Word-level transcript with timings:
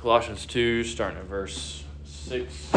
Colossians 0.00 0.46
2, 0.46 0.82
starting 0.84 1.18
at 1.18 1.26
verse 1.26 1.84
6, 2.04 2.72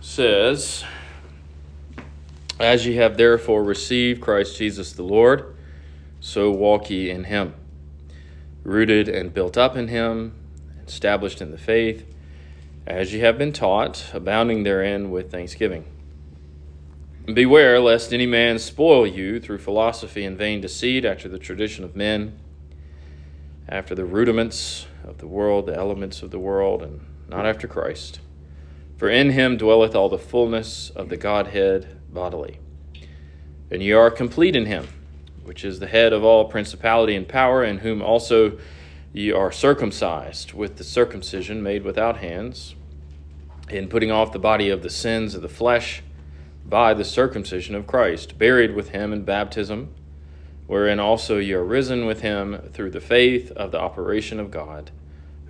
says, 0.00 0.84
As 2.60 2.86
ye 2.86 2.94
have 2.94 3.16
therefore 3.16 3.64
received 3.64 4.20
Christ 4.20 4.56
Jesus 4.56 4.92
the 4.92 5.02
Lord, 5.02 5.56
so 6.20 6.52
walk 6.52 6.90
ye 6.90 7.10
in 7.10 7.24
him, 7.24 7.54
rooted 8.62 9.08
and 9.08 9.34
built 9.34 9.58
up 9.58 9.76
in 9.76 9.88
him, 9.88 10.32
established 10.86 11.42
in 11.42 11.50
the 11.50 11.58
faith, 11.58 12.06
as 12.86 13.12
ye 13.12 13.18
have 13.18 13.36
been 13.36 13.52
taught, 13.52 14.12
abounding 14.14 14.62
therein 14.62 15.10
with 15.10 15.32
thanksgiving. 15.32 15.84
Beware 17.26 17.80
lest 17.80 18.12
any 18.12 18.26
man 18.26 18.60
spoil 18.60 19.08
you 19.08 19.40
through 19.40 19.58
philosophy 19.58 20.24
and 20.24 20.38
vain 20.38 20.60
deceit, 20.60 21.04
after 21.04 21.28
the 21.28 21.40
tradition 21.40 21.82
of 21.82 21.96
men, 21.96 22.38
after 23.72 23.94
the 23.94 24.04
rudiments 24.04 24.86
of 25.02 25.16
the 25.16 25.26
world, 25.26 25.64
the 25.64 25.74
elements 25.74 26.22
of 26.22 26.30
the 26.30 26.38
world, 26.38 26.82
and 26.82 27.00
not 27.26 27.46
after 27.46 27.66
Christ. 27.66 28.20
For 28.98 29.08
in 29.08 29.30
him 29.30 29.56
dwelleth 29.56 29.94
all 29.94 30.10
the 30.10 30.18
fullness 30.18 30.90
of 30.90 31.08
the 31.08 31.16
Godhead 31.16 31.98
bodily. 32.12 32.58
And 33.70 33.82
ye 33.82 33.92
are 33.92 34.10
complete 34.10 34.54
in 34.54 34.66
him, 34.66 34.88
which 35.42 35.64
is 35.64 35.80
the 35.80 35.86
head 35.86 36.12
of 36.12 36.22
all 36.22 36.50
principality 36.50 37.16
and 37.16 37.26
power, 37.26 37.64
in 37.64 37.78
whom 37.78 38.02
also 38.02 38.58
ye 39.14 39.32
are 39.32 39.50
circumcised 39.50 40.52
with 40.52 40.76
the 40.76 40.84
circumcision 40.84 41.62
made 41.62 41.82
without 41.82 42.18
hands, 42.18 42.74
in 43.70 43.88
putting 43.88 44.10
off 44.10 44.32
the 44.32 44.38
body 44.38 44.68
of 44.68 44.82
the 44.82 44.90
sins 44.90 45.34
of 45.34 45.40
the 45.40 45.48
flesh 45.48 46.02
by 46.66 46.92
the 46.92 47.04
circumcision 47.04 47.74
of 47.74 47.86
Christ, 47.86 48.36
buried 48.36 48.74
with 48.74 48.90
him 48.90 49.14
in 49.14 49.24
baptism, 49.24 49.94
wherein 50.72 50.98
also 50.98 51.36
ye 51.36 51.52
are 51.52 51.62
risen 51.62 52.06
with 52.06 52.22
him 52.22 52.58
through 52.72 52.88
the 52.88 52.98
faith 52.98 53.50
of 53.52 53.70
the 53.72 53.78
operation 53.78 54.40
of 54.40 54.50
God, 54.50 54.90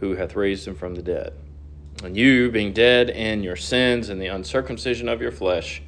who 0.01 0.17
hath 0.17 0.35
raised 0.35 0.67
him 0.67 0.75
from 0.75 0.97
the 0.97 1.03
dead. 1.03 1.33
And 2.03 2.17
you, 2.17 2.51
being 2.51 2.73
dead 2.73 3.09
in 3.09 3.45
your 3.45 3.55
sins 3.55 4.09
and 4.09 4.21
the 4.21 4.27
uncircumcision 4.27 5.09
of 5.09 5.23
your 5.23 5.31
flesh, 5.31 5.81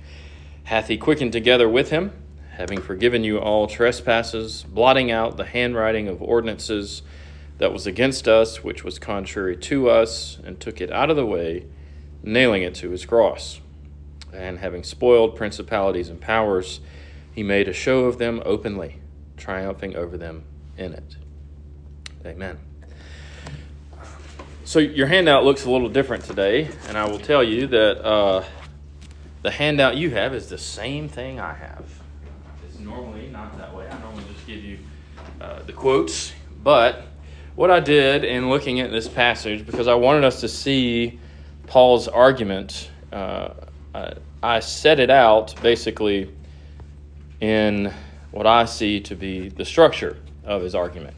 hath 0.62 0.86
he 0.86 0.96
quickened 0.96 1.32
together 1.32 1.68
with 1.68 1.90
him, 1.90 2.12
having 2.52 2.80
forgiven 2.80 3.24
you 3.24 3.40
all 3.40 3.66
trespasses, 3.66 4.62
blotting 4.68 5.10
out 5.10 5.36
the 5.36 5.46
handwriting 5.46 6.06
of 6.06 6.22
ordinances 6.22 7.02
that 7.58 7.72
was 7.72 7.88
against 7.88 8.28
us, 8.28 8.62
which 8.62 8.84
was 8.84 9.00
contrary 9.00 9.56
to 9.56 9.90
us, 9.90 10.38
and 10.44 10.60
took 10.60 10.80
it 10.80 10.92
out 10.92 11.10
of 11.10 11.16
the 11.16 11.26
way, 11.26 11.66
nailing 12.22 12.62
it 12.62 12.76
to 12.76 12.90
his 12.90 13.04
cross 13.04 13.60
and 14.32 14.58
having 14.58 14.84
spoiled 14.84 15.36
principalities 15.36 16.08
and 16.08 16.20
powers, 16.20 16.78
he 17.34 17.42
made 17.42 17.68
a 17.68 17.72
show 17.72 18.04
of 18.04 18.18
them 18.18 18.40
openly, 18.44 19.00
triumphing 19.36 19.96
over 19.96 20.16
them 20.16 20.44
in 20.76 20.92
it. 20.92 21.16
Amen. 22.24 22.58
So, 24.64 24.78
your 24.78 25.06
handout 25.06 25.44
looks 25.44 25.66
a 25.66 25.70
little 25.70 25.90
different 25.90 26.24
today, 26.24 26.70
and 26.88 26.96
I 26.96 27.06
will 27.06 27.18
tell 27.18 27.44
you 27.44 27.66
that 27.66 28.02
uh, 28.02 28.44
the 29.42 29.50
handout 29.50 29.96
you 29.96 30.10
have 30.10 30.34
is 30.34 30.48
the 30.48 30.56
same 30.56 31.08
thing 31.08 31.38
I 31.38 31.52
have. 31.52 31.84
It's 32.66 32.78
normally 32.78 33.28
not 33.28 33.56
that 33.58 33.74
way. 33.74 33.86
I 33.88 33.98
normally 34.00 34.24
just 34.32 34.46
give 34.46 34.64
you 34.64 34.78
uh, 35.40 35.62
the 35.62 35.72
quotes, 35.72 36.32
but 36.62 37.02
what 37.56 37.70
I 37.70 37.80
did 37.80 38.24
in 38.24 38.48
looking 38.48 38.80
at 38.80 38.90
this 38.90 39.06
passage, 39.06 39.66
because 39.66 39.86
I 39.86 39.94
wanted 39.94 40.24
us 40.24 40.40
to 40.40 40.48
see 40.48 41.20
Paul's 41.66 42.08
argument 42.08 42.90
uh, 43.14 43.54
uh, 43.94 44.14
I 44.42 44.58
set 44.58 44.98
it 44.98 45.08
out 45.08 45.54
basically 45.62 46.34
in 47.40 47.94
what 48.34 48.48
I 48.48 48.64
see 48.64 48.98
to 49.02 49.14
be 49.14 49.48
the 49.48 49.64
structure 49.64 50.16
of 50.44 50.60
his 50.60 50.74
argument. 50.74 51.16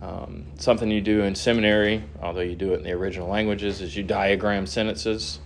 Um, 0.00 0.46
something 0.58 0.90
you 0.90 1.02
do 1.02 1.20
in 1.20 1.34
seminary, 1.34 2.02
although 2.22 2.40
you 2.40 2.56
do 2.56 2.72
it 2.72 2.78
in 2.78 2.82
the 2.82 2.92
original 2.92 3.28
languages, 3.28 3.82
is 3.82 3.94
you 3.94 4.02
diagram 4.02 4.66
sentences. 4.66 5.38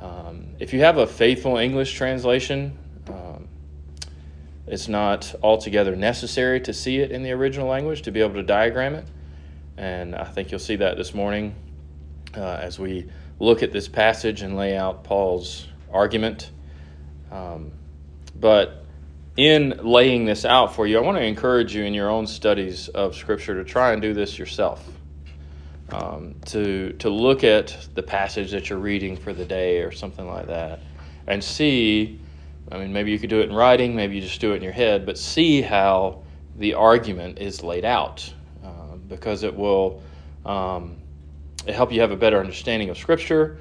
Um, 0.00 0.46
if 0.58 0.72
you 0.72 0.80
have 0.80 0.96
a 0.96 1.06
faithful 1.06 1.58
English 1.58 1.92
translation, 1.92 2.78
um, 3.08 3.46
it's 4.66 4.88
not 4.88 5.34
altogether 5.42 5.94
necessary 5.94 6.62
to 6.62 6.72
see 6.72 6.96
it 7.00 7.10
in 7.10 7.22
the 7.22 7.32
original 7.32 7.68
language 7.68 8.00
to 8.02 8.10
be 8.10 8.22
able 8.22 8.36
to 8.36 8.42
diagram 8.42 8.94
it. 8.94 9.06
And 9.76 10.14
I 10.14 10.24
think 10.24 10.50
you'll 10.50 10.60
see 10.60 10.76
that 10.76 10.96
this 10.96 11.12
morning 11.12 11.54
uh, 12.34 12.58
as 12.62 12.78
we 12.78 13.06
look 13.38 13.62
at 13.62 13.70
this 13.70 13.86
passage 13.86 14.40
and 14.40 14.56
lay 14.56 14.78
out 14.78 15.04
Paul's 15.04 15.66
argument. 15.92 16.52
Um, 17.30 17.70
but 18.40 18.85
in 19.36 19.78
laying 19.82 20.24
this 20.24 20.44
out 20.44 20.74
for 20.74 20.86
you, 20.86 20.98
I 20.98 21.00
want 21.00 21.18
to 21.18 21.24
encourage 21.24 21.74
you 21.74 21.84
in 21.84 21.94
your 21.94 22.08
own 22.08 22.26
studies 22.26 22.88
of 22.88 23.14
Scripture 23.14 23.54
to 23.54 23.64
try 23.64 23.92
and 23.92 24.00
do 24.00 24.14
this 24.14 24.38
yourself. 24.38 24.86
Um, 25.90 26.34
to 26.46 26.94
to 26.94 27.08
look 27.10 27.44
at 27.44 27.86
the 27.94 28.02
passage 28.02 28.50
that 28.50 28.68
you're 28.68 28.78
reading 28.80 29.16
for 29.16 29.32
the 29.32 29.44
day 29.44 29.82
or 29.82 29.92
something 29.92 30.26
like 30.26 30.48
that, 30.48 30.80
and 31.26 31.42
see. 31.42 32.20
I 32.72 32.78
mean, 32.78 32.92
maybe 32.92 33.12
you 33.12 33.20
could 33.20 33.30
do 33.30 33.40
it 33.40 33.48
in 33.48 33.54
writing, 33.54 33.94
maybe 33.94 34.16
you 34.16 34.20
just 34.20 34.40
do 34.40 34.52
it 34.52 34.56
in 34.56 34.62
your 34.62 34.72
head, 34.72 35.06
but 35.06 35.16
see 35.16 35.62
how 35.62 36.24
the 36.56 36.74
argument 36.74 37.38
is 37.38 37.62
laid 37.62 37.84
out, 37.84 38.28
uh, 38.64 38.96
because 39.06 39.44
it 39.44 39.54
will 39.54 40.02
um, 40.44 40.96
help 41.68 41.92
you 41.92 42.00
have 42.00 42.10
a 42.10 42.16
better 42.16 42.40
understanding 42.40 42.90
of 42.90 42.98
Scripture 42.98 43.58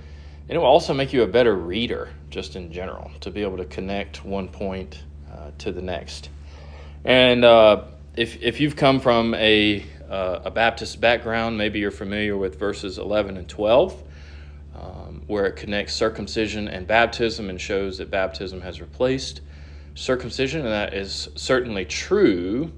and 0.48 0.56
it 0.56 0.60
will 0.60 0.68
also 0.68 0.94
make 0.94 1.12
you 1.12 1.24
a 1.24 1.28
better 1.28 1.56
reader, 1.56 2.10
just 2.30 2.56
in 2.56 2.72
general, 2.72 3.12
to 3.20 3.32
be 3.32 3.42
able 3.42 3.58
to 3.58 3.66
connect 3.66 4.24
one 4.24 4.48
point 4.48 5.04
uh, 5.32 5.52
to 5.60 5.72
the 5.72 5.82
next. 5.82 6.30
And 7.04 7.46
uh, 7.46 7.84
if, 8.16 8.42
if 8.42 8.60
you've 8.60 8.76
come 8.76 9.00
from 9.00 9.34
a, 9.36 9.86
uh, 10.10 10.40
a 10.46 10.52
Baptist 10.52 11.00
background, 11.00 11.58
maybe 11.58 11.80
you're 11.80 11.92
familiar 11.92 12.38
with 12.38 12.58
verses 12.58 12.98
11 12.98 13.38
and 13.38 13.48
12, 13.48 14.04
um, 14.76 15.24
where 15.28 15.46
it 15.46 15.56
connects 15.56 15.94
circumcision 15.94 16.68
and 16.68 16.88
baptism 16.88 17.50
and 17.50 17.60
shows 17.60 17.98
that 17.98 18.10
baptism 18.10 18.62
has 18.62 18.82
replaced 18.82 19.42
circumcision. 19.94 20.62
And 20.62 20.70
that 20.70 20.94
is 20.94 21.30
certainly 21.36 21.86
true, 21.86 22.72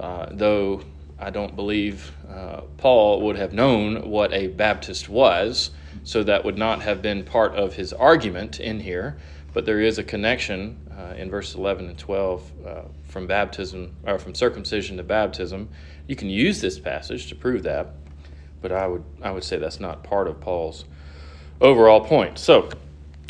uh, 0.00 0.26
though 0.30 0.82
I 1.18 1.30
don't 1.30 1.54
believe 1.54 2.12
uh, 2.28 2.62
Paul 2.78 3.22
would 3.22 3.36
have 3.36 3.52
known 3.52 4.10
what 4.10 4.32
a 4.32 4.48
Baptist 4.48 5.08
was 5.08 5.70
so 6.02 6.22
that 6.22 6.44
would 6.44 6.58
not 6.58 6.82
have 6.82 7.00
been 7.00 7.24
part 7.24 7.54
of 7.54 7.74
his 7.74 7.92
argument 7.92 8.60
in 8.60 8.80
here, 8.80 9.16
but 9.52 9.64
there 9.64 9.80
is 9.80 9.98
a 9.98 10.02
connection 10.02 10.78
uh, 10.98 11.14
in 11.16 11.30
verse 11.30 11.54
11 11.54 11.88
and 11.88 11.98
12 11.98 12.52
uh, 12.66 12.82
from 13.04 13.26
baptism 13.26 13.94
or 14.06 14.18
from 14.18 14.34
circumcision 14.34 14.96
to 14.96 15.02
baptism. 15.02 15.68
You 16.06 16.16
can 16.16 16.28
use 16.28 16.60
this 16.60 16.78
passage 16.78 17.28
to 17.28 17.34
prove 17.34 17.62
that, 17.64 17.94
but 18.60 18.72
I 18.72 18.86
would 18.86 19.04
I 19.22 19.30
would 19.30 19.44
say 19.44 19.56
that's 19.58 19.80
not 19.80 20.02
part 20.02 20.28
of 20.28 20.40
Paul's 20.40 20.84
overall 21.60 22.00
point. 22.00 22.38
So 22.38 22.68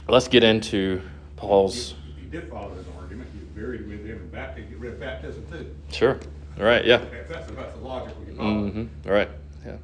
let's 0.08 0.28
get 0.28 0.44
into 0.44 1.00
Paul's. 1.36 1.94
If 2.16 2.24
you 2.24 2.40
did 2.40 2.50
follow 2.50 2.74
his 2.74 2.86
argument, 2.98 3.30
you 3.34 3.40
buried 3.60 3.86
with 3.86 4.04
him 4.04 4.18
in 4.18 4.28
baptism, 4.28 4.70
get 4.70 4.78
rid 4.78 4.92
of 4.94 5.00
baptism 5.00 5.46
too. 5.50 5.74
Sure. 5.90 6.18
All 6.58 6.64
right. 6.64 6.84
Yeah. 6.84 6.98
That's, 7.28 7.50
that's 7.50 7.74
the 7.74 7.80
logic 7.80 8.14
we 8.26 8.34
follow. 8.34 8.70
Mm-hmm. 8.70 9.08
All 9.08 9.14
right. 9.14 9.28
Yeah. 9.64 9.76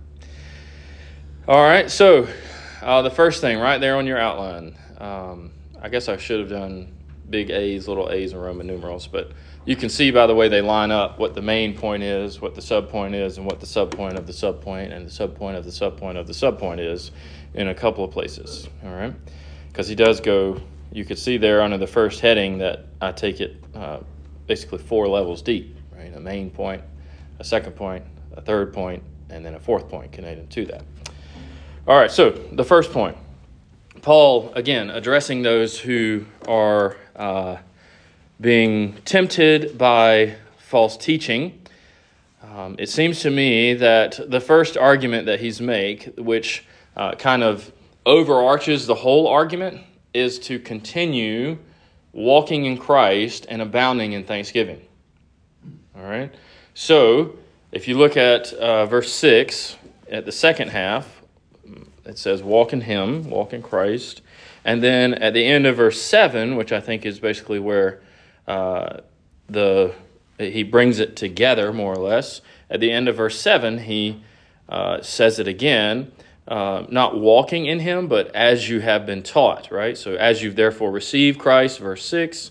All 1.49 1.63
right. 1.63 1.91
So 1.91 2.29
uh, 2.83 3.03
the 3.03 3.11
first 3.11 3.41
thing 3.41 3.59
right 3.59 3.79
there 3.79 3.97
on 3.97 4.07
your 4.07 4.19
outline. 4.19 4.77
Um, 4.99 5.53
I 5.83 5.89
guess 5.89 6.09
I 6.09 6.17
should 6.19 6.41
have 6.41 6.51
done 6.51 6.93
big 7.31 7.51
A's, 7.51 7.89
little 7.89 8.11
A's, 8.11 8.33
and 8.33 8.43
Roman 8.43 8.67
numerals, 8.67 9.07
but 9.07 9.33
you 9.65 9.77
can 9.77 9.89
see 9.89 10.11
by 10.11 10.27
the 10.27 10.35
way 10.35 10.49
they 10.49 10.61
line 10.61 10.91
up 10.91 11.19
what 11.19 11.35
the 11.35 11.43
main 11.43 11.77
point 11.77 12.03
is, 12.03 12.41
what 12.41 12.55
the 12.55 12.61
subpoint 12.61 13.15
is, 13.15 13.39
and 13.39 13.47
what 13.47 13.61
the 13.61 13.67
subpoint 13.67 14.17
of 14.17 14.27
the 14.27 14.33
subpoint 14.33 14.93
and 14.93 15.07
the 15.07 15.11
subpoint 15.11 15.57
of 15.57 15.65
the 15.65 15.71
subpoint 15.71 16.17
of 16.17 16.27
the 16.27 16.33
subpoint 16.33 16.81
is 16.81 17.11
in 17.55 17.69
a 17.69 17.75
couple 17.75 18.05
of 18.05 18.11
places. 18.11 18.69
All 18.85 18.93
right, 18.93 19.15
because 19.69 19.89
he 19.89 19.95
does 19.95 20.21
go. 20.21 20.61
You 20.93 21.05
could 21.05 21.19
see 21.19 21.37
there 21.37 21.63
under 21.63 21.79
the 21.79 21.87
first 21.87 22.21
heading 22.21 22.59
that 22.59 22.87
I 23.01 23.13
take 23.13 23.41
it 23.41 23.63
uh, 23.75 24.01
basically 24.47 24.79
four 24.79 25.07
levels 25.07 25.41
deep. 25.41 25.77
Right, 25.97 26.15
a 26.15 26.21
main 26.21 26.51
point, 26.51 26.83
a 27.39 27.45
second 27.45 27.73
point, 27.73 28.05
a 28.33 28.41
third 28.41 28.73
point, 28.73 29.03
and 29.29 29.45
then 29.45 29.55
a 29.55 29.61
fourth 29.61 29.89
point 29.89 30.11
connected 30.13 30.51
to 30.51 30.65
that. 30.67 30.83
All 31.87 31.97
right, 31.97 32.11
so 32.11 32.31
the 32.31 32.65
first 32.65 32.93
point. 32.93 33.17
Paul, 34.03 34.51
again, 34.55 34.89
addressing 34.89 35.43
those 35.43 35.79
who 35.79 36.25
are 36.49 36.97
uh, 37.21 37.59
being 38.41 38.95
tempted 39.05 39.77
by 39.77 40.37
false 40.59 40.97
teaching. 40.97 41.61
Um, 42.43 42.77
it 42.79 42.89
seems 42.89 43.21
to 43.21 43.31
me 43.31 43.75
that 43.75 44.19
the 44.27 44.41
first 44.41 44.79
argument 44.79 45.27
that 45.27 45.41
he's 45.41 45.61
make, 45.61 46.05
which 46.17 46.65
uh, 46.97 47.15
kind 47.17 47.43
of 47.43 47.71
overarches 48.07 48.87
the 48.87 48.95
whole 48.95 49.29
argument, 49.29 49.83
is 50.15 50.39
to 50.41 50.59
continue 50.59 51.59
walking 52.13 52.65
in 52.65 52.79
Christ 52.79 53.47
and 53.51 53.61
abounding 53.61 54.13
in 54.13 54.25
thanksgiving. 54.25 54.81
All 55.95 56.03
right? 56.03 56.35
So, 56.73 57.37
if 57.71 57.87
you 57.87 57.99
look 57.99 58.17
at 58.17 58.53
uh, 58.55 58.87
verse 58.87 59.13
6, 59.13 59.77
at 60.11 60.25
the 60.25 60.33
second 60.33 60.71
half, 60.71 61.21
it 62.07 62.19
says, 62.19 62.43
walk 62.43 62.73
in 62.73 62.81
Him, 62.81 63.29
walk 63.29 63.53
in 63.53 63.63
Christ. 63.63 64.23
And 64.65 64.83
then 64.83 65.15
at 65.15 65.35
the 65.35 65.45
end 65.45 65.67
of 65.67 65.77
verse 65.77 66.01
7, 66.01 66.57
which 66.57 66.73
I 66.73 66.81
think 66.81 67.07
is 67.07 67.19
basically 67.19 67.59
where 67.59 68.01
uh, 68.47 69.01
the 69.49 69.95
he 70.39 70.63
brings 70.63 70.99
it 70.99 71.17
together 71.17 71.73
more 71.73 71.93
or 71.93 71.99
less. 71.99 72.41
At 72.71 72.81
the 72.81 72.91
end 72.91 73.09
of 73.09 73.17
verse 73.17 73.39
7, 73.39 73.81
he 73.81 74.23
uh, 74.69 75.03
says 75.03 75.39
it 75.39 75.47
again. 75.47 76.13
Uh, 76.49 76.87
not 76.89 77.19
walking 77.19 77.67
in 77.67 77.81
him, 77.81 78.09
but 78.09 78.35
as 78.35 78.69
you 78.69 78.81
have 78.81 79.07
been 79.07 79.23
taught, 79.23 79.71
right? 79.71 79.97
So, 79.97 80.15
as 80.15 80.43
you've 80.43 80.57
therefore 80.57 80.91
received 80.91 81.39
Christ, 81.39 81.79
verse 81.79 82.05
6, 82.07 82.51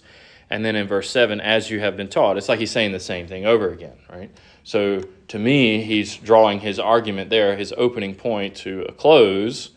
and 0.50 0.64
then 0.64 0.76
in 0.76 0.88
verse 0.88 1.10
7, 1.10 1.42
as 1.42 1.70
you 1.70 1.80
have 1.82 1.98
been 1.98 2.08
taught. 2.08 2.38
It's 2.38 2.48
like 2.48 2.60
he's 2.60 2.72
saying 2.72 2.94
the 2.94 3.00
same 3.00 3.28
thing 3.28 3.46
over 3.46 3.72
again, 3.72 3.98
right? 4.10 4.32
So, 4.64 5.04
to 5.30 5.40
me, 5.40 5.82
he's 5.82 6.16
drawing 6.16 6.62
his 6.62 6.80
argument 6.80 7.30
there, 7.30 7.58
his 7.58 7.74
opening 7.76 8.16
point 8.16 8.56
to 8.58 8.84
a 8.84 8.94
close, 8.94 9.72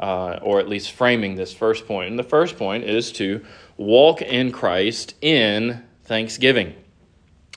uh, 0.00 0.38
or 0.42 0.60
at 0.60 0.68
least 0.68 0.92
framing 0.92 1.34
this 1.34 1.52
first 1.52 1.86
point. 1.86 2.10
And 2.10 2.18
the 2.18 2.24
first 2.24 2.56
point 2.56 2.84
is 2.84 3.12
to 3.12 3.44
walk 3.76 4.22
in 4.22 4.52
Christ 4.52 5.14
in 5.20 5.82
thanksgiving. 6.04 6.74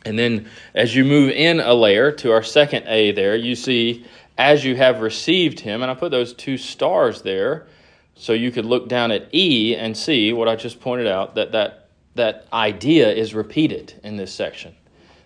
And 0.03 0.17
then 0.17 0.49
as 0.73 0.95
you 0.95 1.05
move 1.05 1.31
in 1.31 1.59
a 1.59 1.73
layer 1.73 2.11
to 2.13 2.31
our 2.31 2.43
second 2.43 2.87
A 2.87 3.11
there, 3.11 3.35
you 3.35 3.55
see 3.55 4.05
as 4.37 4.65
you 4.65 4.75
have 4.75 5.01
received 5.01 5.59
him, 5.59 5.81
and 5.83 5.91
I 5.91 5.93
put 5.93 6.09
those 6.09 6.33
two 6.33 6.57
stars 6.57 7.21
there 7.21 7.67
so 8.15 8.33
you 8.33 8.51
could 8.51 8.65
look 8.65 8.87
down 8.87 9.11
at 9.11 9.33
E 9.33 9.75
and 9.75 9.95
see 9.95 10.33
what 10.33 10.47
I 10.47 10.55
just 10.55 10.79
pointed 10.79 11.07
out 11.07 11.35
that 11.35 11.51
that, 11.51 11.89
that 12.15 12.47
idea 12.51 13.11
is 13.11 13.35
repeated 13.35 13.99
in 14.03 14.17
this 14.17 14.33
section. 14.33 14.75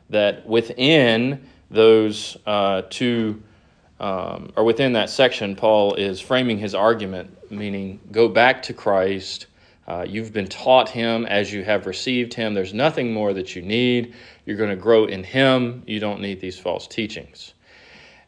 That 0.09 0.45
within 0.45 1.47
those 1.71 2.35
uh, 2.45 2.83
two, 2.89 3.41
um, 3.99 4.51
or 4.55 4.63
within 4.63 4.93
that 4.93 5.09
section, 5.09 5.55
Paul 5.55 5.95
is 5.95 6.19
framing 6.19 6.57
his 6.57 6.75
argument, 6.75 7.51
meaning 7.51 7.99
go 8.11 8.27
back 8.27 8.63
to 8.63 8.73
Christ. 8.73 9.47
Uh, 9.87 10.05
you've 10.07 10.33
been 10.33 10.47
taught 10.47 10.89
him 10.89 11.25
as 11.25 11.53
you 11.53 11.63
have 11.63 11.85
received 11.85 12.33
him. 12.33 12.53
There's 12.53 12.73
nothing 12.73 13.13
more 13.13 13.33
that 13.33 13.55
you 13.55 13.61
need. 13.61 14.15
You're 14.45 14.57
going 14.57 14.71
to 14.71 14.75
grow 14.75 15.05
in 15.05 15.23
him. 15.23 15.83
You 15.85 15.99
don't 15.99 16.21
need 16.21 16.41
these 16.41 16.59
false 16.59 16.87
teachings. 16.87 17.53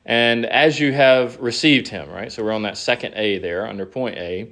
And 0.06 0.46
as 0.46 0.80
you 0.80 0.94
have 0.94 1.38
received 1.40 1.90
him, 1.90 2.10
right? 2.10 2.32
So 2.32 2.44
we're 2.44 2.54
on 2.54 2.62
that 2.62 2.78
second 2.78 3.16
A 3.16 3.40
there 3.40 3.68
under 3.68 3.86
point 3.86 4.18
A. 4.18 4.50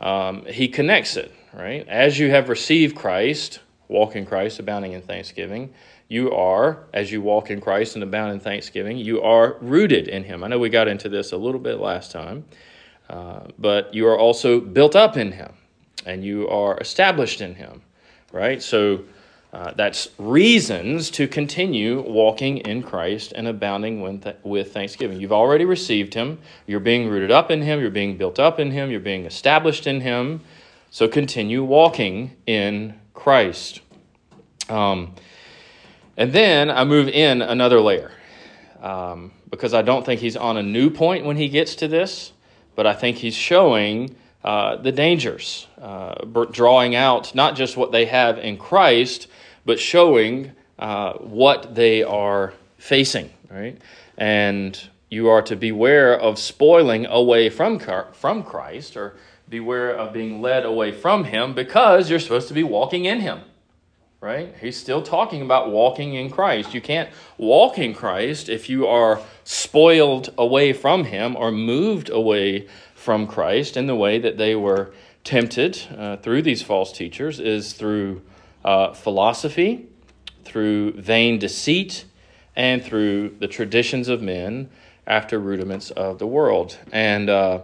Um, 0.00 0.44
he 0.46 0.68
connects 0.68 1.16
it, 1.16 1.32
right? 1.52 1.86
As 1.86 2.18
you 2.18 2.30
have 2.30 2.48
received 2.48 2.96
Christ, 2.96 3.60
walk 3.86 4.16
in 4.16 4.26
Christ, 4.26 4.58
abounding 4.58 4.92
in 4.92 5.02
thanksgiving, 5.02 5.72
you 6.08 6.32
are, 6.32 6.86
as 6.92 7.12
you 7.12 7.20
walk 7.20 7.50
in 7.50 7.60
Christ 7.60 7.94
and 7.94 8.02
abound 8.02 8.32
in 8.32 8.40
thanksgiving, 8.40 8.96
you 8.96 9.22
are 9.22 9.56
rooted 9.60 10.08
in 10.08 10.24
him. 10.24 10.42
I 10.42 10.48
know 10.48 10.58
we 10.58 10.70
got 10.70 10.88
into 10.88 11.08
this 11.08 11.32
a 11.32 11.36
little 11.36 11.60
bit 11.60 11.78
last 11.78 12.10
time, 12.10 12.44
uh, 13.10 13.40
but 13.58 13.92
you 13.94 14.06
are 14.08 14.18
also 14.18 14.60
built 14.60 14.96
up 14.96 15.16
in 15.16 15.32
him 15.32 15.52
and 16.06 16.24
you 16.24 16.48
are 16.48 16.78
established 16.78 17.40
in 17.40 17.54
him, 17.54 17.82
right? 18.32 18.62
So 18.62 19.04
uh, 19.52 19.72
that's 19.76 20.08
reasons 20.18 21.10
to 21.10 21.26
continue 21.26 22.02
walking 22.02 22.58
in 22.58 22.82
Christ 22.82 23.32
and 23.34 23.48
abounding 23.48 24.02
with, 24.02 24.24
th- 24.24 24.36
with 24.42 24.74
thanksgiving. 24.74 25.20
You've 25.20 25.32
already 25.32 25.64
received 25.64 26.12
Him. 26.12 26.38
You're 26.66 26.80
being 26.80 27.08
rooted 27.08 27.30
up 27.30 27.50
in 27.50 27.62
Him. 27.62 27.80
You're 27.80 27.90
being 27.90 28.18
built 28.18 28.38
up 28.38 28.60
in 28.60 28.70
Him. 28.70 28.90
You're 28.90 29.00
being 29.00 29.24
established 29.24 29.86
in 29.86 30.02
Him. 30.02 30.42
So 30.90 31.08
continue 31.08 31.64
walking 31.64 32.36
in 32.46 32.98
Christ. 33.14 33.80
Um, 34.68 35.14
and 36.18 36.32
then 36.32 36.68
I 36.68 36.84
move 36.84 37.08
in 37.08 37.40
another 37.40 37.80
layer 37.80 38.10
um, 38.82 39.30
because 39.48 39.72
I 39.72 39.82
don't 39.82 40.04
think 40.04 40.20
he's 40.20 40.36
on 40.36 40.56
a 40.56 40.62
new 40.62 40.90
point 40.90 41.24
when 41.24 41.36
he 41.36 41.48
gets 41.48 41.76
to 41.76 41.88
this, 41.88 42.32
but 42.74 42.86
I 42.86 42.92
think 42.92 43.18
he's 43.18 43.36
showing 43.36 44.16
uh, 44.42 44.76
the 44.76 44.90
dangers, 44.90 45.68
uh, 45.80 46.24
drawing 46.50 46.96
out 46.96 47.34
not 47.36 47.54
just 47.54 47.76
what 47.76 47.92
they 47.92 48.06
have 48.06 48.36
in 48.38 48.56
Christ, 48.56 49.28
but 49.64 49.78
showing 49.78 50.52
uh, 50.78 51.12
what 51.14 51.76
they 51.76 52.02
are 52.02 52.52
facing, 52.78 53.30
right? 53.48 53.80
And 54.16 54.76
you 55.10 55.28
are 55.28 55.42
to 55.42 55.54
beware 55.54 56.18
of 56.18 56.38
spoiling 56.38 57.06
away 57.06 57.48
from, 57.48 57.78
from 58.12 58.42
Christ 58.42 58.96
or 58.96 59.14
beware 59.48 59.90
of 59.92 60.12
being 60.12 60.42
led 60.42 60.64
away 60.64 60.90
from 60.90 61.24
Him 61.24 61.54
because 61.54 62.10
you're 62.10 62.18
supposed 62.18 62.48
to 62.48 62.54
be 62.54 62.64
walking 62.64 63.04
in 63.04 63.20
Him, 63.20 63.40
right? 64.20 64.54
He's 64.60 64.76
still 64.76 65.02
talking 65.02 65.42
about 65.42 65.70
walking 65.70 66.14
in 66.14 66.30
Christ. 66.30 66.74
You 66.74 66.80
can't 66.80 67.08
walk 67.36 67.78
in 67.78 67.94
Christ 67.94 68.48
if 68.48 68.68
you 68.68 68.86
are 68.86 69.20
spoiled 69.44 70.32
away 70.36 70.72
from 70.72 71.04
Him 71.04 71.36
or 71.36 71.52
moved 71.52 72.10
away 72.10 72.66
from 72.94 73.26
Christ 73.26 73.76
in 73.76 73.86
the 73.86 73.94
way 73.94 74.18
that 74.18 74.36
they 74.36 74.56
were 74.56 74.92
tempted 75.22 75.80
uh, 75.96 76.16
through 76.16 76.42
these 76.42 76.62
false 76.62 76.92
teachers 76.92 77.38
is 77.38 77.74
through 77.74 78.22
uh, 78.64 78.92
philosophy, 78.92 79.86
through 80.44 80.92
vain 80.92 81.38
deceit, 81.38 82.04
and 82.56 82.82
through 82.82 83.36
the 83.38 83.46
traditions 83.46 84.08
of 84.08 84.20
men 84.20 84.68
after 85.06 85.38
rudiments 85.38 85.90
of 85.92 86.18
the 86.18 86.26
world. 86.26 86.76
And 86.90 87.30
uh, 87.30 87.60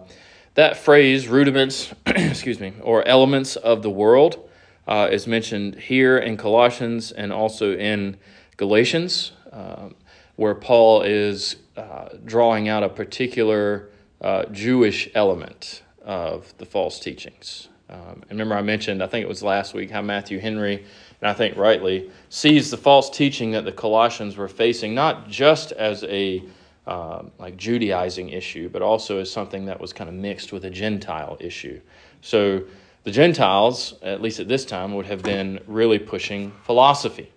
that 0.54 0.76
phrase, 0.76 1.26
rudiments, 1.26 1.92
excuse 2.06 2.60
me, 2.60 2.74
or 2.80 3.06
elements 3.08 3.56
of 3.56 3.82
the 3.82 3.90
world, 3.90 4.43
uh, 4.86 5.08
is 5.10 5.26
mentioned 5.26 5.76
here 5.76 6.18
in 6.18 6.36
Colossians 6.36 7.12
and 7.12 7.32
also 7.32 7.76
in 7.76 8.16
Galatians, 8.56 9.32
um, 9.52 9.94
where 10.36 10.54
Paul 10.54 11.02
is 11.02 11.56
uh, 11.76 12.08
drawing 12.24 12.68
out 12.68 12.82
a 12.82 12.88
particular 12.88 13.90
uh, 14.20 14.44
Jewish 14.46 15.08
element 15.14 15.82
of 16.02 16.52
the 16.58 16.66
false 16.66 17.00
teachings. 17.00 17.68
Um, 17.88 18.22
and 18.22 18.30
remember, 18.30 18.54
I 18.54 18.62
mentioned, 18.62 19.02
I 19.02 19.06
think 19.06 19.24
it 19.24 19.28
was 19.28 19.42
last 19.42 19.74
week, 19.74 19.90
how 19.90 20.02
Matthew 20.02 20.38
Henry, 20.38 20.84
and 21.20 21.30
I 21.30 21.34
think 21.34 21.56
rightly, 21.56 22.10
sees 22.28 22.70
the 22.70 22.76
false 22.76 23.10
teaching 23.10 23.50
that 23.52 23.64
the 23.64 23.72
Colossians 23.72 24.36
were 24.36 24.48
facing 24.48 24.94
not 24.94 25.28
just 25.28 25.72
as 25.72 26.02
a 26.04 26.42
uh, 26.86 27.22
like 27.38 27.56
Judaizing 27.56 28.28
issue, 28.28 28.68
but 28.68 28.82
also 28.82 29.18
as 29.18 29.30
something 29.30 29.64
that 29.66 29.80
was 29.80 29.92
kind 29.92 30.08
of 30.08 30.14
mixed 30.14 30.52
with 30.52 30.64
a 30.66 30.70
Gentile 30.70 31.36
issue. 31.40 31.80
So 32.20 32.64
the 33.04 33.10
Gentiles, 33.10 33.94
at 34.02 34.22
least 34.22 34.40
at 34.40 34.48
this 34.48 34.64
time, 34.64 34.94
would 34.94 35.06
have 35.06 35.22
been 35.22 35.60
really 35.66 35.98
pushing 35.98 36.52
philosophy, 36.64 37.30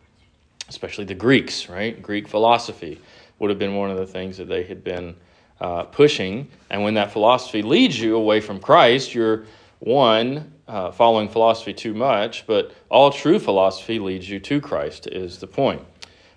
especially 0.69 1.05
the 1.05 1.13
Greeks, 1.13 1.69
right? 1.69 2.01
Greek 2.01 2.27
philosophy 2.27 2.99
would 3.39 3.49
have 3.49 3.59
been 3.59 3.75
one 3.75 3.91
of 3.91 3.97
the 3.97 4.07
things 4.07 4.37
that 4.37 4.47
they 4.47 4.63
had 4.63 4.83
been 4.83 5.15
uh, 5.59 5.83
pushing. 5.83 6.47
And 6.69 6.83
when 6.83 6.93
that 6.95 7.11
philosophy 7.11 7.61
leads 7.61 7.99
you 7.99 8.15
away 8.15 8.39
from 8.39 8.59
Christ, 8.59 9.13
you're 9.13 9.45
one, 9.79 10.53
uh, 10.67 10.91
following 10.91 11.29
philosophy 11.29 11.73
too 11.73 11.93
much, 11.93 12.47
but 12.47 12.73
all 12.89 13.11
true 13.11 13.37
philosophy 13.37 13.99
leads 13.99 14.29
you 14.29 14.39
to 14.39 14.61
Christ, 14.61 15.07
is 15.07 15.39
the 15.39 15.47
point. 15.47 15.81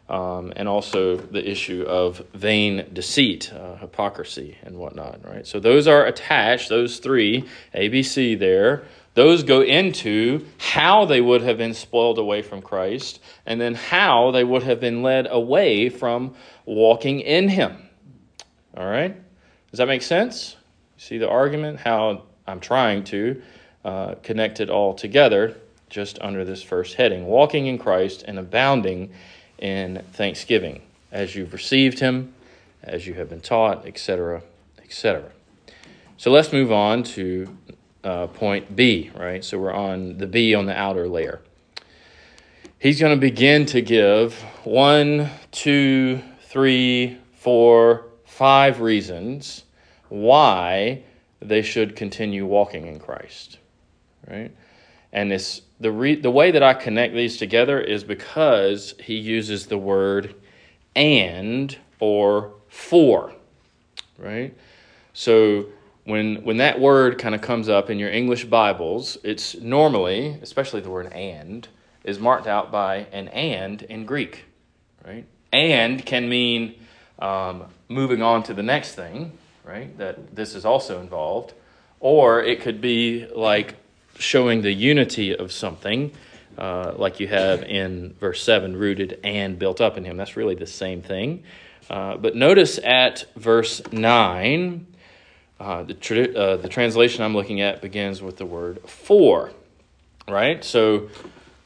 Um, 0.08 0.52
and 0.56 0.66
also 0.66 1.16
the 1.16 1.48
issue 1.48 1.84
of 1.84 2.18
vain 2.34 2.84
deceit, 2.92 3.52
uh, 3.52 3.76
hypocrisy, 3.76 4.58
and 4.64 4.76
whatnot, 4.76 5.20
right? 5.24 5.46
So 5.46 5.60
those 5.60 5.87
are 5.87 6.04
attached, 6.04 6.68
those 6.68 6.99
three, 6.99 7.44
ABC 7.76 8.37
there, 8.37 8.82
those 9.14 9.43
go 9.43 9.62
into 9.62 10.47
how 10.59 11.05
they 11.05 11.21
would 11.21 11.43
have 11.43 11.59
been 11.59 11.75
spoiled 11.75 12.19
away 12.19 12.43
from 12.43 12.62
Christ, 12.62 13.21
and 13.45 13.61
then 13.61 13.75
how 13.75 14.31
they 14.31 14.45
would 14.45 14.62
have 14.62 14.81
been 14.81 15.02
led 15.02 15.26
away 15.31 15.88
from 15.88 16.35
walking 16.64 17.21
in 17.21 17.49
Him. 17.49 17.76
All 18.76 18.87
right? 18.87 19.14
Does 19.71 19.79
that 19.79 19.88
make 19.88 20.02
sense? 20.02 20.57
See 20.97 21.19
the 21.19 21.29
argument? 21.29 21.81
How 21.81 22.23
I'm 22.47 22.61
trying 22.61 23.05
to 23.05 23.43
uh, 23.85 24.14
connect 24.23 24.61
it 24.61 24.71
all 24.71 24.95
together 24.95 25.57
just 25.88 26.19
under 26.21 26.45
this 26.45 26.62
first 26.62 26.95
heading 26.95 27.26
walking 27.26 27.67
in 27.67 27.79
Christ 27.79 28.25
and 28.26 28.38
abounding 28.38 29.12
in 29.59 30.05
thanksgiving 30.12 30.83
as 31.11 31.35
you've 31.35 31.52
received 31.52 31.99
Him, 31.99 32.33
as 32.83 33.07
you 33.07 33.14
have 33.14 33.29
been 33.29 33.40
taught, 33.40 33.87
etc., 33.87 34.43
etc. 34.79 35.31
So 36.17 36.31
let's 36.31 36.52
move 36.52 36.71
on 36.71 37.02
to 37.05 37.57
uh, 38.04 38.26
point 38.28 38.75
B, 38.75 39.11
right? 39.14 39.45
So 39.45 39.59
we're 39.59 39.73
on 39.73 40.19
the 40.19 40.26
B 40.26 40.54
on 40.54 40.66
the 40.66 40.76
outer 40.76 41.09
layer. 41.09 41.40
He's 42.78 42.99
going 42.99 43.14
to 43.14 43.21
begin 43.21 43.66
to 43.66 43.83
give 43.83 44.35
one, 44.64 45.30
two, 45.50 46.23
three, 46.45 47.19
four, 47.35 48.07
five 48.25 48.80
reasons 48.80 49.64
why 50.09 51.02
they 51.40 51.62
should 51.62 51.95
continue 51.95 52.47
walking 52.47 52.87
in 52.87 52.99
Christ. 52.99 53.59
Right? 54.28 54.50
And 55.12 55.30
this 55.30 55.62
the 55.78 55.90
re, 55.90 56.14
the 56.14 56.30
way 56.30 56.50
that 56.50 56.62
I 56.62 56.75
connect 56.75 57.14
these 57.14 57.37
together 57.37 57.80
is 57.80 58.04
because 58.04 58.95
he 59.02 59.14
uses 59.14 59.66
the 59.66 59.78
word 59.78 60.35
and 60.95 61.76
or 61.99 62.52
for. 62.69 63.33
Right? 64.19 64.54
So 65.12 65.66
when 66.04 66.45
when 66.45 66.59
that 66.59 66.80
word 66.80 67.19
kind 67.19 67.35
of 67.35 67.40
comes 67.40 67.69
up 67.69 67.90
in 67.90 67.99
your 67.99 68.11
English 68.11 68.45
Bibles, 68.45 69.19
it's 69.23 69.54
normally, 69.57 70.38
especially 70.42 70.80
the 70.80 70.90
word 70.90 71.12
and, 71.12 71.69
is 72.04 72.19
marked 72.19 72.47
out 72.47 72.73
by 72.73 73.07
an 73.12 73.28
and 73.28 73.83
in 73.83 74.07
Greek. 74.07 74.45
Right? 75.04 75.26
And 75.52 76.04
can 76.04 76.28
mean 76.28 76.75
um, 77.19 77.64
moving 77.88 78.23
on 78.23 78.42
to 78.45 78.54
the 78.54 78.62
next 78.62 78.95
thing, 78.95 79.33
right? 79.64 79.97
That 79.99 80.35
this 80.35 80.54
is 80.54 80.64
also 80.64 81.00
involved. 81.00 81.54
Or 82.00 82.42
it 82.42 82.62
could 82.62 82.80
be 82.80 83.26
like 83.35 83.75
showing 84.19 84.62
the 84.62 84.73
unity 84.73 85.37
of 85.37 85.52
something, 85.52 86.12
uh, 86.57 86.95
like 86.97 87.21
you 87.21 87.28
have 87.28 87.62
in 87.62 88.14
verse 88.21 88.42
7 88.42 88.76
rooted 88.76 89.21
and 89.23 89.59
built 89.59 89.80
up 89.80 89.97
in 89.99 90.04
Him. 90.04 90.16
That's 90.16 90.37
really 90.37 90.54
the 90.54 90.66
same 90.66 91.02
thing. 91.02 91.42
Uh, 91.90 92.16
but 92.16 92.37
notice 92.37 92.78
at 92.78 93.25
verse 93.37 93.83
9, 93.92 94.87
uh, 95.61 95.83
the, 95.83 96.35
uh, 96.35 96.57
the 96.57 96.69
translation 96.69 97.23
I'm 97.23 97.35
looking 97.35 97.61
at 97.61 97.83
begins 97.83 98.23
with 98.23 98.38
the 98.38 98.47
word 98.47 98.81
for, 98.88 99.50
right? 100.26 100.64
So 100.64 101.11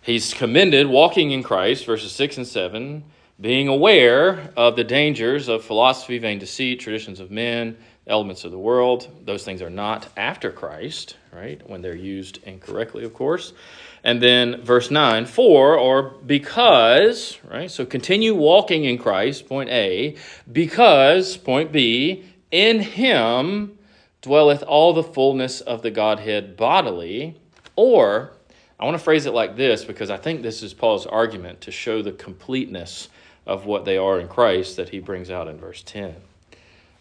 he's 0.02 0.34
commended 0.34 0.88
walking 0.88 1.30
in 1.30 1.44
Christ, 1.44 1.86
verses 1.86 2.10
6 2.10 2.38
and 2.38 2.46
7, 2.46 3.04
being 3.40 3.68
aware 3.68 4.50
of 4.56 4.74
the 4.74 4.82
dangers 4.82 5.46
of 5.46 5.64
philosophy, 5.64 6.18
vain 6.18 6.40
deceit, 6.40 6.80
traditions 6.80 7.20
of 7.20 7.30
men, 7.30 7.76
elements 8.08 8.44
of 8.44 8.50
the 8.50 8.58
world. 8.58 9.08
Those 9.24 9.44
things 9.44 9.62
are 9.62 9.70
not 9.70 10.08
after 10.16 10.50
Christ, 10.50 11.16
right? 11.32 11.60
When 11.70 11.80
they're 11.80 11.94
used 11.94 12.42
incorrectly, 12.42 13.04
of 13.04 13.14
course. 13.14 13.52
And 14.02 14.20
then 14.20 14.60
verse 14.62 14.90
9, 14.90 15.24
for 15.26 15.78
or 15.78 16.02
because, 16.26 17.38
right? 17.48 17.70
So 17.70 17.86
continue 17.86 18.34
walking 18.34 18.86
in 18.86 18.98
Christ, 18.98 19.46
point 19.46 19.70
A, 19.70 20.16
because, 20.52 21.36
point 21.36 21.70
B, 21.70 22.24
in 22.50 22.80
him 22.80 23.78
dwelleth 24.24 24.62
all 24.62 24.94
the 24.94 25.02
fullness 25.02 25.60
of 25.60 25.82
the 25.82 25.90
Godhead 25.90 26.56
bodily. 26.56 27.38
Or, 27.76 28.32
I 28.80 28.86
want 28.86 28.96
to 28.96 29.02
phrase 29.02 29.26
it 29.26 29.34
like 29.34 29.54
this 29.54 29.84
because 29.84 30.08
I 30.08 30.16
think 30.16 30.40
this 30.40 30.62
is 30.62 30.72
Paul's 30.72 31.04
argument 31.04 31.60
to 31.60 31.70
show 31.70 32.00
the 32.00 32.12
completeness 32.12 33.10
of 33.46 33.66
what 33.66 33.84
they 33.84 33.98
are 33.98 34.18
in 34.18 34.28
Christ 34.28 34.78
that 34.78 34.88
he 34.88 34.98
brings 34.98 35.30
out 35.30 35.46
in 35.46 35.58
verse 35.58 35.82
10. 35.82 36.16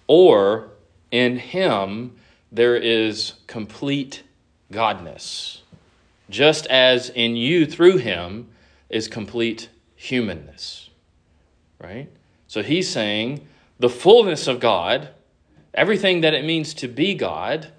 Or, 0.06 0.72
in 1.12 1.38
him 1.38 2.18
there 2.52 2.76
is 2.76 3.36
complete 3.48 4.24
godness, 4.72 5.62
just 6.30 6.68
as 6.68 7.10
in 7.10 7.38
you 7.38 7.66
through 7.66 7.98
him 7.98 8.50
is 8.90 9.08
complete 9.08 9.70
humanness. 9.96 10.90
Right? 11.82 12.10
So 12.48 12.62
he's 12.62 12.90
saying 12.90 13.48
the 13.80 13.90
fullness 13.90 14.48
of 14.48 14.60
God, 14.60 15.10
everything 15.74 16.22
that 16.22 16.34
it 16.34 16.46
means 16.46 16.74
to 16.76 16.88
be 16.88 17.14
God, 17.16 17.70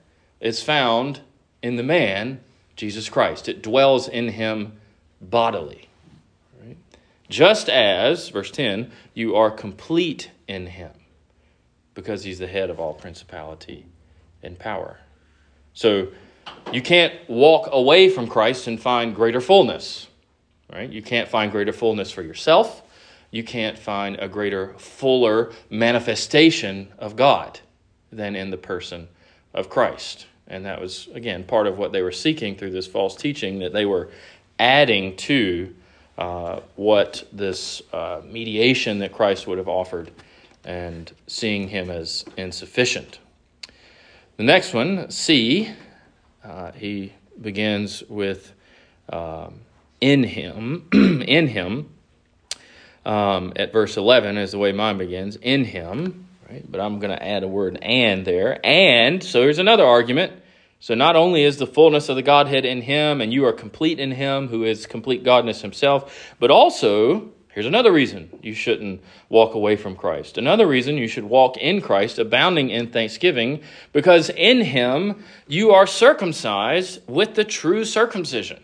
is 0.40 0.62
found 0.62 1.20
in 1.62 1.76
the 1.76 1.82
man, 1.82 2.40
Jesus 2.76 3.08
Christ. 3.08 3.48
It 3.48 3.62
dwells 3.62 4.06
in 4.06 4.28
him 4.28 4.78
bodily. 5.20 5.88
Just 7.30 7.70
as, 7.70 8.28
verse 8.28 8.50
10, 8.50 8.92
you 9.14 9.34
are 9.34 9.50
complete 9.50 10.30
in 10.46 10.66
him 10.66 10.90
because 11.94 12.24
he's 12.24 12.38
the 12.38 12.46
head 12.46 12.68
of 12.68 12.78
all 12.78 12.92
principality 12.92 13.86
and 14.42 14.58
power. 14.58 14.98
So 15.72 16.08
you 16.70 16.82
can't 16.82 17.14
walk 17.28 17.70
away 17.72 18.10
from 18.10 18.28
Christ 18.28 18.66
and 18.66 18.78
find 18.78 19.14
greater 19.14 19.40
fullness. 19.40 20.08
Right? 20.70 20.90
You 20.90 21.02
can't 21.02 21.28
find 21.28 21.50
greater 21.50 21.72
fullness 21.72 22.10
for 22.10 22.22
yourself. 22.22 22.82
You 23.30 23.42
can't 23.42 23.78
find 23.78 24.16
a 24.16 24.28
greater, 24.28 24.74
fuller 24.74 25.52
manifestation 25.70 26.92
of 26.98 27.16
God 27.16 27.60
than 28.16 28.36
in 28.36 28.50
the 28.50 28.56
person 28.56 29.08
of 29.52 29.68
Christ. 29.68 30.26
And 30.46 30.64
that 30.66 30.80
was, 30.80 31.08
again, 31.14 31.44
part 31.44 31.66
of 31.66 31.78
what 31.78 31.92
they 31.92 32.02
were 32.02 32.12
seeking 32.12 32.56
through 32.56 32.70
this 32.70 32.86
false 32.86 33.16
teaching 33.16 33.60
that 33.60 33.72
they 33.72 33.86
were 33.86 34.10
adding 34.58 35.16
to 35.16 35.74
uh, 36.18 36.60
what 36.76 37.26
this 37.32 37.82
uh, 37.92 38.20
mediation 38.24 38.98
that 38.98 39.12
Christ 39.12 39.46
would 39.46 39.58
have 39.58 39.68
offered 39.68 40.10
and 40.64 41.12
seeing 41.26 41.68
him 41.68 41.90
as 41.90 42.24
insufficient. 42.36 43.18
The 44.36 44.44
next 44.44 44.74
one, 44.74 45.10
C, 45.10 45.70
uh, 46.44 46.72
he 46.72 47.12
begins 47.40 48.02
with 48.08 48.52
um, 49.10 49.60
in 50.00 50.24
him, 50.24 50.88
in 50.92 51.48
him. 51.48 51.90
Um, 53.06 53.52
at 53.56 53.72
verse 53.72 53.98
11 53.98 54.38
is 54.38 54.52
the 54.52 54.58
way 54.58 54.72
mine 54.72 54.96
begins, 54.96 55.36
in 55.36 55.64
him, 55.64 56.23
right? 56.54 56.70
But 56.70 56.80
I'm 56.80 57.00
going 57.00 57.10
to 57.10 57.22
add 57.22 57.42
a 57.42 57.48
word 57.48 57.78
and 57.82 58.24
there. 58.24 58.64
And, 58.64 59.22
so 59.22 59.42
here's 59.42 59.58
another 59.58 59.84
argument. 59.84 60.32
So 60.78 60.94
not 60.94 61.16
only 61.16 61.42
is 61.42 61.56
the 61.56 61.66
fullness 61.66 62.08
of 62.08 62.16
the 62.16 62.22
Godhead 62.22 62.64
in 62.64 62.82
him, 62.82 63.20
and 63.20 63.32
you 63.32 63.44
are 63.46 63.52
complete 63.52 63.98
in 63.98 64.12
him, 64.12 64.48
who 64.48 64.62
is 64.64 64.86
complete 64.86 65.24
Godness 65.24 65.62
himself, 65.62 66.34
but 66.38 66.50
also 66.50 67.30
Here's 67.52 67.66
another 67.66 67.92
reason 67.92 68.36
you 68.42 68.52
shouldn't 68.52 69.00
walk 69.28 69.54
away 69.54 69.76
from 69.76 69.94
Christ. 69.94 70.38
Another 70.38 70.66
reason 70.66 70.98
you 70.98 71.06
should 71.06 71.22
walk 71.22 71.56
in 71.56 71.80
Christ, 71.80 72.18
abounding 72.18 72.68
in 72.68 72.90
thanksgiving, 72.90 73.62
because 73.92 74.28
in 74.28 74.62
Him 74.62 75.22
you 75.46 75.70
are 75.70 75.86
circumcised 75.86 77.00
with 77.06 77.36
the 77.36 77.44
true 77.44 77.84
circumcision. 77.84 78.60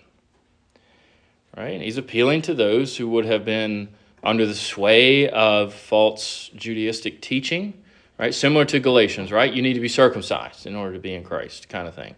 Right? 1.57 1.75
And 1.75 1.85
he's 1.85 1.99
appealing 1.99 2.43
to 2.43 2.55
those 2.55 2.97
who 2.97 3.09
would 3.11 3.27
have 3.27 3.45
been 3.45 3.91
under 4.23 4.47
the 4.47 4.55
sway 4.55 5.29
of 5.29 5.73
false 5.75 6.51
Judaistic 6.55 7.21
teaching, 7.21 7.75
right? 8.19 8.35
Similar 8.35 8.65
to 8.67 8.81
Galatians, 8.81 9.33
right? 9.33 9.53
You 9.53 9.63
need 9.63 9.75
to 9.75 9.81
be 9.81 9.89
circumcised 9.89 10.67
in 10.67 10.77
order 10.77 10.95
to 10.95 11.01
be 11.01 11.15
in 11.15 11.25
Christ, 11.25 11.69
kind 11.69 11.89
of 11.89 11.95
thing, 11.95 12.15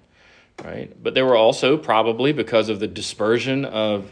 right? 0.65 0.93
But 1.01 1.15
there 1.15 1.25
were 1.25 1.37
also 1.37 1.77
probably 1.77 2.33
because 2.33 2.69
of 2.69 2.81
the 2.81 2.89
dispersion 2.89 3.65
of 3.65 4.11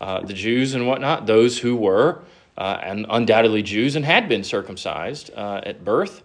uh, 0.00 0.20
the 0.20 0.34
Jews 0.34 0.74
and 0.74 0.86
whatnot, 0.86 1.26
those 1.26 1.58
who 1.58 1.76
were 1.76 2.22
uh, 2.56 2.78
and 2.82 3.06
undoubtedly 3.08 3.62
Jews 3.62 3.94
and 3.94 4.04
had 4.04 4.28
been 4.28 4.42
circumcised 4.42 5.30
uh, 5.34 5.60
at 5.64 5.84
birth, 5.84 6.22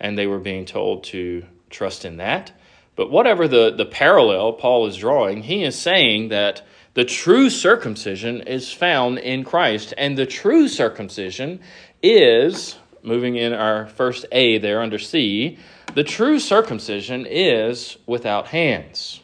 and 0.00 0.18
they 0.18 0.26
were 0.26 0.40
being 0.40 0.64
told 0.64 1.04
to 1.04 1.44
trust 1.70 2.04
in 2.04 2.16
that. 2.16 2.52
But 2.96 3.10
whatever 3.10 3.46
the, 3.46 3.70
the 3.70 3.84
parallel 3.84 4.54
Paul 4.54 4.86
is 4.86 4.96
drawing, 4.96 5.42
he 5.42 5.62
is 5.62 5.78
saying 5.78 6.28
that 6.30 6.62
the 6.96 7.04
true 7.04 7.50
circumcision 7.50 8.40
is 8.40 8.72
found 8.72 9.18
in 9.18 9.44
Christ, 9.44 9.92
and 9.98 10.16
the 10.16 10.24
true 10.24 10.66
circumcision 10.66 11.60
is, 12.02 12.78
moving 13.02 13.36
in 13.36 13.52
our 13.52 13.84
first 13.84 14.24
A 14.32 14.56
there 14.56 14.80
under 14.80 14.98
C, 14.98 15.58
the 15.92 16.02
true 16.02 16.40
circumcision 16.40 17.26
is 17.28 17.98
without 18.06 18.46
hands. 18.46 19.20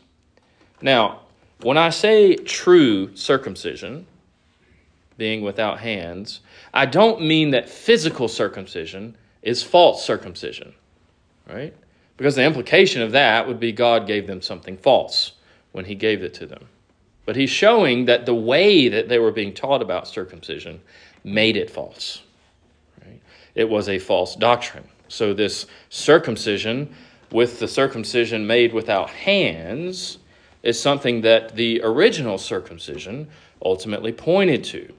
Now, 0.82 1.20
when 1.62 1.78
I 1.78 1.88
say 1.88 2.36
true 2.36 3.16
circumcision, 3.16 4.06
being 5.16 5.40
without 5.40 5.78
hands, 5.78 6.40
I 6.74 6.84
don't 6.84 7.22
mean 7.22 7.52
that 7.52 7.70
physical 7.70 8.28
circumcision 8.28 9.16
is 9.40 9.62
false 9.62 10.04
circumcision, 10.04 10.74
right? 11.48 11.74
Because 12.18 12.34
the 12.34 12.44
implication 12.44 13.00
of 13.00 13.12
that 13.12 13.48
would 13.48 13.58
be 13.58 13.72
God 13.72 14.06
gave 14.06 14.26
them 14.26 14.42
something 14.42 14.76
false 14.76 15.32
when 15.72 15.86
He 15.86 15.94
gave 15.94 16.22
it 16.22 16.34
to 16.34 16.44
them. 16.44 16.68
But 17.24 17.36
He's 17.36 17.50
showing 17.50 18.06
that 18.06 18.26
the 18.26 18.34
way 18.34 18.88
that 18.88 19.08
they 19.08 19.18
were 19.18 19.32
being 19.32 19.54
taught 19.54 19.82
about 19.82 20.08
circumcision 20.08 20.80
made 21.24 21.56
it 21.56 21.70
false. 21.70 22.22
Right? 23.00 23.20
It 23.54 23.68
was 23.68 23.88
a 23.88 23.98
false 23.98 24.34
doctrine. 24.34 24.84
So, 25.08 25.34
this 25.34 25.66
circumcision, 25.90 26.94
with 27.30 27.58
the 27.58 27.68
circumcision 27.68 28.46
made 28.46 28.72
without 28.72 29.10
hands, 29.10 30.18
is 30.62 30.80
something 30.80 31.20
that 31.22 31.54
the 31.54 31.80
original 31.82 32.38
circumcision 32.38 33.28
ultimately 33.64 34.12
pointed 34.12 34.64
to. 34.64 34.92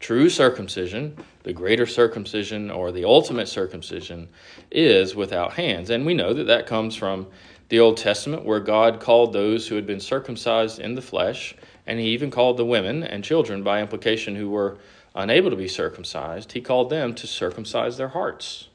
True 0.00 0.28
circumcision, 0.28 1.16
the 1.42 1.52
greater 1.52 1.86
circumcision 1.86 2.70
or 2.70 2.92
the 2.92 3.04
ultimate 3.04 3.48
circumcision, 3.48 4.28
is 4.70 5.14
without 5.14 5.54
hands. 5.54 5.90
And 5.90 6.04
we 6.04 6.14
know 6.14 6.32
that 6.34 6.46
that 6.46 6.66
comes 6.66 6.94
from 6.94 7.26
the 7.68 7.80
Old 7.80 7.96
Testament, 7.96 8.44
where 8.44 8.60
God 8.60 9.00
called 9.00 9.32
those 9.32 9.66
who 9.66 9.74
had 9.74 9.86
been 9.86 10.00
circumcised 10.00 10.78
in 10.78 10.94
the 10.94 11.02
flesh, 11.02 11.54
and 11.86 11.98
He 11.98 12.06
even 12.08 12.30
called 12.30 12.56
the 12.56 12.64
women 12.64 13.02
and 13.02 13.24
children, 13.24 13.62
by 13.62 13.80
implication, 13.80 14.36
who 14.36 14.50
were 14.50 14.78
unable 15.14 15.50
to 15.50 15.56
be 15.56 15.68
circumcised, 15.68 16.52
He 16.52 16.60
called 16.60 16.90
them 16.90 17.14
to 17.14 17.26
circumcise 17.26 17.96
their 17.96 18.08
hearts. 18.08 18.68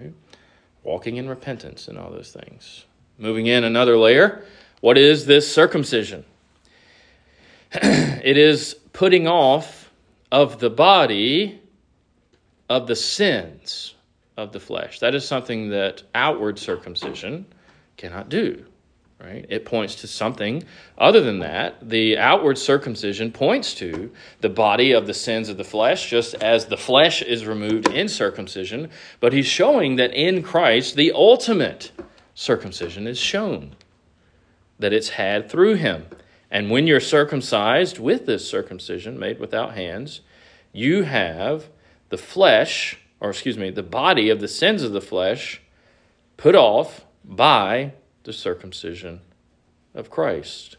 Right? 0.00 0.12
Walking 0.82 1.16
in 1.16 1.28
repentance 1.28 1.86
and 1.86 1.98
all 1.98 2.10
those 2.10 2.32
things. 2.32 2.84
Moving 3.18 3.46
in 3.46 3.62
another 3.62 3.96
layer, 3.96 4.44
what 4.80 4.98
is 4.98 5.26
this 5.26 5.52
circumcision? 5.52 6.24
it 7.72 8.36
is 8.36 8.74
putting 8.92 9.28
off 9.28 9.90
of 10.32 10.58
the 10.58 10.70
body 10.70 11.60
of 12.68 12.86
the 12.86 12.96
sins 12.96 13.94
of 14.36 14.52
the 14.52 14.60
flesh. 14.60 14.98
That 15.00 15.14
is 15.14 15.26
something 15.26 15.70
that 15.70 16.02
outward 16.14 16.58
circumcision 16.58 17.46
cannot 17.96 18.28
do. 18.28 18.64
Right? 19.20 19.46
It 19.48 19.64
points 19.64 19.94
to 19.96 20.06
something 20.06 20.64
other 20.98 21.22
than 21.22 21.38
that. 21.38 21.88
The 21.88 22.18
outward 22.18 22.58
circumcision 22.58 23.32
points 23.32 23.72
to 23.74 24.12
the 24.40 24.50
body 24.50 24.92
of 24.92 25.06
the 25.06 25.14
sins 25.14 25.48
of 25.48 25.56
the 25.56 25.64
flesh, 25.64 26.10
just 26.10 26.34
as 26.34 26.66
the 26.66 26.76
flesh 26.76 27.22
is 27.22 27.46
removed 27.46 27.88
in 27.88 28.08
circumcision. 28.08 28.90
But 29.20 29.32
he's 29.32 29.46
showing 29.46 29.96
that 29.96 30.12
in 30.12 30.42
Christ, 30.42 30.96
the 30.96 31.12
ultimate 31.12 31.92
circumcision 32.34 33.06
is 33.06 33.18
shown 33.18 33.76
that 34.78 34.92
it's 34.92 35.10
had 35.10 35.48
through 35.48 35.74
him. 35.74 36.06
And 36.50 36.70
when 36.70 36.86
you're 36.86 37.00
circumcised 37.00 37.98
with 37.98 38.26
this 38.26 38.48
circumcision 38.48 39.18
made 39.18 39.38
without 39.38 39.74
hands, 39.74 40.20
you 40.72 41.04
have 41.04 41.70
the 42.10 42.18
flesh, 42.18 42.98
or 43.20 43.30
excuse 43.30 43.56
me, 43.56 43.70
the 43.70 43.82
body 43.82 44.28
of 44.28 44.40
the 44.40 44.48
sins 44.48 44.82
of 44.82 44.92
the 44.92 45.00
flesh 45.00 45.62
put 46.36 46.54
off 46.54 47.03
by 47.24 47.92
the 48.24 48.32
circumcision 48.32 49.20
of 49.94 50.10
Christ. 50.10 50.76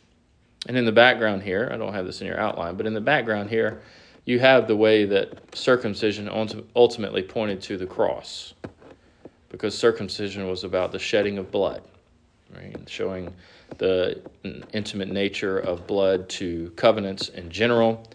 And 0.68 0.78
in 0.78 0.86
the 0.86 0.92
background 0.92 1.44
here, 1.44 1.70
I 1.72 1.78
don't 1.78 1.94
have 1.94 2.06
this 2.06 2.22
in 2.22 2.28
your 2.28 2.40
outline, 2.40 2.76
but 2.76 2.86
in 2.86 2.94
the 2.94 3.02
background 3.02 3.50
here, 3.50 3.82
you 4.26 4.40
have 4.40 4.68
the 4.68 4.76
way 4.76 5.06
that 5.06 5.56
circumcision 5.56 6.30
ultimately 6.76 7.22
pointed 7.22 7.62
to 7.64 7.78
the 7.78 7.86
cross, 7.86 8.56
because 9.50 9.78
circumcision 9.78 10.48
was 10.48 10.64
about 10.64 10.92
the 10.92 11.00
shedding 11.00 11.38
of 11.38 11.52
blood, 11.52 11.84
right? 12.56 12.76
Showing 12.88 13.34
the 13.78 14.22
intimate 14.74 15.10
nature 15.10 15.60
of 15.60 15.86
blood 15.86 16.28
to 16.30 16.72
covenants 16.76 17.30
in 17.30 17.50
general. 17.50 18.08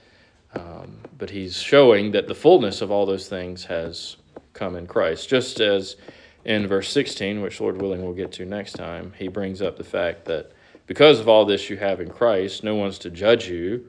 Um, 0.54 0.98
but 1.16 1.30
he's 1.30 1.62
showing 1.62 2.10
that 2.10 2.26
the 2.26 2.34
fullness 2.34 2.82
of 2.82 2.90
all 2.90 3.06
those 3.06 3.28
things 3.28 3.64
has 3.66 4.16
come 4.52 4.74
in 4.74 4.88
Christ. 4.88 5.28
Just 5.28 5.60
as 5.60 5.94
in 6.44 6.66
verse 6.66 6.90
16, 6.90 7.40
which 7.42 7.60
Lord 7.60 7.80
willing 7.80 8.02
we'll 8.02 8.14
get 8.14 8.32
to 8.32 8.44
next 8.44 8.72
time, 8.72 9.12
he 9.18 9.28
brings 9.28 9.60
up 9.60 9.76
the 9.76 9.84
fact 9.84 10.24
that 10.26 10.52
because 10.86 11.20
of 11.20 11.28
all 11.28 11.44
this 11.44 11.70
you 11.70 11.76
have 11.76 12.00
in 12.00 12.10
Christ, 12.10 12.64
no 12.64 12.74
one's 12.74 12.98
to 13.00 13.10
judge 13.10 13.48
you, 13.48 13.88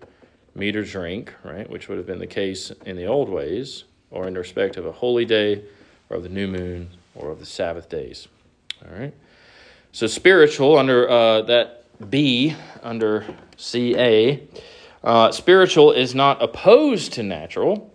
meat 0.54 0.76
or 0.76 0.84
drink, 0.84 1.34
right, 1.44 1.70
which 1.70 1.88
would 1.88 1.98
have 1.98 2.06
been 2.06 2.20
the 2.20 2.28
case 2.28 2.72
in 2.86 2.96
the 2.96 3.06
old 3.06 3.30
ways, 3.30 3.86
or 4.12 4.28
in 4.28 4.36
respect 4.36 4.78
of 4.78 4.86
a 4.86 4.92
holy 4.92 5.26
day, 5.26 5.64
or 6.10 6.18
of 6.18 6.24
the 6.24 6.30
new 6.30 6.48
moon, 6.48 6.90
or 7.16 7.32
of 7.32 7.40
the 7.40 7.46
Sabbath 7.46 7.90
days. 7.90 8.28
All 8.86 9.00
right. 9.00 9.14
So 9.94 10.08
spiritual 10.08 10.78
under 10.78 11.10
uh, 11.10 11.42
that 11.44 11.86
B 12.10 12.56
under 12.82 13.26
CA, 13.58 14.42
uh, 15.04 15.32
spiritual 15.32 15.92
is 15.92 16.16
not 16.16 16.42
opposed 16.42 17.14
to 17.14 17.24
natural, 17.24 17.94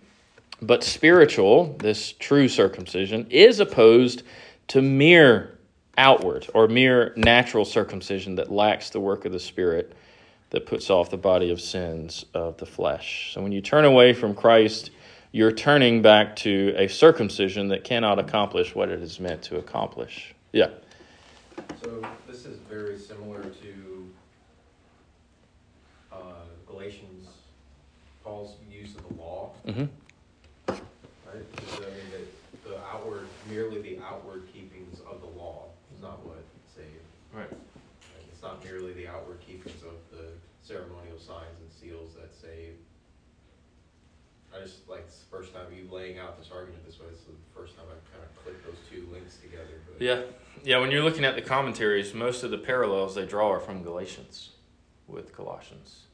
but 0.61 0.83
spiritual, 0.83 1.75
this 1.79 2.13
true 2.13 2.47
circumcision, 2.47 3.27
is 3.29 3.59
opposed 3.59 4.23
to 4.69 4.81
mere 4.81 5.57
outward 5.97 6.47
or 6.53 6.67
mere 6.67 7.13
natural 7.15 7.65
circumcision 7.65 8.35
that 8.35 8.51
lacks 8.51 8.89
the 8.89 8.99
work 8.99 9.25
of 9.25 9.31
the 9.31 9.39
Spirit 9.39 9.93
that 10.49 10.65
puts 10.65 10.89
off 10.89 11.09
the 11.09 11.17
body 11.17 11.51
of 11.51 11.59
sins 11.59 12.25
of 12.33 12.57
the 12.57 12.65
flesh. 12.65 13.31
So 13.33 13.41
when 13.41 13.51
you 13.51 13.61
turn 13.61 13.83
away 13.85 14.13
from 14.13 14.33
Christ, 14.33 14.91
you're 15.31 15.51
turning 15.51 16.01
back 16.01 16.35
to 16.37 16.73
a 16.77 16.87
circumcision 16.87 17.67
that 17.69 17.83
cannot 17.83 18.17
accomplish 18.19 18.73
what 18.73 18.89
it 18.89 19.01
is 19.01 19.19
meant 19.19 19.41
to 19.43 19.57
accomplish. 19.57 20.33
Yeah. 20.53 20.69
So 21.83 22.05
this 22.27 22.45
is 22.45 22.57
very 22.69 22.97
similar 22.97 23.41
to 23.43 24.09
uh, 26.13 26.17
Galatians, 26.67 27.27
Paul's 28.23 28.55
use 28.71 28.95
of 28.95 29.07
the 29.09 29.21
law, 29.21 29.51
Mm-hmm. 29.67 29.85
right? 30.69 31.55
Because, 31.55 31.79
I 31.79 31.89
mean, 31.89 32.23
the, 32.63 32.69
the 32.69 32.77
outward, 32.85 33.27
merely 33.49 33.81
the 33.81 33.99
outward 33.99 34.47
keepings 34.53 35.01
of 35.01 35.19
the 35.19 35.27
law 35.27 35.65
is 35.93 36.01
not 36.01 36.25
what 36.25 36.41
saved. 36.73 36.87
Right. 37.33 37.49
right? 37.49 37.59
It's 38.31 38.41
not 38.41 38.63
merely 38.63 38.93
the 38.93 39.07
outward 39.07 39.39
keepings 39.45 39.83
of 39.83 39.95
the 40.17 40.27
ceremonial 40.63 41.19
signs 41.19 41.59
and 41.59 41.69
seals 41.71 42.13
that 42.15 42.33
save. 42.33 42.75
I 44.55 44.56
just, 44.67 44.87
like, 44.89 45.01
it's 45.07 45.19
the 45.19 45.25
first 45.37 45.53
time 45.53 45.65
you 45.73 45.87
laying 45.91 46.19
out 46.19 46.37
this 46.37 46.49
argument 46.53 46.85
this 46.85 46.99
way, 46.99 47.05
it's 47.11 47.23
the 47.23 47.31
first 47.55 47.75
time 47.77 47.85
I've 47.89 48.11
kind 48.11 48.23
of 48.23 48.43
clicked 48.43 48.65
those 48.65 48.75
two 48.91 49.07
links 49.11 49.37
together. 49.37 49.79
but- 49.87 50.01
Yeah. 50.01 50.23
Yeah, 50.63 50.79
when 50.79 50.91
you're 50.91 51.03
looking 51.03 51.23
at 51.23 51.35
the 51.35 51.41
commentaries, 51.41 52.13
most 52.13 52.43
of 52.43 52.51
the 52.51 52.57
parallels 52.57 53.15
they 53.15 53.25
draw 53.25 53.49
are 53.51 53.59
from 53.59 53.83
Galatians 53.83 54.51
with 55.07 55.31
Colossians. 55.33 56.07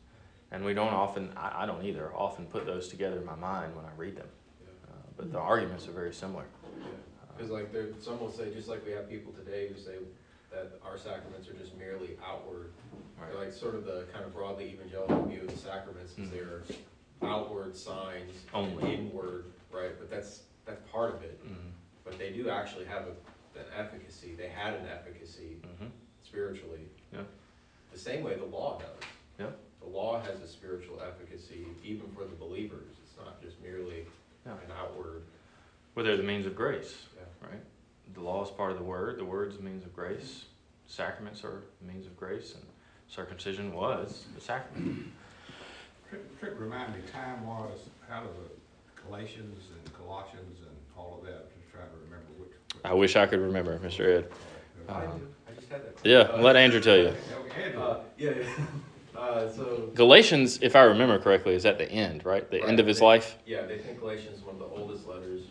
And 0.51 0.63
we 0.63 0.73
don't 0.75 0.93
often, 0.93 1.31
I, 1.35 1.63
I 1.63 1.65
don't 1.65 1.83
either, 1.83 2.13
often 2.15 2.45
put 2.45 2.65
those 2.65 2.87
together 2.89 3.17
in 3.17 3.25
my 3.25 3.35
mind 3.35 3.75
when 3.75 3.85
I 3.85 3.89
read 3.97 4.15
them. 4.17 4.27
Yeah. 4.61 4.67
Uh, 4.87 4.95
but 5.17 5.31
the 5.31 5.39
arguments 5.39 5.87
are 5.87 5.91
very 5.93 6.13
similar. 6.13 6.45
Because 7.35 7.49
like 7.49 7.71
there, 7.73 7.87
some 7.99 8.19
will 8.19 8.31
say, 8.31 8.53
just 8.53 8.67
like 8.67 8.85
we 8.85 8.91
have 8.91 9.09
people 9.09 9.31
today 9.33 9.67
who 9.67 9.79
say 9.79 9.95
that 10.51 10.79
our 10.85 10.97
sacraments 10.99 11.47
are 11.49 11.53
just 11.53 11.75
merely 11.77 12.11
outward. 12.23 12.71
They're 13.17 13.39
Like 13.45 13.53
sort 13.53 13.73
of 13.73 13.85
the 13.85 14.05
kind 14.13 14.23
of 14.25 14.33
broadly 14.35 14.65
evangelical 14.73 15.25
view 15.25 15.41
of 15.41 15.47
the 15.47 15.57
sacraments 15.57 16.11
is 16.11 16.27
Mhm. 16.27 16.31
they're 16.31 16.61
outward 17.21 17.75
signs, 17.75 18.31
and 18.53 18.65
Only. 18.77 18.93
inward, 18.95 19.45
right? 19.71 19.91
But 19.97 20.09
that's, 20.09 20.41
that's 20.65 20.81
part 20.91 21.13
of 21.15 21.21
it. 21.23 21.41
Mm-hmm. 21.43 21.69
But 22.03 22.17
they 22.17 22.31
do 22.31 22.49
actually 22.49 22.85
have 22.85 23.03
a, 23.03 23.59
an 23.59 23.65
efficacy, 23.77 24.33
they 24.37 24.49
had 24.49 24.73
an 24.73 24.87
efficacy 24.87 25.57
Mm-hmm. 25.63 25.87
spiritually. 26.23 26.81
Yeah. 27.13 27.21
The 27.91 27.99
same 27.99 28.23
way 28.23 28.35
the 28.35 28.45
law 28.45 28.79
does. 28.79 28.87
Yeah. 29.39 29.47
The 29.81 29.87
law 29.89 30.19
has 30.21 30.41
a 30.41 30.47
spiritual 30.47 31.01
efficacy 31.01 31.65
even 31.83 32.07
for 32.15 32.23
the 32.25 32.35
believers. 32.35 32.91
It's 33.03 33.15
not 33.17 33.41
just 33.41 33.61
merely 33.61 34.05
Yeah. 34.45 34.53
an 34.53 34.71
outward, 34.79 35.23
Well, 35.95 36.05
they're 36.05 36.17
the 36.17 36.23
means 36.23 36.45
of 36.45 36.55
grace, 36.55 37.05
yeah. 37.15 37.47
right? 37.49 37.61
The 38.13 38.21
law 38.21 38.43
is 38.43 38.49
part 38.51 38.71
of 38.71 38.77
the 38.77 38.83
word. 38.83 39.17
The 39.19 39.25
word's 39.25 39.57
the 39.57 39.63
means 39.63 39.83
of 39.85 39.93
grace. 39.95 40.45
Sacraments 40.87 41.43
are 41.43 41.63
the 41.81 41.87
means 41.91 42.05
of 42.05 42.15
grace, 42.17 42.53
and 42.55 42.63
circumcision 43.07 43.73
was 43.73 44.25
the 44.35 44.41
sacrament. 44.41 45.05
Trick, 46.13 46.39
Trick, 46.39 46.53
remind 46.59 46.93
me, 46.93 46.99
time 47.11 47.45
was, 47.45 47.89
how 48.07 48.19
does 48.21 48.35
it, 48.35 48.59
Galatians 49.07 49.63
and 49.73 49.93
Colossians 49.95 50.59
and 50.61 50.75
all 50.95 51.19
of 51.19 51.25
that, 51.27 51.49
just 51.57 51.71
trying 51.71 51.87
to 51.89 51.95
remember 52.05 52.27
which. 52.37 52.49
which- 52.49 52.85
I 52.85 52.93
wish 52.93 53.15
I 53.15 53.25
could 53.25 53.39
remember, 53.39 53.79
Mr. 53.79 54.05
Ed. 54.19 54.27
I 54.87 54.91
Um, 55.05 55.27
I 55.47 55.53
just. 55.53 56.05
Yeah, 56.05 56.29
let 56.37 56.55
Andrew 56.55 56.79
tell 56.81 56.97
you. 56.97 57.13
Uh, 57.75 57.95
yeah, 58.17 58.29
yeah. 58.31 58.45
Uh, 59.15 59.47
so, 59.49 59.89
Galatians, 59.95 60.59
if 60.61 60.75
I 60.75 60.81
remember 60.81 61.17
correctly, 61.17 61.53
is 61.55 61.65
at 61.65 61.77
the 61.77 61.89
end, 61.89 62.25
right? 62.25 62.49
The 62.51 62.61
end 62.61 62.79
of 62.79 62.87
his 62.87 62.99
Right. 62.99 63.07
life. 63.07 63.37
yeah, 63.45 63.61
they 63.65 63.77
think 63.77 63.99
Galatians 63.99 64.39
is 64.39 64.43
one 64.43 64.55
of 64.55 64.59
the 64.59 64.65
oldest 64.75 65.07
letters, 65.07 65.43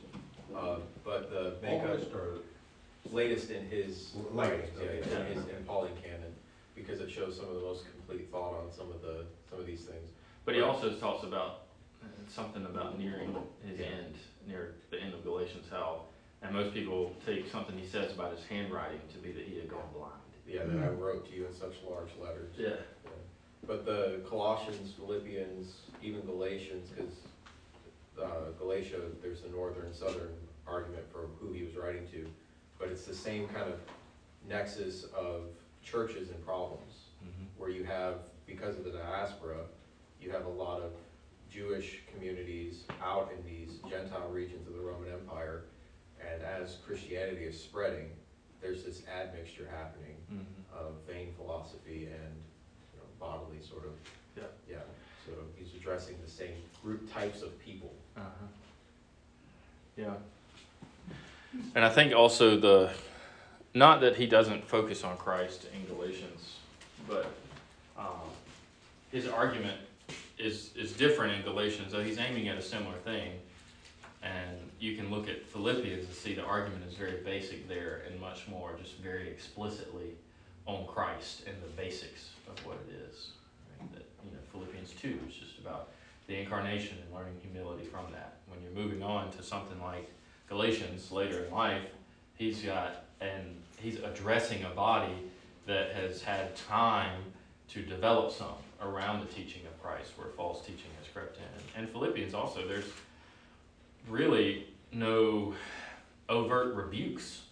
uh, 0.55 0.77
but 1.05 1.31
the 1.31 1.55
makeup, 1.63 2.13
or 2.15 2.39
latest 3.11 3.51
in 3.51 3.65
his 3.67 4.15
Latest, 4.35 4.73
yeah, 4.79 4.85
okay. 4.85 5.01
yeah, 5.11 5.21
in 5.21 5.27
his, 5.27 5.45
in 5.47 5.65
Pauline 5.67 5.93
canon, 6.03 6.35
because 6.75 7.01
it 7.01 7.11
shows 7.11 7.37
some 7.37 7.49
of 7.49 7.55
the 7.55 7.61
most 7.63 7.85
complete 7.91 8.31
thought 8.31 8.55
on 8.63 8.71
some 8.71 8.91
of 8.91 9.01
the, 9.01 9.25
some 9.49 9.59
of 9.61 9.65
these 9.67 9.85
things. 9.85 10.11
But 10.45 10.55
he 10.55 10.61
also 10.61 10.93
talks 10.95 11.25
about 11.25 11.63
uh, 12.03 12.07
something 12.29 12.65
about 12.67 12.99
nearing 12.99 13.37
his 13.65 13.81
end, 13.81 14.17
near 14.47 14.75
the 14.91 15.01
end 15.01 15.15
of 15.15 15.23
Galatians, 15.25 15.67
how, 15.71 16.03
and 16.43 16.53
most 16.55 16.75
people 16.75 17.15
take 17.25 17.49
something 17.51 17.77
he 17.79 17.87
says 17.87 18.13
about 18.13 18.37
his 18.37 18.45
handwriting 18.47 19.01
to 19.13 19.19
be 19.19 19.31
that 19.33 19.45
he 19.45 19.57
had 19.59 19.69
gone 19.71 19.89
blind. 19.95 20.13
Yeah, 20.47 20.65
that 20.65 20.83
I 20.85 20.89
wrote 20.89 21.29
to 21.31 21.37
you 21.37 21.47
in 21.47 21.55
such 21.55 21.75
large 21.89 22.11
letters. 22.21 22.53
Yeah. 22.59 22.69
Yeah. 23.05 23.11
But 23.67 23.87
the 23.87 24.21
Colossians, 24.29 24.93
Philippians, 24.99 25.73
even 26.03 26.23
Galatians, 26.23 26.89
because 26.91 27.15
uh, 28.21 28.51
Galatia, 28.59 28.99
there's 29.23 29.45
a 29.45 29.51
northern, 29.55 29.95
southern 29.95 30.33
argument 30.67 31.05
for 31.13 31.29
who 31.41 31.53
he 31.53 31.63
was 31.63 31.77
writing 31.77 32.07
to, 32.13 32.27
but 32.79 32.89
it's 32.89 33.05
the 33.05 33.15
same 33.15 33.47
kind 33.49 33.71
of 33.73 33.79
nexus 34.49 35.05
of 35.17 35.43
churches 35.85 36.31
and 36.31 36.45
problems, 36.45 36.95
Mm-hmm. 37.23 37.45
where 37.57 37.71
you 37.71 37.85
have, 37.85 38.15
because 38.49 38.77
of 38.77 38.83
the 38.83 38.91
diaspora, 38.91 39.59
you 40.23 40.31
have 40.31 40.47
a 40.47 40.51
lot 40.51 40.81
of 40.81 40.93
Jewish 41.51 42.01
communities 42.13 42.85
out 43.03 43.31
in 43.37 43.45
these 43.45 43.79
Gentile 43.91 44.29
regions 44.31 44.67
of 44.67 44.75
the 44.75 44.81
Roman 44.81 45.13
Empire, 45.13 45.65
and 46.21 46.43
as 46.43 46.77
Christianity 46.87 47.45
is 47.45 47.61
spreading, 47.63 48.09
there's 48.61 48.85
this 48.85 49.03
admixture 49.09 49.69
happening 49.71 50.17
Mm-hmm. 50.33 50.79
of 50.87 50.95
vain 51.07 51.29
philosophy 51.37 52.05
and 52.07 52.33
you 52.95 52.99
know, 52.99 53.05
bodily 53.21 53.59
sort 53.61 53.85
of. 53.85 53.91
Yeah. 54.35 54.45
Yeah, 54.71 54.77
so 55.27 55.33
he's 55.57 55.75
addressing 55.75 56.17
the 56.25 56.31
same 56.31 56.55
group 56.83 57.13
types 57.13 57.43
of 57.43 57.59
people. 57.59 57.93
Uh-huh. 58.17 58.47
Yeah. 59.99 60.15
And 61.75 61.85
I 61.85 61.91
think 61.91 62.15
also 62.15 62.57
the, 62.57 62.91
not 63.75 64.01
that 64.01 64.17
he 64.17 64.27
doesn't 64.27 64.67
focus 64.67 65.05
on 65.05 65.19
Christ 65.19 65.67
in 65.75 65.85
Galatians, 65.95 66.57
but 67.07 67.27
um, 67.99 68.07
his 69.11 69.29
argument 69.29 69.77
is, 70.43 70.71
is 70.77 70.93
different 70.93 71.35
in 71.35 71.43
Galatians, 71.43 71.93
though 71.93 72.03
he's 72.03 72.19
aiming 72.19 72.49
at 72.49 72.59
a 72.59 72.63
similar 72.63 72.97
thing. 73.05 73.33
And 74.23 74.59
you 74.79 74.97
can 74.97 75.11
look 75.11 75.29
at 75.29 75.47
Philippians 75.47 76.05
and 76.05 76.15
see 76.15 76.35
the 76.35 76.45
argument 76.45 76.85
is 76.87 76.95
very 76.95 77.23
basic 77.25 77.69
there 77.69 78.03
and 78.09 78.21
much 78.21 78.47
more 78.49 78.75
just 78.81 78.99
very 78.99 79.29
explicitly 79.29 80.15
on 80.67 80.87
Christ 80.87 81.43
and 81.47 81.57
the 81.63 81.69
basics 81.77 82.31
of 82.49 82.65
what 82.67 82.79
it 82.89 82.95
is. 83.09 83.31
Right? 83.81 83.93
That, 83.95 84.05
you 84.25 84.31
know, 84.33 84.39
Philippians 84.53 84.93
2 85.01 85.19
is 85.29 85.35
just 85.35 85.59
about 85.59 85.89
the 86.29 86.37
incarnation 86.37 86.99
and 87.05 87.15
learning 87.15 87.35
humility 87.43 87.85
from 87.85 88.07
that. 88.13 88.37
When 88.49 88.63
you're 88.63 88.73
moving 88.73 89.03
on 89.03 89.31
to 89.33 89.43
something 89.43 89.81
like 89.81 90.09
Galatians 90.49 91.11
later 91.11 91.45
in 91.45 91.53
life, 91.53 91.83
he's 92.37 92.63
got, 92.63 93.05
and 93.21 93.57
he's 93.79 93.99
addressing 93.99 94.65
a 94.65 94.71
body 94.71 95.15
that 95.67 95.93
has 95.93 96.23
had 96.23 96.55
time 96.57 97.23
to 97.71 97.83
develop 97.83 98.31
some 98.31 98.55
around 98.83 99.21
the 99.21 99.33
teaching 99.33 99.63
of 99.67 99.81
Christ 99.83 100.13
where 100.17 100.29
false 100.37 100.61
teaching 100.61 100.91
has 100.99 101.09
crept 101.13 101.39
in. 101.39 101.81
And 101.81 101.89
Philippians 101.91 102.35
also, 102.35 102.67
there's 102.67 102.87
really 104.09 104.67
no 104.93 105.55
overt 106.29 106.75
rebukes 106.75 107.43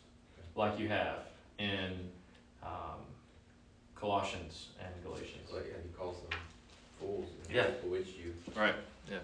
like 0.56 0.78
you 0.78 0.88
have 0.88 1.20
in 1.58 1.92
um, 2.62 3.00
Colossians 3.94 4.68
and 4.80 4.90
Galatians. 5.04 5.50
Like, 5.52 5.72
and 5.74 5.82
he 5.82 5.90
calls 5.96 6.16
them 6.28 6.38
fools 6.98 7.26
and 7.46 7.54
Yeah. 7.56 7.70
bewitch 7.82 8.08
you. 8.22 8.34
Right. 8.56 8.74
Yeah. 9.10 9.18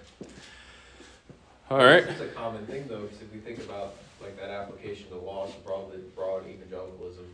All 1.70 1.78
right. 1.78 2.04
It's 2.04 2.20
a 2.20 2.28
common 2.28 2.64
thing 2.66 2.86
though, 2.88 3.02
because 3.02 3.20
if 3.22 3.32
we 3.32 3.40
think 3.40 3.58
about 3.58 3.96
like 4.22 4.38
that 4.38 4.50
application 4.50 5.08
to 5.08 5.16
laws, 5.16 5.50
broadly, 5.64 5.98
broad 6.14 6.46
evangelicalism 6.48 7.26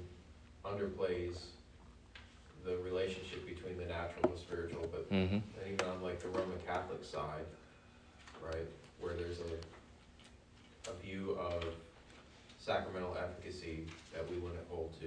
underplays 0.65 1.37
the 2.64 2.77
relationship 2.79 3.46
between 3.46 3.77
the 3.79 3.87
natural 3.87 4.25
and 4.25 4.35
the 4.35 4.38
spiritual, 4.38 4.87
but 4.90 5.11
Mm-hmm. 5.11 5.38
Even 5.72 5.87
on 5.87 6.03
like 6.03 6.20
the 6.20 6.29
Roman 6.29 6.59
Catholic 6.66 7.05
side, 7.05 7.44
right? 8.42 8.66
Where 9.01 9.14
there's 9.14 9.38
a, 9.40 10.90
a 10.90 10.94
view 11.05 11.33
of 11.38 11.62
sacramental 12.59 13.16
efficacy 13.16 13.87
that 14.12 14.29
we 14.31 14.37
wouldn't 14.38 14.66
hold 14.68 14.92
to. 15.01 15.07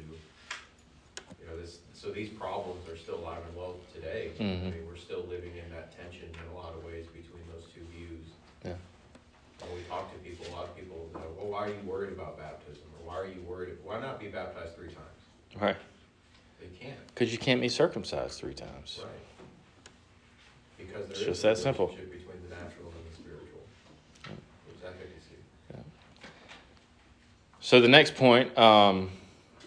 You 1.42 1.48
know, 1.50 1.58
this, 1.60 1.80
so 1.94 2.12
these 2.12 2.30
problems 2.30 2.88
are 2.90 2.98
still 2.98 3.16
alive 3.20 3.42
and 3.48 3.56
well 3.56 3.76
today. 3.94 4.32
I 4.40 4.44
Mhm. 4.44 4.64
mean, 4.72 4.86
we're 4.88 4.96
still 4.98 5.24
living 5.28 5.56
in 5.58 5.70
that 5.72 5.96
tension 5.98 6.30
in 6.30 6.48
a 6.52 6.56
lot 6.56 6.74
of 6.74 6.84
ways 6.86 7.06
between 7.08 7.44
those 7.54 7.66
two 7.74 7.84
views. 7.92 8.28
Yeah. 8.64 8.74
When 9.62 9.76
we 9.76 9.84
talk 9.84 10.12
to 10.14 10.20
people, 10.20 10.46
a 10.48 10.54
lot 10.56 10.66
of 10.66 10.76
people, 10.76 11.10
know, 11.14 11.22
well, 11.38 11.48
why 11.52 11.66
are 11.66 11.70
you 11.70 11.82
worried 11.86 12.14
about 12.14 12.38
baptism? 12.38 12.84
Or 13.00 13.08
why 13.10 13.16
are 13.20 13.28
you 13.28 13.42
worried, 13.42 13.78
why 13.84 14.00
not 14.00 14.20
be 14.20 14.28
baptized 14.28 14.76
three 14.76 14.90
times? 14.94 15.22
Right. 15.60 15.78
They 16.60 16.68
can't, 16.68 17.08
Because 17.08 17.32
you 17.32 17.38
can't 17.38 17.62
be 17.62 17.70
circumcised 17.70 18.40
three 18.40 18.54
times. 18.54 19.00
right? 19.04 19.10
Because 20.78 21.10
It's 21.10 21.20
there 21.20 21.30
is 21.30 21.36
just 21.38 21.46
a 21.46 21.48
that 21.50 21.58
simple. 21.58 21.88
between 21.88 22.10
the 22.50 22.56
natural 22.56 22.88
and 22.88 23.12
the 23.12 23.16
spiritual. 23.16 23.60
There's 24.24 24.84
efficacy. 24.94 25.84
So 27.62 27.82
the 27.82 27.88
next 27.88 28.16
point 28.16 28.56
um, 28.58 29.10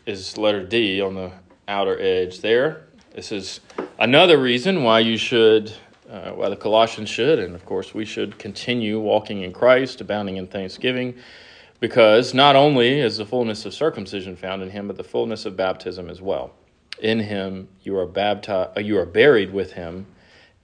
is 0.07 0.37
letter 0.39 0.65
D 0.65 1.01
on 1.01 1.15
the 1.15 1.33
outer 1.67 2.01
edge 2.01 2.41
there. 2.41 2.85
This 3.15 3.33
is 3.33 3.61
another 3.99 4.39
reason 4.39 4.85
why 4.85 5.01
you 5.01 5.17
should, 5.17 5.73
uh, 6.09 6.31
why 6.31 6.49
the 6.49 6.57
Colossians 6.57 7.09
should, 7.09 7.39
and 7.41 7.55
of 7.55 7.65
course 7.67 7.93
we 7.95 8.05
should 8.05 8.39
continue 8.39 9.01
walking 9.01 9.43
in 9.43 9.53
Christ, 9.53 10.01
abounding 10.01 10.37
in 10.37 10.47
thanksgiving, 10.47 11.15
because 11.81 12.33
not 12.35 12.55
only 12.55 13.01
is 13.01 13.17
the 13.17 13.27
fullness 13.27 13.67
of 13.67 13.75
circumcision 13.75 14.37
found 14.37 14.63
in 14.63 14.71
Him, 14.71 14.87
but 14.87 14.97
the 14.97 15.05
fullness 15.05 15.45
of 15.47 15.57
baptism 15.57 16.09
as 16.09 16.23
well. 16.23 16.53
In 17.01 17.21
Him 17.21 17.69
you 17.83 17.97
are 17.99 18.07
baptized, 18.07 18.77
uh, 18.77 18.81
you 18.81 18.99
are 18.99 19.07
buried 19.07 19.53
with 19.53 19.73
Him 19.73 20.07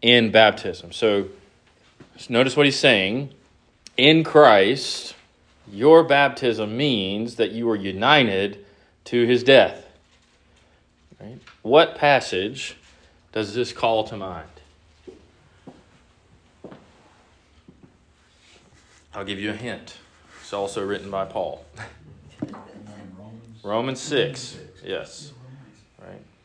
in 0.04 0.30
baptism. 0.30 0.92
So 0.92 1.28
notice 2.28 2.56
what 2.56 2.66
he's 2.66 2.78
saying. 2.78 3.30
In 3.96 4.22
Christ, 4.22 5.14
your 5.70 6.04
baptism 6.04 6.76
means 6.76 7.36
that 7.36 7.52
you 7.52 7.68
are 7.70 7.76
united 7.76 8.64
to 9.06 9.26
his 9.26 9.42
death. 9.42 9.86
Right? 11.20 11.38
What 11.62 11.96
passage 11.96 12.76
does 13.32 13.54
this 13.54 13.72
call 13.72 14.04
to 14.04 14.16
mind? 14.16 14.48
I'll 19.14 19.24
give 19.24 19.38
you 19.38 19.50
a 19.50 19.56
hint. 19.56 19.96
It's 20.42 20.52
also 20.52 20.84
written 20.84 21.10
by 21.10 21.24
Paul. 21.24 21.64
Romans 23.62 24.00
6. 24.00 24.58
Yes. 24.84 25.32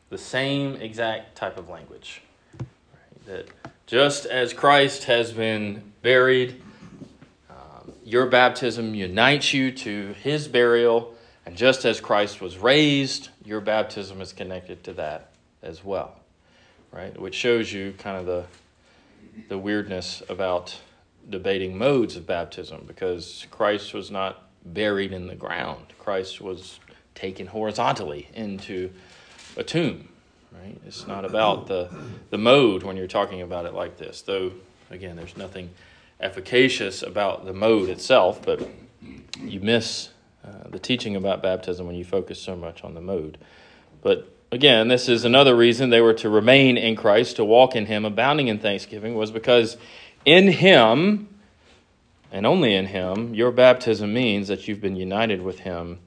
The 0.10 0.17
same 0.17 0.76
exact 0.76 1.36
type 1.36 1.58
of 1.58 1.69
language. 1.69 2.22
Right? 2.58 3.26
That 3.26 3.48
just 3.86 4.26
as 4.26 4.54
Christ 4.54 5.06
has 5.06 5.32
been 5.32 5.93
buried, 6.02 6.62
um, 7.50 7.93
your 8.04 8.26
baptism 8.28 8.95
unites 8.95 9.54
you 9.54 9.72
to 9.72 10.13
his 10.13 10.48
burial, 10.48 11.15
and 11.45 11.56
just 11.56 11.86
as 11.86 12.00
Christ 12.00 12.41
was 12.41 12.58
raised, 12.58 13.30
your 13.45 13.62
baptism 13.62 14.22
is 14.22 14.34
connected 14.34 14.84
to 14.86 14.93
that 14.93 15.32
as 15.62 15.84
well. 15.84 16.15
Right? 16.91 17.19
Which 17.19 17.36
shows 17.36 17.72
you 17.72 17.93
kind 17.98 18.17
of 18.17 18.26
the 18.26 18.45
the 19.48 19.58
weirdness 19.58 20.22
about 20.30 20.78
debating 21.30 21.78
modes 21.78 22.15
of 22.15 22.26
baptism 22.26 22.84
because 22.88 23.45
Christ 23.52 23.93
was 23.93 24.12
not 24.12 24.50
buried 24.65 25.13
in 25.13 25.28
the 25.28 25.36
ground. 25.36 25.93
Christ 26.00 26.41
was 26.41 26.80
taken 27.15 27.48
horizontally 27.48 28.28
into 28.34 28.91
a 29.60 29.63
tomb. 29.63 30.10
Right? 30.52 30.80
It's 30.86 31.06
not 31.06 31.26
about 31.26 31.67
the 31.67 31.89
the 32.30 32.38
mode 32.38 32.84
when 32.84 32.98
you're 32.98 33.08
talking 33.08 33.41
about 33.41 33.65
it 33.65 33.74
like 33.74 33.98
this. 33.98 34.22
Though 34.22 34.54
again, 34.89 35.15
there's 35.15 35.38
nothing 35.38 35.69
efficacious 36.19 37.02
about 37.04 37.45
the 37.45 37.54
mode 37.54 37.89
itself, 37.89 38.41
but 38.43 38.67
you 39.39 39.60
miss 39.60 40.10
uh, 40.43 40.69
the 40.69 40.80
teaching 40.80 41.15
about 41.15 41.41
baptism 41.41 41.86
when 41.86 41.95
you 41.95 42.04
focus 42.04 42.41
so 42.41 42.56
much 42.56 42.84
on 42.84 42.93
the 42.93 43.02
mode. 43.02 43.38
But 44.02 44.34
again, 44.52 44.88
this 44.88 45.08
is 45.08 45.26
another 45.26 45.56
reason 45.56 45.89
they 45.89 46.02
were 46.02 46.13
to 46.15 46.30
remain 46.30 46.78
in 46.78 46.95
Christ, 46.95 47.38
to 47.38 47.45
walk 47.45 47.76
in 47.76 47.86
Him, 47.86 48.06
abounding 48.06 48.48
in 48.48 48.60
thanksgiving, 48.60 49.15
was 49.15 49.32
because 49.32 49.78
in 50.26 50.48
Him, 50.48 51.30
and 52.32 52.45
only 52.45 52.76
in 52.76 52.88
Him, 52.88 53.34
your 53.34 53.52
baptism 53.52 54.13
means 54.13 54.48
that 54.50 54.67
you've 54.67 54.82
been 54.82 54.95
united 54.95 55.41
with 55.41 55.60
Him 55.60 56.00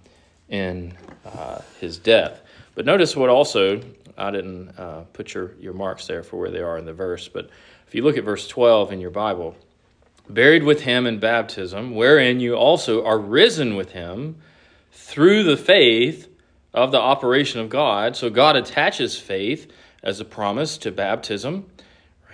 in 0.49 0.95
uh, 1.25 1.61
His 1.81 1.99
death. 1.99 2.42
But 2.75 2.87
notice 2.87 3.15
what 3.15 3.29
also, 3.29 3.81
I 4.17 4.31
didn't 4.31 4.71
uh, 4.79 5.03
put 5.13 5.35
your, 5.35 5.53
your 5.61 5.75
marks 5.75 6.07
there 6.07 6.23
for 6.23 6.39
where 6.39 6.51
they 6.51 6.61
are 6.61 6.79
in 6.79 6.85
the 6.85 6.93
verse, 6.93 7.29
but 7.29 7.51
if 7.87 7.95
you 7.95 8.03
look 8.03 8.17
at 8.17 8.25
verse 8.25 8.49
12 8.49 8.93
in 8.93 9.01
your 9.01 9.11
Bible, 9.11 9.55
buried 10.29 10.63
with 10.63 10.83
Him 10.83 11.07
in 11.07 11.19
baptism, 11.19 11.95
wherein 11.95 12.41
you 12.41 12.55
also 12.55 13.05
are 13.05 13.19
risen 13.19 13.77
with 13.77 13.93
Him 13.93 14.37
through 14.93 15.43
the 15.43 15.57
faith 15.57 16.29
of 16.73 16.91
the 16.91 17.01
operation 17.01 17.61
of 17.61 17.69
God. 17.69 18.17
So 18.17 18.31
God 18.31 18.57
attaches 18.57 19.19
faith 19.19 19.71
as 20.03 20.21
a 20.21 20.25
promise 20.25 20.79
to 20.79 20.91
baptism, 20.91 21.67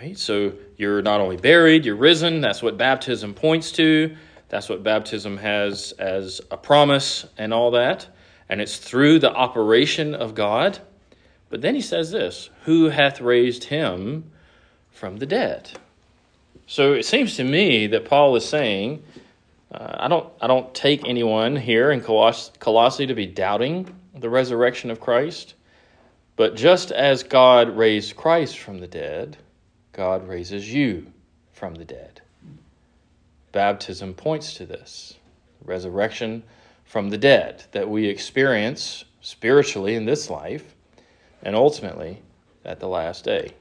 right? 0.01 0.17
So 0.17 0.53
you're 0.77 1.03
not 1.03 1.21
only 1.21 1.37
buried, 1.37 1.85
you're 1.85 1.97
risen. 1.97 2.41
That's 2.41 2.63
what 2.63 2.79
baptism 2.79 3.35
points 3.35 3.73
to. 3.73 4.17
That's 4.49 4.69
what 4.69 4.83
baptism 4.83 5.37
has 5.39 5.93
as 5.99 6.41
a 6.51 6.57
promise 6.57 7.27
and 7.37 7.53
all 7.53 7.73
that. 7.73 8.07
And 8.49 8.61
it's 8.61 8.79
through 8.79 9.19
the 9.19 9.33
operation 9.33 10.15
of 10.15 10.35
God. 10.35 10.79
But 11.51 11.63
then 11.63 11.75
he 11.75 11.81
says 11.81 12.11
this 12.11 12.51
Who 12.65 12.89
hath 12.89 13.21
raised 13.21 13.65
him 13.65 14.31
from 14.91 15.19
the 15.19 15.27
dead? 15.27 15.71
So 16.67 16.93
it 16.93 17.07
seems 17.07 17.37
to 17.37 17.45
me 17.45 17.87
that 17.89 18.05
Paul 18.05 18.37
is 18.37 18.47
saying, 18.47 19.03
uh, 19.73 19.97
I 20.01 20.09
don't, 20.09 20.31
I 20.41 20.47
don't 20.47 20.75
take 20.75 21.09
anyone 21.09 21.57
here 21.57 21.91
in 21.91 22.01
Coloss- 22.01 22.51
Colossae 22.59 23.07
to 23.07 23.15
be 23.15 23.27
doubting 23.27 23.95
the 24.15 24.29
resurrection 24.29 24.91
of 24.91 25.01
Christ, 25.01 25.55
but 26.37 26.57
just 26.57 26.91
as 26.91 27.23
God 27.23 27.77
raised 27.77 28.17
Christ 28.17 28.59
from 28.59 28.79
the 28.79 28.87
dead, 28.87 29.39
God 29.93 30.29
raises 30.29 30.73
you 30.73 31.07
from 31.53 31.75
the 31.75 31.85
dead. 31.85 32.21
Baptism 33.53 34.15
points 34.15 34.55
to 34.55 34.67
this 34.67 35.15
resurrection 35.65 36.43
from 36.89 37.11
the 37.11 37.19
dead 37.19 37.65
that 37.73 37.89
we 37.89 38.07
experience 38.07 39.05
spiritually 39.21 39.95
in 39.95 40.07
this 40.07 40.31
life 40.31 40.75
and 41.43 41.55
ultimately 41.55 42.23
at 42.65 42.81
the 42.81 42.89
last 42.89 43.25
day. 43.25 43.53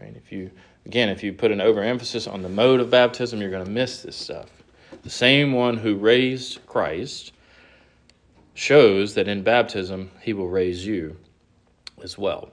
Right? 0.00 0.14
If 0.16 0.32
you 0.32 0.50
again, 0.84 1.08
if 1.08 1.22
you 1.22 1.32
put 1.32 1.52
an 1.52 1.60
overemphasis 1.60 2.26
on 2.26 2.42
the 2.42 2.48
mode 2.48 2.80
of 2.80 2.90
baptism, 2.90 3.40
you're 3.40 3.50
going 3.50 3.64
to 3.64 3.70
miss 3.70 4.02
this 4.02 4.16
stuff. 4.16 4.50
The 5.04 5.10
same 5.10 5.52
one 5.52 5.76
who 5.76 5.94
raised 5.94 6.66
Christ 6.66 7.32
shows 8.54 9.14
that 9.14 9.28
in 9.28 9.42
baptism 9.42 10.10
he 10.20 10.32
will 10.32 10.48
raise 10.48 10.84
you 10.84 11.16
as 12.02 12.18
well. 12.18 12.50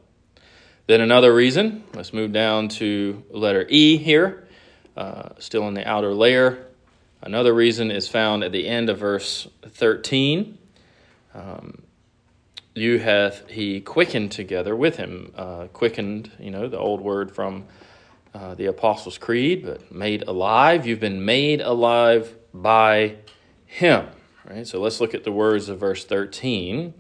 Then 0.86 1.02
another 1.02 1.34
reason, 1.34 1.84
let's 1.96 2.14
move 2.14 2.32
down 2.32 2.70
to 2.70 3.24
letter 3.32 3.66
E 3.68 3.98
here, 3.98 4.48
uh, 4.96 5.30
still 5.40 5.68
in 5.68 5.74
the 5.74 5.88
outer 5.88 6.14
layer. 6.14 6.67
Another 7.22 7.54
reason 7.54 7.92
is 7.92 8.08
found 8.08 8.44
at 8.44 8.52
the 8.52 8.68
end 8.68 8.90
of 8.90 9.00
verse 9.00 9.48
13. 9.64 10.58
Um, 11.34 11.84
you 12.76 13.00
hath 13.00 13.50
he 13.50 13.82
quickened 13.82 14.32
together 14.32 14.76
with 14.76 14.98
him. 14.98 15.34
Uh, 15.36 15.66
quickened, 15.68 16.32
you 16.40 16.52
know, 16.52 16.68
the 16.68 16.78
old 16.78 17.02
word 17.02 17.34
from 17.34 17.66
uh, 18.34 18.54
the 18.54 18.68
Apostles' 18.68 19.18
Creed, 19.18 19.66
but 19.66 19.92
made 19.92 20.24
alive. 20.28 20.86
You've 20.86 21.00
been 21.00 21.26
made 21.26 21.60
alive 21.60 22.36
by 22.54 23.16
him. 23.66 24.08
Right? 24.48 24.66
So 24.68 24.80
let's 24.80 25.02
look 25.02 25.14
at 25.14 25.24
the 25.24 25.32
words 25.32 25.70
of 25.70 25.80
verse 25.80 26.06
13. 26.06 26.94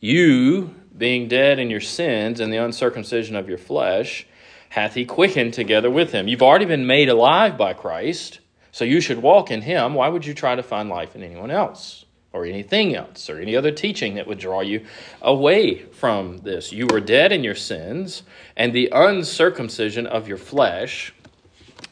You, 0.00 0.74
being 0.96 1.28
dead 1.28 1.58
in 1.58 1.68
your 1.68 1.80
sins 1.80 2.38
and 2.38 2.52
the 2.52 2.58
uncircumcision 2.58 3.34
of 3.34 3.48
your 3.48 3.58
flesh, 3.58 4.26
hath 4.70 4.94
he 4.94 5.04
quickened 5.04 5.54
together 5.54 5.90
with 5.90 6.12
him. 6.12 6.28
You've 6.28 6.42
already 6.42 6.64
been 6.64 6.86
made 6.86 7.08
alive 7.08 7.58
by 7.58 7.72
Christ, 7.72 8.40
so 8.74 8.84
you 8.84 9.00
should 9.00 9.22
walk 9.22 9.52
in 9.52 9.62
him. 9.62 9.94
Why 9.94 10.08
would 10.08 10.26
you 10.26 10.34
try 10.34 10.56
to 10.56 10.62
find 10.62 10.88
life 10.88 11.14
in 11.14 11.22
anyone 11.22 11.52
else 11.52 12.06
or 12.32 12.44
anything 12.44 12.96
else 12.96 13.30
or 13.30 13.38
any 13.38 13.54
other 13.54 13.70
teaching 13.70 14.16
that 14.16 14.26
would 14.26 14.40
draw 14.40 14.62
you 14.62 14.84
away 15.22 15.84
from 15.84 16.38
this? 16.38 16.72
You 16.72 16.88
were 16.88 16.98
dead 16.98 17.30
in 17.30 17.44
your 17.44 17.54
sins 17.54 18.24
and 18.56 18.72
the 18.72 18.88
uncircumcision 18.90 20.08
of 20.08 20.26
your 20.26 20.38
flesh. 20.38 21.14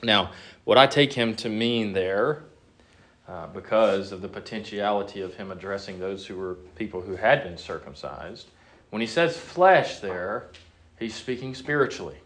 Now, 0.03 0.33
what 0.65 0.77
I 0.77 0.89
take 0.89 1.13
him 1.13 1.37
to 1.37 1.49
mean 1.49 1.93
there 1.93 2.43
uh, 3.29 3.47
because 3.47 4.11
of 4.11 4.21
the 4.21 4.29
potentiality 4.29 5.21
of 5.21 5.37
him 5.37 5.53
addressing 5.53 6.01
those 6.01 6.27
who 6.27 6.37
were 6.37 6.55
people 6.75 7.01
who 7.01 7.15
had 7.15 7.45
been 7.45 7.57
circumcised. 7.57 8.49
When 8.91 9.01
he 9.01 9.07
says 9.07 9.37
flesh 9.37 10.01
there, 10.01 10.49
he's 10.99 11.15
speaking 11.15 11.55
spiritually. 11.55 12.17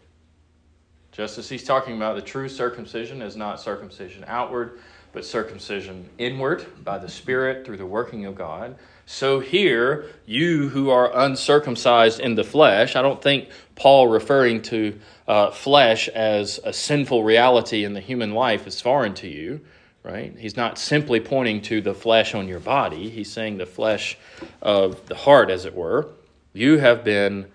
Just 1.17 1.39
as 1.39 1.49
he's 1.49 1.63
talking 1.63 1.95
about 1.97 2.15
the 2.15 2.21
true 2.21 2.47
circumcision 2.47 3.23
is 3.23 3.35
not 3.35 3.59
circumcision 3.59 4.23
outward, 4.27 4.79
but 5.13 5.25
circumcision 5.25 6.07
inward 6.19 6.67
by 6.83 6.99
the 6.99 7.09
Spirit 7.09 7.65
through 7.65 7.77
the 7.77 7.87
working 7.87 8.25
of 8.25 8.35
God. 8.35 8.75
So 9.07 9.39
here, 9.39 10.11
you 10.27 10.69
who 10.69 10.91
are 10.91 11.11
uncircumcised 11.11 12.19
in 12.19 12.35
the 12.35 12.43
flesh, 12.43 12.95
I 12.95 13.01
don't 13.01 13.19
think 13.19 13.49
Paul 13.73 14.07
referring 14.07 14.61
to 14.63 14.99
uh, 15.27 15.49
flesh 15.49 16.07
as 16.07 16.59
a 16.63 16.71
sinful 16.71 17.23
reality 17.23 17.83
in 17.83 17.93
the 17.93 17.99
human 17.99 18.33
life 18.33 18.67
is 18.67 18.79
foreign 18.79 19.15
to 19.15 19.27
you, 19.27 19.61
right? 20.03 20.37
He's 20.37 20.55
not 20.55 20.77
simply 20.77 21.19
pointing 21.19 21.63
to 21.63 21.81
the 21.81 21.95
flesh 21.95 22.35
on 22.35 22.47
your 22.47 22.59
body, 22.59 23.09
he's 23.09 23.31
saying 23.31 23.57
the 23.57 23.65
flesh 23.65 24.19
of 24.61 25.07
the 25.07 25.15
heart, 25.15 25.49
as 25.49 25.65
it 25.65 25.73
were. 25.73 26.09
You 26.53 26.77
have 26.77 27.03
been, 27.03 27.47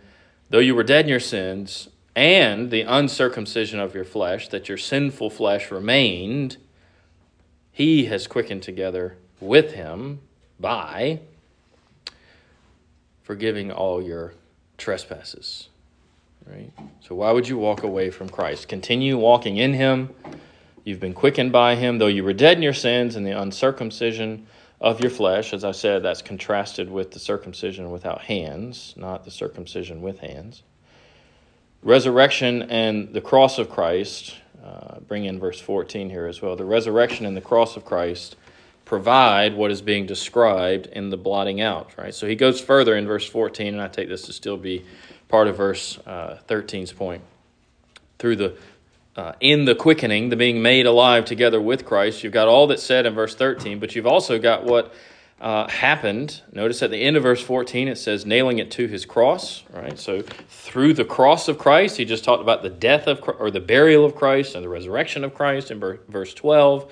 though 0.51 0.59
you 0.59 0.75
were 0.75 0.83
dead 0.83 1.05
in 1.05 1.11
your 1.11 1.21
sins, 1.21 1.89
and 2.15 2.71
the 2.71 2.83
uncircumcision 2.83 3.81
of 3.81 3.95
your 3.95 4.05
flesh, 4.05 4.49
that 4.49 4.69
your 4.69 4.79
sinful 4.79 5.31
flesh 5.31 5.71
remained, 5.71 6.59
he 7.71 8.05
has 8.07 8.27
quickened 8.27 8.63
together 8.63 9.17
with 9.41 9.73
him 9.73 10.21
by 10.61 11.21
forgiving 13.23 13.71
all 13.71 14.03
your 14.03 14.35
trespasses. 14.77 15.69
Right? 16.47 16.73
So, 17.01 17.15
why 17.15 17.31
would 17.31 17.49
you 17.49 17.57
walk 17.57 17.83
away 17.83 18.11
from 18.11 18.29
Christ? 18.29 18.69
Continue 18.69 19.17
walking 19.17 19.57
in 19.57 19.73
him. 19.75 20.11
You've 20.85 21.01
been 21.01 21.15
quickened 21.15 21.53
by 21.53 21.77
him, 21.77 21.99
though 21.99 22.09
you 22.09 22.25
were 22.25 22.33
dead 22.33 22.57
in 22.57 22.63
your 22.63 22.73
sins 22.73 23.15
and 23.15 23.25
the 23.25 23.41
uncircumcision 23.41 24.47
of 24.81 25.01
your 25.01 25.11
flesh. 25.11 25.53
As 25.53 25.63
I 25.63 25.71
said, 25.71 26.03
that's 26.03 26.21
contrasted 26.21 26.91
with 26.91 27.13
the 27.13 27.21
circumcision 27.21 27.93
without 27.93 28.23
hands, 28.23 28.93
not 28.97 29.25
the 29.25 29.31
circumcision 29.31 30.03
with 30.03 30.19
hands. 30.19 30.65
Resurrection 31.83 32.63
and 32.63 33.13
the 33.13 33.21
cross 33.21 33.59
of 33.59 33.69
Christ, 33.69 34.37
uh, 34.65 35.01
bring 35.01 35.25
in 35.25 35.41
verse 35.41 35.61
14 35.61 36.11
here 36.11 36.27
as 36.27 36.41
well. 36.41 36.55
The 36.55 36.65
resurrection 36.65 37.27
and 37.27 37.37
the 37.37 37.41
cross 37.41 37.77
of 37.77 37.85
Christ 37.85 38.37
provide 38.85 39.55
what 39.55 39.71
is 39.71 39.83
being 39.83 40.07
described 40.07 40.87
in 40.87 41.11
the 41.11 41.17
blotting 41.17 41.61
out, 41.61 41.91
right? 41.99 42.15
So 42.15 42.27
he 42.29 42.37
goes 42.37 42.61
further 42.61 42.97
in 42.97 43.07
verse 43.07 43.27
14, 43.27 43.69
and 43.69 43.83
I 43.83 43.89
take 43.89 44.09
this 44.09 44.23
to 44.23 44.33
still 44.33 44.57
be 44.57 44.85
part 45.29 45.49
of 45.49 45.57
verse 45.57 45.99
uh, 46.07 46.39
13's 46.47 46.93
point. 46.93 47.23
Through 48.19 48.37
the 48.37 48.57
uh, 49.15 49.33
in 49.41 49.67
the 49.67 49.75
quickening, 49.75 50.31
the 50.31 50.37
being 50.37 50.63
made 50.63 50.87
alive 50.87 51.27
together 51.27 51.61
with 51.61 51.85
Christ, 51.85 52.25
you've 52.25 52.33
got 52.33 52.49
all 52.49 52.67
that's 52.69 52.83
said 52.83 53.05
in 53.05 53.15
verse 53.15 53.35
13, 53.35 53.79
but 53.79 53.95
you've 53.95 54.07
also 54.07 54.39
got 54.39 54.65
what 54.65 54.95
uh, 55.43 55.69
happened. 55.69 56.41
Notice 56.53 56.83
at 56.83 56.93
the 56.93 57.03
end 57.03 57.17
of 57.17 57.25
verse 57.25 57.43
14, 57.43 57.89
it 57.89 57.99
says 57.99 58.25
nailing 58.25 58.59
it 58.59 58.71
to 58.71 58.87
his 58.87 59.05
cross, 59.05 59.65
right? 59.71 59.99
So 59.99 60.23
through 60.23 60.95
the 60.95 61.05
cross 61.05 61.49
of 61.49 61.59
Christ, 61.59 61.97
he 61.97 62.05
just 62.05 62.23
talked 62.23 62.41
about 62.41 62.63
the 62.63 62.71
death 62.71 63.09
of 63.09 63.21
or 63.41 63.51
the 63.51 63.61
burial 63.61 64.05
of 64.05 64.15
Christ 64.15 64.55
and 64.55 64.65
the 64.65 64.69
resurrection 64.69 65.25
of 65.25 65.35
Christ 65.35 65.73
in 65.73 65.81
verse 65.81 66.33
12. 66.33 66.91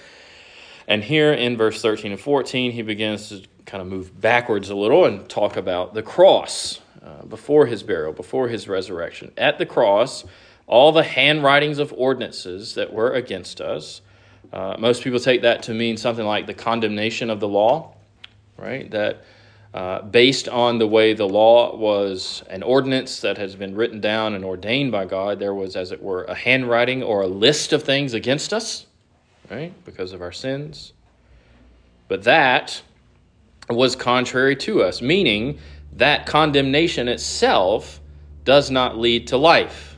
And 0.88 1.04
here 1.04 1.32
in 1.32 1.56
verse 1.56 1.80
13 1.80 2.10
and 2.10 2.20
14, 2.20 2.72
he 2.72 2.82
begins 2.82 3.28
to 3.28 3.42
kind 3.66 3.80
of 3.80 3.86
move 3.86 4.20
backwards 4.20 4.68
a 4.68 4.74
little 4.74 5.04
and 5.04 5.28
talk 5.28 5.56
about 5.56 5.94
the 5.94 6.02
cross 6.02 6.80
uh, 7.04 7.24
before 7.26 7.66
his 7.66 7.84
burial, 7.84 8.12
before 8.12 8.48
his 8.48 8.66
resurrection. 8.66 9.30
At 9.36 9.58
the 9.58 9.66
cross, 9.66 10.24
all 10.66 10.90
the 10.90 11.04
handwritings 11.04 11.78
of 11.78 11.92
ordinances 11.96 12.74
that 12.74 12.92
were 12.92 13.12
against 13.12 13.60
us. 13.60 14.00
Uh, 14.52 14.74
most 14.76 15.04
people 15.04 15.20
take 15.20 15.42
that 15.42 15.62
to 15.62 15.74
mean 15.74 15.96
something 15.96 16.26
like 16.26 16.48
the 16.48 16.54
condemnation 16.54 17.30
of 17.30 17.38
the 17.38 17.46
law, 17.46 17.94
right? 18.60 18.90
That 18.90 19.24
uh, 19.72 20.02
based 20.02 20.48
on 20.48 20.78
the 20.78 20.86
way 20.86 21.14
the 21.14 21.28
law 21.28 21.76
was 21.76 22.42
an 22.50 22.62
ordinance 22.62 23.20
that 23.20 23.38
has 23.38 23.54
been 23.54 23.74
written 23.74 24.00
down 24.00 24.34
and 24.34 24.44
ordained 24.44 24.92
by 24.92 25.04
God, 25.04 25.38
there 25.38 25.54
was, 25.54 25.76
as 25.76 25.92
it 25.92 26.02
were, 26.02 26.24
a 26.24 26.34
handwriting 26.34 27.02
or 27.02 27.22
a 27.22 27.28
list 27.28 27.72
of 27.72 27.82
things 27.82 28.14
against 28.14 28.52
us 28.52 28.86
right? 29.50 29.72
Because 29.84 30.12
of 30.12 30.22
our 30.22 30.32
sins. 30.32 30.92
But 32.08 32.24
that 32.24 32.82
was 33.68 33.94
contrary 33.96 34.56
to 34.56 34.82
us, 34.82 35.02
meaning 35.02 35.58
that 35.92 36.26
condemnation 36.26 37.08
itself 37.08 38.00
does 38.44 38.70
not 38.70 38.96
lead 38.96 39.26
to 39.28 39.36
life. 39.36 39.96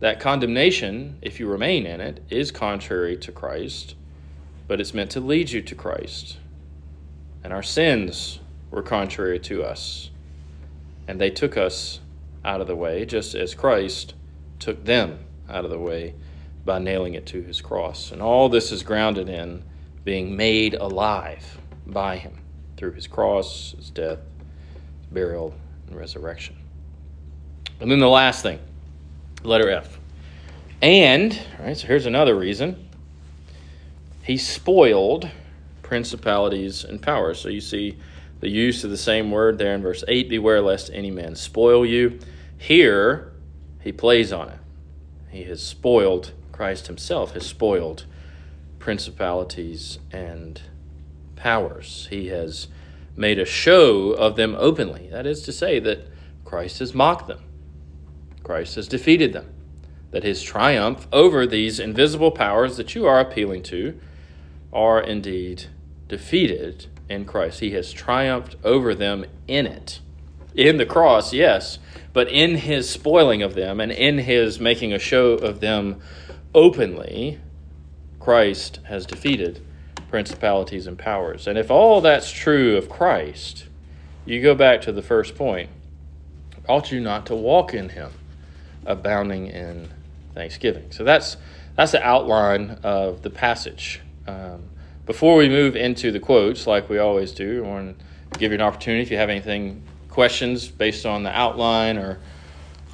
That 0.00 0.20
condemnation, 0.20 1.18
if 1.22 1.40
you 1.40 1.48
remain 1.48 1.86
in 1.86 2.00
it, 2.00 2.22
is 2.30 2.50
contrary 2.50 3.16
to 3.18 3.32
Christ, 3.32 3.94
but 4.68 4.80
it's 4.80 4.94
meant 4.94 5.10
to 5.12 5.20
lead 5.20 5.50
you 5.50 5.62
to 5.62 5.74
Christ. 5.74 6.36
And 7.44 7.52
our 7.52 7.62
sins 7.62 8.40
were 8.70 8.82
contrary 8.82 9.38
to 9.40 9.64
us, 9.64 10.10
and 11.06 11.20
they 11.20 11.30
took 11.30 11.56
us 11.56 12.00
out 12.44 12.60
of 12.60 12.66
the 12.66 12.76
way, 12.76 13.04
just 13.04 13.34
as 13.34 13.54
Christ 13.54 14.14
took 14.58 14.84
them 14.84 15.18
out 15.48 15.64
of 15.64 15.70
the 15.70 15.78
way 15.78 16.14
by 16.64 16.78
nailing 16.78 17.14
it 17.14 17.26
to 17.26 17.42
his 17.42 17.60
cross. 17.60 18.12
And 18.12 18.20
all 18.20 18.48
this 18.48 18.72
is 18.72 18.82
grounded 18.82 19.28
in 19.28 19.62
being 20.04 20.36
made 20.36 20.74
alive 20.74 21.58
by 21.86 22.16
him 22.16 22.38
through 22.76 22.92
his 22.92 23.06
cross, 23.06 23.74
his 23.76 23.90
death, 23.90 24.18
his 24.98 25.06
burial, 25.10 25.54
and 25.86 25.96
resurrection. 25.96 26.56
And 27.80 27.90
then 27.90 28.00
the 28.00 28.08
last 28.08 28.42
thing, 28.42 28.58
letter 29.42 29.70
F. 29.70 29.98
And, 30.82 31.40
right, 31.58 31.76
so 31.76 31.86
here's 31.86 32.06
another 32.06 32.36
reason. 32.36 32.88
He 34.22 34.36
spoiled 34.36 35.30
principalities 35.88 36.84
and 36.84 37.00
powers. 37.00 37.40
So 37.40 37.48
you 37.48 37.62
see 37.62 37.98
the 38.40 38.48
use 38.48 38.84
of 38.84 38.90
the 38.90 38.96
same 38.98 39.30
word 39.30 39.58
there 39.58 39.74
in 39.74 39.82
verse 39.82 40.04
8 40.06 40.28
Beware 40.28 40.60
lest 40.60 40.90
any 40.92 41.10
man 41.10 41.34
spoil 41.34 41.84
you. 41.84 42.20
Here, 42.58 43.32
he 43.80 43.90
plays 43.90 44.32
on 44.32 44.50
it. 44.50 44.58
He 45.30 45.44
has 45.44 45.62
spoiled 45.62 46.32
Christ 46.58 46.88
himself 46.88 47.34
has 47.34 47.46
spoiled 47.46 48.04
principalities 48.80 50.00
and 50.10 50.60
powers. 51.36 52.08
He 52.10 52.26
has 52.28 52.66
made 53.16 53.38
a 53.38 53.44
show 53.44 54.10
of 54.10 54.34
them 54.34 54.56
openly. 54.58 55.08
That 55.08 55.24
is 55.24 55.42
to 55.42 55.52
say, 55.52 55.78
that 55.78 56.08
Christ 56.44 56.80
has 56.80 56.94
mocked 56.94 57.28
them, 57.28 57.44
Christ 58.42 58.74
has 58.74 58.88
defeated 58.88 59.32
them, 59.32 59.52
that 60.10 60.24
his 60.24 60.42
triumph 60.42 61.06
over 61.12 61.46
these 61.46 61.78
invisible 61.78 62.32
powers 62.32 62.76
that 62.76 62.96
you 62.96 63.06
are 63.06 63.20
appealing 63.20 63.62
to 63.64 63.96
are 64.72 65.00
indeed 65.00 65.66
defeated 66.08 66.86
in 67.08 67.24
Christ. 67.24 67.60
He 67.60 67.72
has 67.72 67.92
triumphed 67.92 68.56
over 68.64 68.94
them 68.94 69.24
in 69.46 69.66
it. 69.66 70.00
In 70.54 70.76
the 70.76 70.86
cross, 70.86 71.32
yes, 71.32 71.78
but 72.12 72.28
in 72.28 72.56
his 72.56 72.88
spoiling 72.88 73.42
of 73.42 73.54
them 73.54 73.80
and 73.80 73.92
in 73.92 74.18
his 74.18 74.58
making 74.58 74.92
a 74.92 74.98
show 74.98 75.32
of 75.32 75.60
them 75.60 76.00
openly, 76.54 77.38
Christ 78.18 78.80
has 78.84 79.06
defeated 79.06 79.60
principalities 80.10 80.86
and 80.86 80.98
powers. 80.98 81.46
And 81.46 81.58
if 81.58 81.70
all 81.70 82.00
that's 82.00 82.30
true 82.30 82.76
of 82.76 82.88
Christ, 82.88 83.66
you 84.24 84.42
go 84.42 84.54
back 84.54 84.80
to 84.82 84.92
the 84.92 85.02
first 85.02 85.36
point 85.36 85.70
ought 86.68 86.92
you 86.92 87.00
not 87.00 87.26
to 87.26 87.34
walk 87.34 87.72
in 87.72 87.88
him, 87.88 88.12
abounding 88.84 89.46
in 89.46 89.88
thanksgiving? 90.34 90.90
So 90.90 91.02
that's 91.02 91.36
that's 91.74 91.92
the 91.92 92.02
outline 92.02 92.78
of 92.82 93.22
the 93.22 93.30
passage. 93.30 94.00
Um, 94.26 94.64
before 95.08 95.36
we 95.36 95.48
move 95.48 95.74
into 95.74 96.12
the 96.12 96.20
quotes, 96.20 96.66
like 96.66 96.90
we 96.90 96.98
always 96.98 97.32
do, 97.32 97.64
I 97.64 97.68
want 97.68 97.98
to 97.98 98.38
give 98.38 98.52
you 98.52 98.56
an 98.56 98.60
opportunity 98.60 99.02
if 99.02 99.10
you 99.10 99.16
have 99.16 99.30
anything 99.30 99.82
questions 100.10 100.68
based 100.68 101.06
on 101.06 101.22
the 101.22 101.36
outline 101.36 101.96
or 101.96 102.20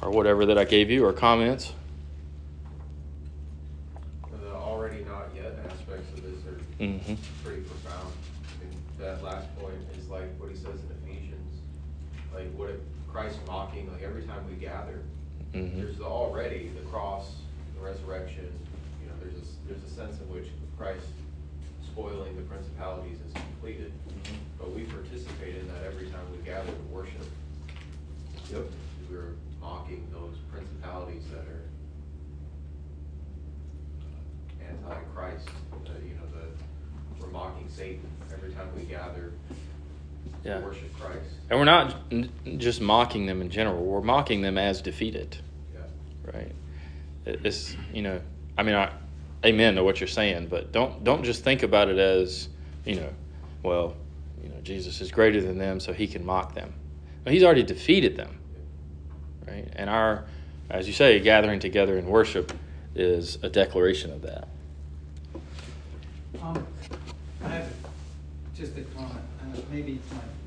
or 0.01 0.11
whatever 0.11 0.45
that 0.45 0.57
I 0.57 0.63
gave 0.63 0.89
you 0.89 1.05
or 1.05 1.11
comments. 1.11 1.73
The 4.31 4.53
already 4.53 5.03
not 5.03 5.27
yet 5.35 5.57
aspects 5.65 6.09
of 6.13 6.23
this 6.23 6.45
are 6.45 6.57
mm-hmm. 6.79 7.15
pretty 7.43 7.61
profound. 7.63 8.13
I 8.47 8.63
mean, 8.63 8.79
that 8.97 9.21
last 9.21 9.53
point 9.59 9.75
is 9.99 10.07
like 10.07 10.39
what 10.39 10.49
he 10.49 10.55
says 10.55 10.79
in 10.79 11.09
Ephesians. 11.09 11.59
Like, 12.33 12.49
what 12.53 12.69
if 12.69 12.77
Christ 13.11 13.39
mocking, 13.45 13.91
like 13.91 14.03
every 14.03 14.23
time 14.23 14.47
we 14.47 14.55
gather, 14.55 15.01
mm-hmm. 15.53 15.77
there's 15.77 15.99
already 15.99 16.71
the 16.79 16.85
cross, 16.89 17.35
the 17.77 17.85
resurrection, 17.85 18.51
you 19.01 19.07
know, 19.07 19.13
there's 19.21 19.35
a, 19.35 19.67
there's 19.67 19.83
a 19.83 19.93
sense 19.93 20.21
in 20.21 20.33
which 20.33 20.47
Christ 20.77 21.07
spoiling 21.95 22.35
the 22.35 22.41
principalities 22.41 23.17
is 23.25 23.33
completed. 23.33 23.93
Mm-hmm. 24.09 24.35
But 24.59 24.75
we 24.75 24.83
participate 24.83 25.55
in 25.55 25.65
that 25.69 25.83
every 25.85 26.07
time 26.07 26.25
we 26.35 26.43
gather 26.43 26.67
to 26.67 26.81
worship. 26.91 27.23
Yep. 28.51 28.65
We're 29.09 29.31
mocking 29.61 30.05
those 30.11 30.35
principalities 30.51 31.23
that 31.31 31.39
are 31.39 31.63
anti-Christ 34.67 35.47
Uh, 35.47 35.89
you 36.05 36.15
know, 36.15 36.27
the, 36.33 37.23
we're 37.23 37.31
mocking 37.31 37.69
Satan 37.69 38.09
every 38.33 38.51
time 38.51 38.67
we 38.75 38.83
gather 38.83 39.31
yeah. 40.43 40.59
to 40.59 40.65
worship 40.65 40.93
Christ. 40.99 41.19
And 41.49 41.59
we're 41.59 41.65
not 41.65 41.95
just 42.57 42.81
mocking 42.81 43.25
them 43.25 43.41
in 43.41 43.49
general, 43.49 43.83
we're 43.83 44.01
mocking 44.01 44.41
them 44.41 44.57
as 44.57 44.81
defeated. 44.81 45.37
Yeah. 45.73 46.33
Right? 46.33 46.51
It's, 47.25 47.77
you 47.93 48.01
know, 48.01 48.19
I 48.57 48.63
mean, 48.63 48.75
I, 48.75 48.91
amen 49.45 49.75
to 49.75 49.83
what 49.83 49.99
you're 49.99 50.07
saying, 50.07 50.47
but 50.47 50.71
don't, 50.71 51.03
don't 51.03 51.23
just 51.23 51.43
think 51.43 51.63
about 51.63 51.89
it 51.89 51.97
as, 51.97 52.49
you 52.85 52.95
know, 52.95 53.09
well, 53.63 53.95
you 54.43 54.49
know, 54.49 54.59
Jesus 54.63 55.01
is 55.01 55.11
greater 55.11 55.41
than 55.41 55.57
them, 55.57 55.79
so 55.79 55.93
he 55.93 56.07
can 56.07 56.25
mock 56.25 56.53
them. 56.53 56.73
Well, 57.23 57.33
he's 57.33 57.43
already 57.43 57.63
defeated 57.63 58.15
them. 58.15 58.37
Right? 59.47 59.67
And 59.75 59.89
our, 59.89 60.25
as 60.69 60.87
you 60.87 60.93
say, 60.93 61.19
gathering 61.19 61.59
together 61.59 61.97
in 61.97 62.05
worship 62.05 62.51
is 62.95 63.37
a 63.43 63.49
declaration 63.49 64.11
of 64.11 64.21
that. 64.23 64.47
Um, 66.41 66.65
I 67.43 67.49
have 67.49 67.73
just 68.55 68.77
a 68.77 68.81
comment, 68.81 69.19
and 69.41 69.69
maybe 69.71 69.99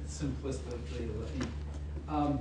simplistically 0.09 1.09
looking. 1.19 1.47
Um, 2.09 2.41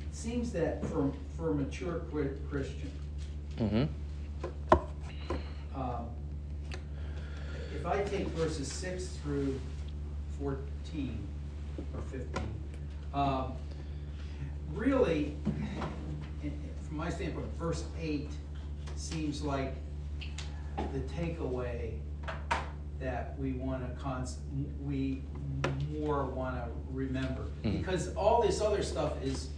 it 0.00 0.16
seems 0.16 0.52
that 0.52 0.84
for, 0.86 1.12
for 1.36 1.50
a 1.50 1.54
mature 1.54 2.02
Christian, 2.50 2.90
Mm-hmm. 3.58 3.84
Um, 5.78 6.06
if 7.74 7.86
I 7.86 8.02
take 8.02 8.26
verses 8.28 8.70
six 8.70 9.06
through 9.22 9.58
fourteen 10.38 11.26
or 11.94 12.02
fifteen, 12.10 12.48
um, 13.14 13.52
really, 14.74 15.36
from 16.86 16.96
my 16.96 17.10
standpoint, 17.10 17.46
verse 17.58 17.84
eight 18.00 18.30
seems 18.96 19.42
like 19.42 19.74
the 20.92 21.00
takeaway 21.00 21.92
that 23.00 23.38
we 23.38 23.52
wanna 23.52 23.88
cons, 24.00 24.38
we 24.84 25.22
more 25.92 26.24
wanna 26.24 26.68
remember. 26.92 27.46
Mhm. 27.62 27.78
Because 27.78 28.12
all 28.14 28.42
this 28.42 28.60
other 28.60 28.82
stuff 28.82 29.22
is, 29.22 29.50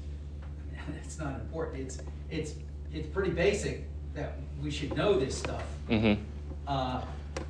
it's 1.02 1.18
not 1.18 1.40
important, 1.40 1.80
it's, 1.80 1.98
it's, 2.30 2.54
it's 2.92 3.09
pretty 3.09 3.30
basic 3.30 3.87
that 4.14 4.35
we 4.62 4.70
should 4.70 4.96
know 4.96 5.18
this 5.18 5.37
stuff. 5.37 5.64
Mm-hmm. 5.88 6.20
Uh, 6.66 7.03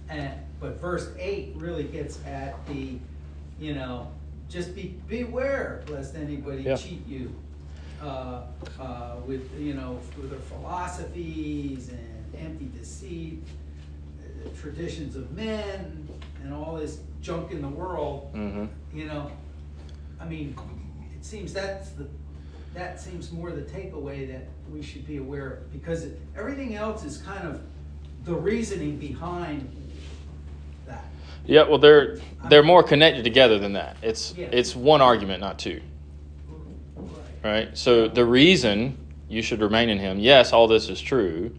and, 0.09 0.33
but 0.61 0.81
verse 0.81 1.11
eight 1.18 1.53
really 1.57 1.85
gets 1.85 2.25
at 2.27 2.55
the, 2.66 2.99
you 3.59 3.75
know, 3.75 4.09
just 4.49 4.75
be, 4.75 4.96
beware 5.09 5.83
lest 5.88 6.14
anybody 6.16 6.62
Yeah. 6.62 6.77
cheat 6.77 7.07
you. 7.07 7.33
Uh, 8.03 8.42
uh, 8.81 9.16
with, 9.27 9.46
you 9.61 9.75
know, 9.75 9.99
with 10.16 10.31
their 10.31 10.38
philosophies 10.40 11.90
and 11.90 12.25
empty 12.38 12.70
deceit, 12.79 13.42
uh, 14.23 14.49
traditions 14.59 15.16
of 15.16 15.31
men, 15.33 16.09
and 16.42 16.55
all 16.55 16.77
this 16.77 17.01
junk 17.20 17.53
in 17.53 17.61
the 17.61 17.68
world, 17.68 18.33
Mm-hmm. 18.35 18.64
you 18.99 19.05
know, 19.05 19.31
I 20.18 20.25
mean, 20.25 20.57
it 21.14 21.23
seems 21.25 21.53
that's 21.53 21.90
the, 21.90 22.07
that 22.74 23.00
seems 23.00 23.33
more 23.33 23.50
the 23.50 23.62
takeaway 23.62 24.30
that 24.30 24.46
we 24.72 24.83
should 24.83 25.06
be 25.06 25.16
aware 25.16 25.54
of, 25.54 25.72
because 25.72 26.06
everything 26.37 26.74
else 26.76 27.04
is 27.04 27.18
kind 27.18 27.46
of 27.46 27.61
the 28.24 28.35
reasoning 28.35 28.96
behind 28.96 29.68
that. 30.87 31.04
Yeah, 31.46 31.68
well, 31.68 31.78
they're 31.78 32.18
they're 32.48 32.62
more 32.62 32.83
connected 32.83 33.24
together 33.24 33.59
than 33.59 33.72
that. 33.72 33.96
It's 34.02 34.35
Yeah. 34.37 34.48
it's 34.52 34.76
one 34.76 35.00
argument, 35.00 35.40
not 35.40 35.59
two. 35.59 35.80
Right. 37.42 37.76
So 37.76 38.06
the 38.06 38.24
reason 38.24 38.96
you 39.28 39.42
should 39.42 39.61
remain 39.61 39.88
in 39.88 39.98
Him, 39.98 40.18
yes, 40.18 40.52
all 40.52 40.68
this 40.68 40.88
is 40.88 41.00
true, 41.00 41.54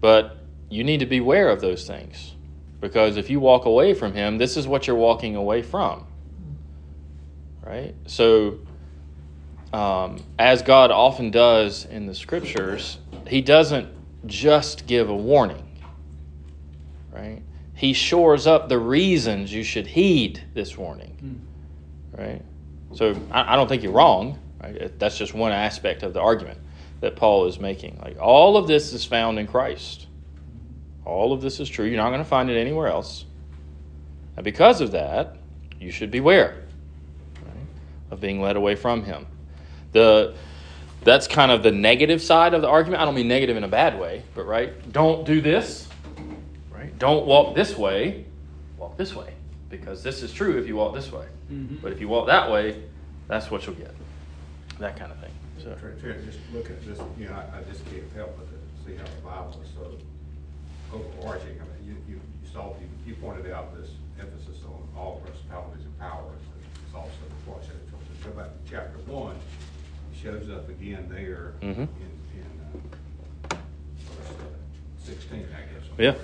but 0.00 0.38
you 0.70 0.82
need 0.82 1.00
to 1.00 1.06
beware 1.06 1.50
of 1.50 1.60
those 1.60 1.86
things 1.86 2.34
because 2.80 3.16
if 3.16 3.28
you 3.28 3.38
walk 3.38 3.66
away 3.66 3.94
from 3.94 4.14
Him, 4.14 4.38
this 4.38 4.56
is 4.56 4.66
what 4.66 4.86
you're 4.86 4.96
walking 4.96 5.36
away 5.36 5.62
from. 5.62 6.04
Right. 7.64 7.94
So, 8.06 8.58
um, 9.72 10.22
as 10.38 10.62
God 10.62 10.90
often 10.90 11.30
does 11.30 11.84
in 11.86 12.06
the 12.06 12.14
Scriptures, 12.14 12.98
He 13.26 13.40
doesn't 13.40 13.88
just 14.26 14.86
give 14.86 15.08
a 15.08 15.14
warning. 15.16 15.62
Right. 17.12 17.42
He 17.74 17.92
shores 17.92 18.46
up 18.46 18.68
the 18.68 18.78
reasons 18.78 19.52
you 19.52 19.62
should 19.62 19.86
heed 19.86 20.42
this 20.54 20.76
warning 20.78 21.10
Hmm. 22.16 22.20
right? 22.22 22.42
So 22.94 23.14
I, 23.30 23.52
I 23.52 23.56
don't 23.56 23.68
think 23.68 23.82
you're 23.82 23.92
wrong. 23.92 24.38
Right? 24.62 24.98
That's 24.98 25.18
just 25.18 25.34
one 25.34 25.52
aspect 25.52 26.02
of 26.02 26.14
the 26.14 26.20
argument 26.20 26.58
that 27.00 27.16
Paul 27.16 27.46
is 27.46 27.60
making. 27.60 27.98
Like 28.02 28.18
all 28.18 28.56
of 28.56 28.66
this 28.66 28.92
is 28.92 29.04
found 29.04 29.38
in 29.38 29.46
Christ. 29.46 30.06
All 31.04 31.32
of 31.32 31.40
this 31.40 31.60
is 31.60 31.68
true. 31.68 31.84
You're 31.86 31.98
not 31.98 32.08
going 32.08 32.22
to 32.22 32.28
find 32.28 32.50
it 32.50 32.58
anywhere 32.58 32.88
else. 32.88 33.26
And 34.36 34.44
because 34.44 34.80
of 34.80 34.90
that, 34.92 35.36
you 35.80 35.90
should 35.90 36.10
beware 36.10 36.64
right, 37.42 37.54
of 38.10 38.20
being 38.20 38.40
led 38.40 38.56
away 38.56 38.74
from 38.74 39.04
Him. 39.04 39.26
The 39.92 40.34
that's 41.04 41.28
kind 41.28 41.52
of 41.52 41.62
the 41.62 41.70
negative 41.70 42.20
side 42.20 42.52
of 42.52 42.62
the 42.62 42.68
argument. 42.68 43.00
I 43.00 43.04
don't 43.04 43.14
mean 43.14 43.28
negative 43.28 43.56
in 43.56 43.64
a 43.64 43.68
bad 43.68 43.98
way, 43.98 44.22
but 44.34 44.44
right, 44.46 44.92
don't 44.92 45.24
do 45.24 45.40
this. 45.40 45.88
Right, 46.70 46.96
don't 46.98 47.26
walk 47.26 47.54
this 47.54 47.76
way. 47.76 48.26
Walk 48.76 48.96
this 48.96 49.14
way 49.14 49.32
because 49.70 50.02
this 50.02 50.22
is 50.22 50.32
true 50.32 50.58
if 50.58 50.66
you 50.66 50.76
walk 50.76 50.94
this 50.94 51.12
way. 51.12 51.26
Mhm. 51.50 51.80
But 51.80 51.92
if 51.92 52.00
you 52.00 52.08
walk 52.08 52.26
that 52.26 52.50
way, 52.50 52.82
that's 53.28 53.50
what 53.50 53.66
you'll 53.66 53.76
get. 53.76 53.94
That 54.78 54.96
kind 54.98 55.12
of 55.12 55.18
thing. 55.20 55.30
So, 55.58 55.74
Trent, 55.80 56.00
Trent, 56.00 56.24
just 56.24 56.38
look 56.52 56.70
at 56.70 56.84
this, 56.84 56.98
you 57.18 57.26
know, 57.26 57.34
I, 57.34 57.58
I 57.58 57.62
just 57.70 57.84
can't 57.86 58.04
help 58.14 58.36
but 58.38 58.46
see 58.84 58.96
how 58.96 59.04
the 59.04 59.22
Bible 59.24 59.60
is 59.62 59.70
so 59.74 59.96
overarching. 60.92 61.58
I 61.58 61.64
mean, 61.64 61.96
you, 62.08 62.14
you, 62.14 62.20
you 62.20 62.48
saw, 62.52 62.74
you, 62.80 62.88
you 63.06 63.14
pointed 63.14 63.50
out 63.50 63.74
this 63.76 63.90
emphasis 64.20 64.62
on 64.66 64.86
all 64.96 65.20
principalities 65.24 65.84
and 65.84 65.98
powers. 65.98 66.38
It's 66.86 66.94
also 66.94 67.10
before 67.40 67.58
I 67.62 67.66
said, 67.66 67.76
it, 67.76 68.24
go 68.24 68.30
back 68.30 68.50
to 68.52 68.70
chapter 68.70 68.98
one, 69.10 69.34
it 69.36 69.55
shows 70.22 70.48
up 70.50 70.68
again 70.68 71.08
there 71.10 71.54
in, 71.60 71.74
Mhm. 71.74 71.78
in, 71.78 71.88
uh, 73.50 73.56
verse 73.98 74.30
uh, 74.30 75.04
sixteen, 75.04 75.46
I 75.54 75.60
guess. 75.72 75.84
Yeah. 75.98 76.10
there. 76.12 76.18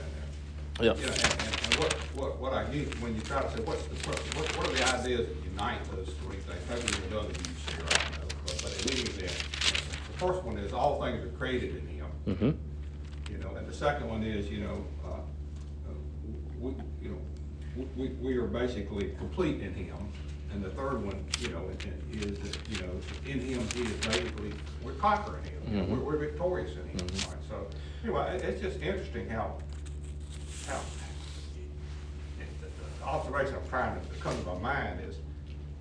yeah. 0.81 0.95
You 0.95 1.07
know, 1.07 1.13
and, 1.13 1.23
and, 1.23 1.63
and 1.65 1.75
what, 1.77 1.93
what, 2.15 2.41
what 2.41 2.53
I 2.53 2.65
get, 2.73 2.89
when 3.01 3.15
you 3.15 3.21
try 3.21 3.43
to 3.43 3.51
say, 3.51 3.63
what's 3.65 3.83
the, 3.85 3.95
what, 4.09 4.57
what 4.57 4.69
are 4.69 4.73
the 4.73 4.99
ideas 4.99 5.29
that 5.29 5.45
unite 5.45 5.85
those 5.91 6.09
three 6.25 6.37
things? 6.39 6.61
Maybe 6.69 6.83
there's 6.83 7.13
other 7.23 7.29
you 7.29 7.55
say, 7.67 7.75
I 7.77 8.03
don't 8.03 8.19
know, 8.19 8.29
but, 8.47 8.63
but 8.63 8.73
at 8.73 8.91
any 8.93 9.01
event, 9.03 9.39
the 10.13 10.19
first 10.19 10.43
one 10.45 10.59
is 10.59 10.73
all 10.73 11.01
things 11.03 11.25
are 11.25 11.29
created 11.39 11.77
in 11.77 11.87
him, 11.89 12.07
Mm-hmm. 12.27 13.33
you 13.33 13.39
know, 13.39 13.55
and 13.57 13.67
the 13.69 13.75
second 13.75 14.09
one 14.09 14.23
is, 14.23 14.49
you 14.51 14.61
know, 14.65 14.85
uh, 15.05 15.09
uh, 15.09 15.95
we, 16.61 16.71
you 17.03 17.11
know, 17.11 17.87
we, 17.97 18.09
we 18.21 18.37
are 18.37 18.47
basically 18.47 19.11
complete 19.19 19.61
in 19.61 19.75
him. 19.75 19.97
And 20.53 20.63
the 20.63 20.71
third 20.71 21.03
one, 21.05 21.25
you 21.41 21.49
know, 21.49 21.69
is 22.13 22.39
that, 22.39 22.59
you 22.71 22.79
know, 22.87 22.93
in 23.25 23.41
him, 23.41 23.67
he 23.75 23.83
is 23.83 24.07
basically, 24.07 24.53
we're 24.85 24.93
conquering 24.93 25.43
him, 25.45 25.63
know, 25.77 25.83
Mhm. 25.85 25.89
we're, 25.89 26.01
we're 26.01 26.17
victorious 26.19 26.73
in 26.73 26.87
him, 26.89 27.07
Mhm. 27.07 27.29
right? 27.31 27.39
So, 27.49 27.67
anyway, 28.05 28.39
it's 28.43 28.61
just 28.61 28.81
interesting 28.83 29.29
how, 29.31 29.57
how, 30.67 30.81
the 33.01 33.07
observation 33.07 33.55
I'm 33.63 33.69
trying 33.69 33.99
to 34.01 34.07
come 34.19 34.37
to 34.39 34.47
my 34.55 34.59
mind 34.59 35.01
is 35.09 35.17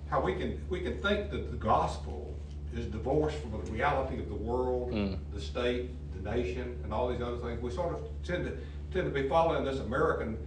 how 0.08 0.20
we 0.22 0.34
can, 0.34 0.58
we 0.70 0.80
can 0.80 1.00
think 1.02 1.30
that 1.30 1.50
the 1.50 1.56
gospel 1.56 2.34
is 2.74 2.86
divorced 2.86 3.36
from 3.38 3.50
the 3.52 3.70
reality 3.70 4.18
of 4.18 4.28
the 4.28 4.34
world, 4.34 4.92
Mm. 4.92 5.18
the 5.34 5.40
state, 5.40 5.90
the 6.16 6.30
nation, 6.30 6.78
and 6.82 6.92
all 6.94 7.08
these 7.08 7.20
other 7.20 7.36
things. 7.36 7.60
We 7.60 7.70
sort 7.70 7.92
of 7.94 8.00
tend 8.24 8.44
to, 8.46 8.56
tend 8.90 9.12
to 9.12 9.22
be 9.22 9.28
following 9.28 9.64
this 9.64 9.78
American 9.80 10.38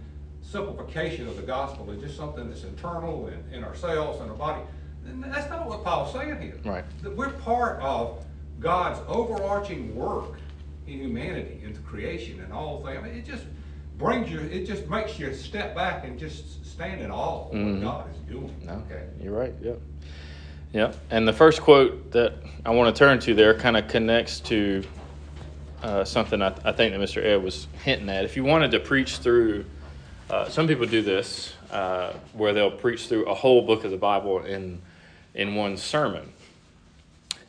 simplification 0.50 1.26
of 1.26 1.36
the 1.36 1.42
gospel 1.42 1.90
as 1.90 2.00
just 2.00 2.16
something 2.16 2.48
that's 2.48 2.64
internal 2.64 3.28
in, 3.28 3.42
in 3.52 3.64
ourselves 3.64 4.20
and 4.20 4.30
our 4.30 4.36
body. 4.36 4.62
And 5.06 5.22
that's 5.24 5.48
not 5.50 5.66
what 5.66 5.84
Paul's 5.84 6.12
saying 6.12 6.40
here. 6.40 6.58
Right. 6.64 6.84
That 7.02 7.16
we're 7.16 7.30
part 7.30 7.80
of 7.80 8.24
God's 8.60 9.00
overarching 9.08 9.94
work 9.94 10.38
in 10.86 10.98
humanity, 11.00 11.60
in 11.64 11.72
the 11.72 11.78
creation 11.80 12.40
and 12.40 12.52
all 12.52 12.84
things. 12.84 12.98
I 12.98 13.02
mean, 13.02 13.14
it 13.16 13.26
just 13.26 13.44
brings 13.98 14.30
you, 14.30 14.40
it 14.40 14.66
just 14.66 14.88
makes 14.88 15.18
you 15.18 15.32
step 15.34 15.74
back 15.74 16.04
and 16.04 16.18
just 16.18 16.64
stand 16.64 17.00
in 17.00 17.10
awe 17.10 17.48
of 17.48 17.52
Mhm. 17.54 17.74
what 17.74 17.82
God 17.82 18.10
is 18.10 18.18
doing. 18.32 18.54
No, 18.64 18.82
Okay. 18.88 19.04
you're 19.22 19.32
right. 19.32 19.54
Yep. 19.62 19.80
Yep. 20.72 20.96
And 21.10 21.26
the 21.26 21.32
first 21.32 21.62
quote 21.62 22.10
that 22.12 22.34
I 22.64 22.70
want 22.70 22.94
to 22.94 22.98
turn 22.98 23.18
to 23.20 23.34
there 23.34 23.54
kind 23.54 23.76
of 23.76 23.88
connects 23.88 24.40
to 24.40 24.84
uh, 25.82 26.04
something 26.04 26.42
I, 26.42 26.48
I 26.64 26.72
think 26.72 26.92
that 26.92 27.00
Mr. 27.00 27.24
Ed 27.24 27.42
was 27.42 27.68
hinting 27.84 28.08
at. 28.08 28.24
If 28.24 28.36
you 28.36 28.44
wanted 28.44 28.70
to 28.72 28.80
preach 28.80 29.18
through, 29.18 29.64
uh, 30.30 30.48
some 30.48 30.66
people 30.66 30.86
do 30.86 31.02
this 31.02 31.54
uh, 31.70 32.12
where 32.32 32.52
they'll 32.52 32.70
preach 32.70 33.06
through 33.08 33.26
a 33.26 33.34
whole 33.34 33.62
book 33.62 33.84
of 33.84 33.90
the 33.90 33.96
Bible 33.96 34.44
in 34.44 34.80
in 35.36 35.54
one 35.54 35.76
sermon. 35.76 36.32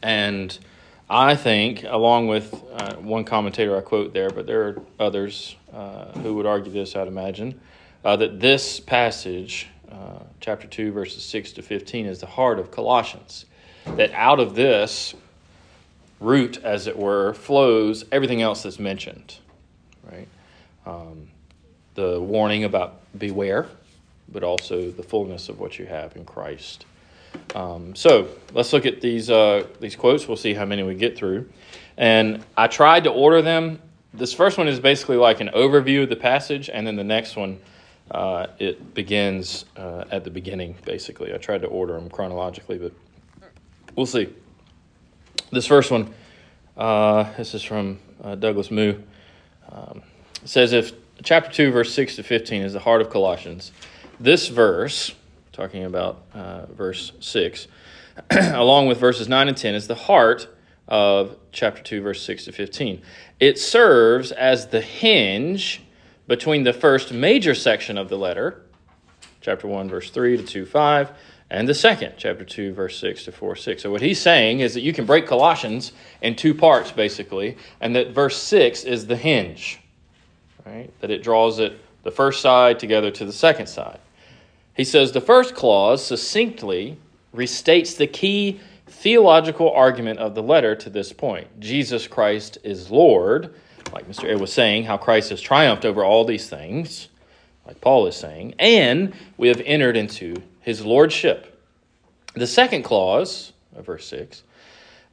And 0.03 0.57
I 1.09 1.35
think, 1.35 1.83
along 1.83 2.27
with 2.27 2.53
uh, 2.73 2.95
one 2.95 3.23
commentator 3.23 3.77
I 3.77 3.81
quote 3.81 4.13
there, 4.13 4.29
but 4.29 4.45
there 4.45 4.67
are 4.67 4.81
others 4.99 5.55
uh, 5.73 6.11
who 6.19 6.35
would 6.35 6.45
argue 6.45 6.71
this, 6.71 6.95
I'd 6.95 7.07
imagine, 7.07 7.59
uh, 8.03 8.17
that 8.17 8.39
this 8.39 8.79
passage, 8.79 9.67
uh, 9.89 10.19
chapter 10.41 10.67
2, 10.67 10.91
verses 10.91 11.23
6 11.23 11.53
to 11.53 11.61
15, 11.61 12.05
is 12.05 12.19
the 12.19 12.27
heart 12.27 12.59
of 12.59 12.71
Colossians. 12.71 13.45
That 13.85 14.11
out 14.11 14.41
of 14.41 14.53
this 14.53 15.15
root, 16.19 16.57
as 16.61 16.87
it 16.87 16.97
were, 16.97 17.33
flows 17.33 18.03
everything 18.11 18.41
else 18.41 18.63
that's 18.63 18.79
mentioned, 18.79 19.37
right? 20.11 20.27
Um, 20.85 21.29
the 21.97 22.21
warning 22.21 22.63
about 22.63 23.01
beware, 23.17 23.67
but 24.29 24.43
also 24.43 24.91
the 24.91 25.01
fullness 25.01 25.49
of 25.49 25.59
what 25.59 25.79
you 25.79 25.87
have 25.87 26.15
in 26.15 26.23
Christ. 26.23 26.85
Um, 27.55 27.95
so 27.95 28.29
let's 28.53 28.71
look 28.71 28.85
at 28.85 29.01
these 29.01 29.29
uh, 29.31 29.65
these 29.79 29.95
quotes. 29.95 30.27
We'll 30.27 30.37
see 30.37 30.53
how 30.53 30.63
many 30.63 30.83
we 30.83 30.93
get 30.93 31.17
through. 31.17 31.49
And 31.97 32.45
I 32.55 32.67
tried 32.67 33.03
to 33.05 33.09
order 33.09 33.41
them. 33.41 33.79
This 34.13 34.31
first 34.31 34.59
one 34.59 34.67
is 34.67 34.79
basically 34.79 35.17
like 35.17 35.41
an 35.41 35.49
overview 35.49 36.03
of 36.03 36.09
the 36.09 36.15
passage, 36.15 36.69
and 36.69 36.85
then 36.85 36.95
the 36.95 37.03
next 37.03 37.35
one 37.35 37.59
uh, 38.11 38.45
it 38.59 38.93
begins 38.93 39.65
uh, 39.75 40.05
at 40.11 40.23
the 40.23 40.29
beginning. 40.29 40.75
Basically, 40.85 41.33
I 41.33 41.37
tried 41.37 41.61
to 41.63 41.67
order 41.67 41.93
them 41.93 42.09
chronologically, 42.09 42.77
but 42.77 42.93
we'll 43.95 44.05
see. 44.05 44.31
This 45.51 45.65
first 45.65 45.89
one, 45.89 46.13
uh, 46.77 47.23
this 47.37 47.55
is 47.55 47.63
from 47.63 47.97
uh, 48.23 48.35
Douglas 48.35 48.69
Moo. 48.69 48.95
Um, 49.71 50.03
says 50.45 50.73
if 50.73 50.93
chapter 51.27 51.51
2, 51.51 51.71
verse 51.71 51.93
6 51.93 52.15
to 52.15 52.23
15 52.23 52.61
is 52.61 52.71
the 52.71 52.79
heart 52.79 53.01
of 53.01 53.09
Colossians. 53.09 53.73
This 54.17 54.47
verse, 54.47 55.13
talking 55.51 55.83
about 55.83 56.23
uh, 56.33 56.67
verse 56.67 57.11
6, 57.19 57.67
along 58.31 58.87
with 58.87 58.97
verses 58.97 59.27
9 59.27 59.49
and 59.49 59.57
10, 59.57 59.75
is 59.75 59.87
the 59.87 59.95
heart 59.95 60.47
of 60.87 61.35
chapter 61.51 61.83
2, 61.83 62.01
verse 62.01 62.23
6 62.23 62.45
to 62.45 62.53
15. 62.53 63.01
It 63.41 63.59
serves 63.59 64.31
as 64.31 64.67
the 64.67 64.79
hinge 64.79 65.81
between 66.29 66.63
the 66.63 66.71
first 66.71 67.11
major 67.11 67.53
section 67.53 67.97
of 67.97 68.07
the 68.07 68.17
letter, 68.17 68.61
chapter 69.41 69.67
1, 69.67 69.89
verse 69.89 70.09
3 70.09 70.37
to 70.37 70.43
2, 70.43 70.65
5, 70.65 71.11
and 71.49 71.67
the 71.67 71.73
second, 71.73 72.13
chapter 72.15 72.45
2, 72.45 72.71
verse 72.71 72.97
6 73.01 73.25
to 73.25 73.33
4, 73.33 73.57
6. 73.57 73.83
So, 73.83 73.91
what 73.91 74.01
he's 74.01 74.21
saying 74.21 74.61
is 74.61 74.73
that 74.75 74.81
you 74.81 74.93
can 74.93 75.05
break 75.05 75.27
Colossians 75.27 75.91
in 76.21 76.37
two 76.37 76.53
parts, 76.53 76.93
basically, 76.93 77.57
and 77.81 77.93
that 77.97 78.11
verse 78.11 78.41
6 78.41 78.85
is 78.85 79.07
the 79.07 79.17
hinge, 79.17 79.81
right? 80.67 80.91
That 81.01 81.11
it 81.11 81.23
draws 81.23 81.59
it, 81.59 81.79
the 82.03 82.11
first 82.11 82.41
side 82.41 82.79
together 82.79 83.11
to 83.11 83.25
the 83.25 83.33
second 83.33 83.67
side. 83.67 83.99
He 84.75 84.83
says 84.83 85.11
the 85.11 85.21
first 85.21 85.55
clause 85.55 86.05
succinctly 86.05 86.97
restates 87.35 87.97
the 87.97 88.07
key 88.07 88.59
theological 88.85 89.71
argument 89.71 90.19
of 90.19 90.33
the 90.35 90.43
letter 90.43 90.75
to 90.75 90.89
this 90.89 91.11
point 91.11 91.47
Jesus 91.59 92.07
Christ 92.07 92.57
is 92.63 92.89
Lord, 92.89 93.53
like 93.91 94.07
Mr. 94.07 94.29
Ed 94.29 94.39
was 94.39 94.53
saying, 94.53 94.83
how 94.83 94.97
Christ 94.97 95.29
has 95.31 95.41
triumphed 95.41 95.85
over 95.85 96.03
all 96.03 96.25
these 96.25 96.49
things, 96.49 97.09
like 97.65 97.81
Paul 97.81 98.07
is 98.07 98.15
saying, 98.15 98.55
and 98.59 99.13
we 99.37 99.47
have 99.49 99.61
entered 99.65 99.97
into 99.97 100.35
his 100.61 100.85
lordship. 100.85 101.61
The 102.33 102.47
second 102.47 102.83
clause 102.83 103.53
of 103.75 103.85
verse 103.85 104.07
6 104.07 104.43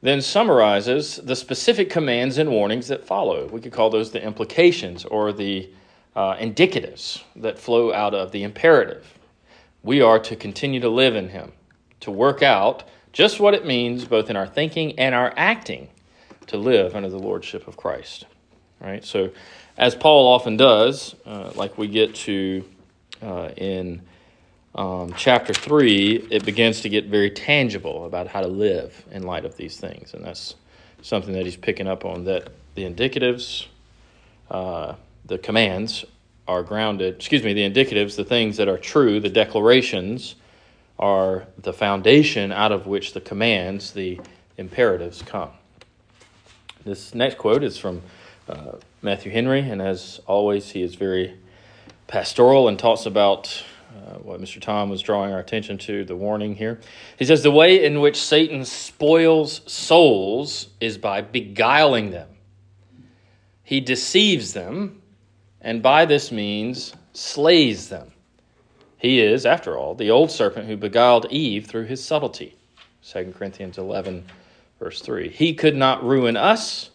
then 0.05 0.21
summarizes 0.21 1.17
the 1.17 1.35
specific 1.35 1.89
commands 1.89 2.37
and 2.37 2.49
warnings 2.49 2.87
that 2.87 3.05
follow. 3.05 3.47
We 3.47 3.61
could 3.61 3.71
call 3.71 3.89
those 3.89 4.11
the 4.11 4.23
implications 4.23 5.05
or 5.05 5.31
the 5.31 5.69
uh, 6.15 6.35
indicatives 6.35 7.21
that 7.35 7.59
flow 7.59 7.93
out 7.93 8.13
of 8.13 8.31
the 8.31 8.43
imperative. 8.43 9.17
We 9.83 10.01
are 10.01 10.19
to 10.19 10.35
continue 10.35 10.79
to 10.79 10.89
live 10.89 11.15
in 11.15 11.29
him, 11.29 11.51
to 12.01 12.11
work 12.11 12.41
out 12.41 12.83
just 13.13 13.39
what 13.39 13.53
it 13.53 13.65
means, 13.65 14.05
both 14.05 14.29
in 14.29 14.35
our 14.35 14.47
thinking 14.47 14.99
and 14.99 15.15
our 15.15 15.33
acting, 15.37 15.89
to 16.47 16.57
live 16.57 16.95
under 16.95 17.09
the 17.09 17.19
lordship 17.19 17.67
of 17.67 17.77
Christ. 17.77 18.25
Right. 18.81 19.03
So, 19.03 19.31
as 19.77 19.95
Paul 19.95 20.27
often 20.27 20.57
does, 20.57 21.15
uh, 21.25 21.51
like 21.55 21.77
we 21.77 21.87
get 21.87 22.15
to 22.15 22.65
uh, 23.21 23.49
in 23.57 24.01
um, 24.75 25.13
chapter 25.15 25.53
3, 25.53 26.27
it 26.29 26.45
begins 26.45 26.81
to 26.81 26.89
get 26.89 27.05
very 27.05 27.31
tangible 27.31 28.05
about 28.05 28.27
how 28.27 28.41
to 28.41 28.47
live 28.47 29.05
in 29.11 29.23
light 29.23 29.45
of 29.45 29.55
these 29.55 29.77
things. 29.79 30.13
And 30.13 30.23
that's 30.23 30.55
something 31.01 31.33
that 31.33 31.45
he's 31.45 31.55
picking 31.55 31.87
up 31.87 32.03
on 32.03 32.25
that 32.25 32.49
the 32.75 32.83
indicatives, 32.83 33.67
uh, 34.51 34.95
the 35.25 35.37
commands 35.37 36.03
are 36.47 36.61
grounded, 36.61 37.15
excuse 37.15 37.41
me, 37.41 37.53
the 37.53 37.67
indicatives, 37.67 38.17
the 38.17 38.25
things 38.25 38.57
that 38.57 38.67
are 38.67 38.77
true, 38.77 39.19
the 39.19 39.29
declarations 39.29 40.35
are 40.99 41.47
the 41.57 41.73
foundation 41.73 42.51
out 42.51 42.71
of 42.71 42.85
which 42.85 43.13
the 43.13 43.21
commands, 43.21 43.93
the 43.93 44.19
imperatives 44.57 45.21
come. 45.21 45.51
This 46.83 47.15
next 47.15 47.37
quote 47.37 47.63
is 47.63 47.77
from 47.77 48.01
uh, 48.47 48.73
Matthew 49.01 49.31
Henry, 49.31 49.61
and 49.61 49.81
as 49.81 50.19
always, 50.27 50.71
he 50.71 50.83
is 50.83 50.95
very 50.95 51.35
pastoral 52.07 52.67
and 52.67 52.77
talks 52.77 53.05
about 53.05 53.63
uh, 54.05 54.15
what 54.19 54.39
Mr. 54.39 54.61
Tom 54.61 54.89
was 54.89 55.01
drawing 55.01 55.33
our 55.33 55.39
attention 55.39 55.77
to, 55.79 56.05
the 56.05 56.15
warning 56.15 56.55
here. 56.55 56.79
He 57.17 57.25
says, 57.25 57.41
The 57.41 57.51
way 57.51 57.83
in 57.83 58.01
which 58.01 58.21
Satan 58.21 58.63
spoils 58.63 59.61
souls 59.65 60.67
is 60.79 60.97
by 60.97 61.21
beguiling 61.21 62.11
them. 62.11 62.29
He 63.63 63.79
deceives 63.79 64.53
them, 64.53 65.01
and 65.59 65.81
by 65.81 66.05
this 66.05 66.31
means 66.31 66.93
slays 67.13 67.89
them. 67.89 68.11
He 68.97 69.21
is, 69.21 69.45
after 69.45 69.77
all, 69.77 69.95
the 69.95 70.11
old 70.11 70.29
serpent 70.29 70.67
who 70.67 70.77
beguiled 70.77 71.25
Eve 71.31 71.65
through 71.65 71.85
his 71.85 72.03
subtlety. 72.03 72.55
2 73.07 73.33
Corinthians 73.37 73.77
11, 73.77 74.25
verse 74.79 75.01
3. 75.01 75.29
He 75.29 75.53
could 75.53 75.75
not 75.75 76.03
ruin 76.03 76.37
us 76.37 76.91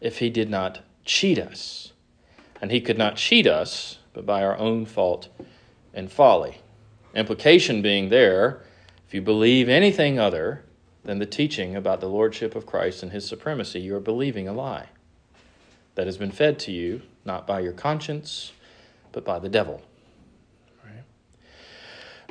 if 0.00 0.18
he 0.18 0.30
did 0.30 0.48
not 0.48 0.80
cheat 1.04 1.38
us. 1.38 1.92
And 2.60 2.70
he 2.70 2.80
could 2.80 2.98
not 2.98 3.16
cheat 3.16 3.46
us 3.46 3.98
but 4.14 4.24
by 4.24 4.42
our 4.42 4.56
own 4.56 4.86
fault 4.86 5.28
and 5.94 6.12
folly. 6.12 6.58
Implication 7.14 7.80
being 7.80 8.08
there, 8.10 8.60
if 9.06 9.14
you 9.14 9.22
believe 9.22 9.68
anything 9.68 10.18
other 10.18 10.64
than 11.04 11.18
the 11.18 11.26
teaching 11.26 11.76
about 11.76 12.00
the 12.00 12.08
lordship 12.08 12.54
of 12.54 12.66
Christ 12.66 13.02
and 13.02 13.12
his 13.12 13.26
supremacy, 13.26 13.80
you 13.80 13.94
are 13.94 14.00
believing 14.00 14.48
a 14.48 14.52
lie 14.52 14.88
that 15.94 16.06
has 16.06 16.16
been 16.16 16.32
fed 16.32 16.58
to 16.60 16.72
you 16.72 17.02
not 17.24 17.46
by 17.46 17.60
your 17.60 17.72
conscience, 17.72 18.52
but 19.12 19.24
by 19.24 19.38
the 19.38 19.48
devil. 19.48 19.80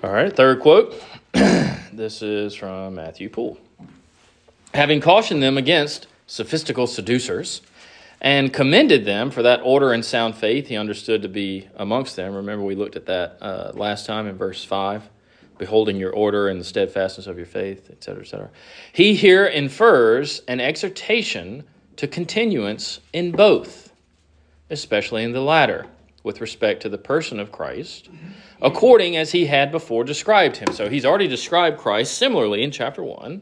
All 0.03 0.11
right, 0.11 0.36
third 0.36 0.59
quote. 0.59 1.01
this 1.32 2.22
is 2.22 2.53
from 2.55 2.95
Matthew 2.95 3.30
Poole. 3.30 3.57
Having 4.74 4.99
cautioned 4.99 5.41
them 5.41 5.57
against 5.57 6.07
sophistical 6.28 6.88
seducers, 6.88 7.61
and 8.24 8.53
commended 8.53 9.03
them 9.03 9.30
for 9.30 9.43
that 9.43 9.59
order 9.63 9.91
and 9.91 10.03
sound 10.03 10.34
faith 10.34 10.67
he 10.67 10.78
understood 10.78 11.21
to 11.21 11.28
be 11.28 11.67
amongst 11.76 12.15
them. 12.15 12.34
Remember, 12.34 12.63
we 12.63 12.74
looked 12.74 12.95
at 12.95 13.05
that 13.07 13.38
uh, 13.41 13.71
last 13.76 14.05
time 14.05 14.26
in 14.28 14.38
verse 14.38 14.63
5 14.63 15.09
beholding 15.59 15.97
your 15.97 16.11
order 16.11 16.47
and 16.47 16.59
the 16.59 16.65
steadfastness 16.65 17.28
of 17.28 17.38
your 17.38 17.45
faith, 17.45 17.89
etc., 17.91 18.21
etc. 18.24 18.49
He 18.91 19.13
here 19.13 19.45
infers 19.45 20.41
an 20.47 20.59
exhortation 20.59 21.63
to 21.95 22.07
continuance 22.07 22.99
in 23.13 23.32
both, 23.32 23.93
especially 24.71 25.24
in 25.24 25.32
the 25.32 25.41
latter, 25.41 25.86
with 26.24 26.41
respect 26.41 26.82
to 26.82 26.89
the 26.89 26.97
person 26.97 27.39
of 27.39 27.51
Christ, 27.51 28.09
according 28.61 29.15
as 29.15 29.32
he 29.32 29.45
had 29.45 29.71
before 29.71 30.03
described 30.03 30.57
him. 30.57 30.74
So 30.74 30.89
he's 30.89 31.05
already 31.05 31.28
described 31.28 31.78
Christ 31.78 32.17
similarly 32.17 32.63
in 32.63 32.71
chapter 32.71 33.03
1 33.03 33.41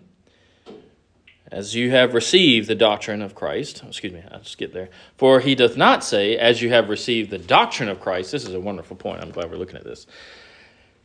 as 1.52 1.76
you 1.76 1.92
have 1.92 2.14
received 2.14 2.68
the 2.68 2.76
doctrine 2.76 3.22
of 3.22 3.36
Christ. 3.36 3.82
Oh, 3.84 3.90
excuse 3.90 4.14
me, 4.14 4.24
I'll 4.32 4.40
just 4.40 4.58
get 4.58 4.74
there. 4.74 4.90
For 5.18 5.42
he 5.42 5.54
doth 5.54 5.76
not 5.76 6.04
say, 6.04 6.38
as 6.38 6.62
you 6.62 6.70
have 6.70 6.90
received 6.90 7.30
the 7.30 7.38
doctrine 7.38 7.90
of 7.90 8.00
Christ. 8.00 8.32
This 8.32 8.48
is 8.48 8.54
a 8.54 8.60
wonderful 8.60 8.96
point. 8.96 9.22
I'm 9.22 9.32
glad 9.32 9.52
we're 9.52 9.58
looking 9.58 9.76
at 9.76 9.84
this. 9.84 10.08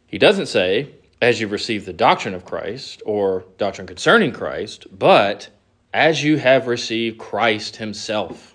He 0.06 0.18
doesn't 0.18 0.46
say, 0.46 0.92
as 1.20 1.40
you've 1.40 1.50
received 1.50 1.84
the 1.84 1.92
doctrine 1.92 2.34
of 2.34 2.44
Christ 2.44 3.02
or 3.04 3.44
doctrine 3.58 3.88
concerning 3.88 4.32
Christ, 4.32 4.86
but 4.96 5.48
as 5.92 6.22
you 6.22 6.36
have 6.38 6.68
received 6.68 7.18
Christ 7.18 7.76
himself. 7.76 8.54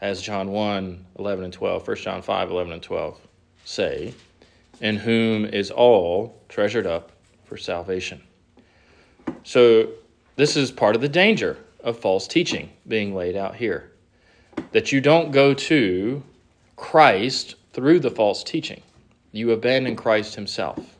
As 0.00 0.20
John 0.20 0.52
1 0.52 1.06
11 1.18 1.44
and 1.44 1.52
12, 1.52 1.88
1 1.88 1.96
John 1.96 2.22
5 2.22 2.50
11 2.50 2.72
and 2.74 2.82
12 2.82 3.18
say, 3.64 4.14
in 4.80 4.96
whom 4.96 5.46
is 5.46 5.70
all 5.70 6.38
treasured 6.48 6.86
up 6.86 7.12
for 7.46 7.56
salvation. 7.56 8.22
So 9.42 9.88
this 10.36 10.56
is 10.56 10.70
part 10.70 10.94
of 10.94 11.02
the 11.02 11.08
danger 11.08 11.56
of 11.82 11.98
false 11.98 12.26
teaching 12.28 12.70
being 12.86 13.14
laid 13.14 13.36
out 13.36 13.56
here. 13.56 13.90
That 14.72 14.92
you 14.92 15.00
don't 15.00 15.32
go 15.32 15.54
to 15.54 16.22
Christ 16.76 17.54
through 17.72 18.00
the 18.00 18.10
false 18.10 18.44
teaching. 18.44 18.82
You 19.32 19.52
abandon 19.52 19.96
Christ 19.96 20.34
himself. 20.34 20.98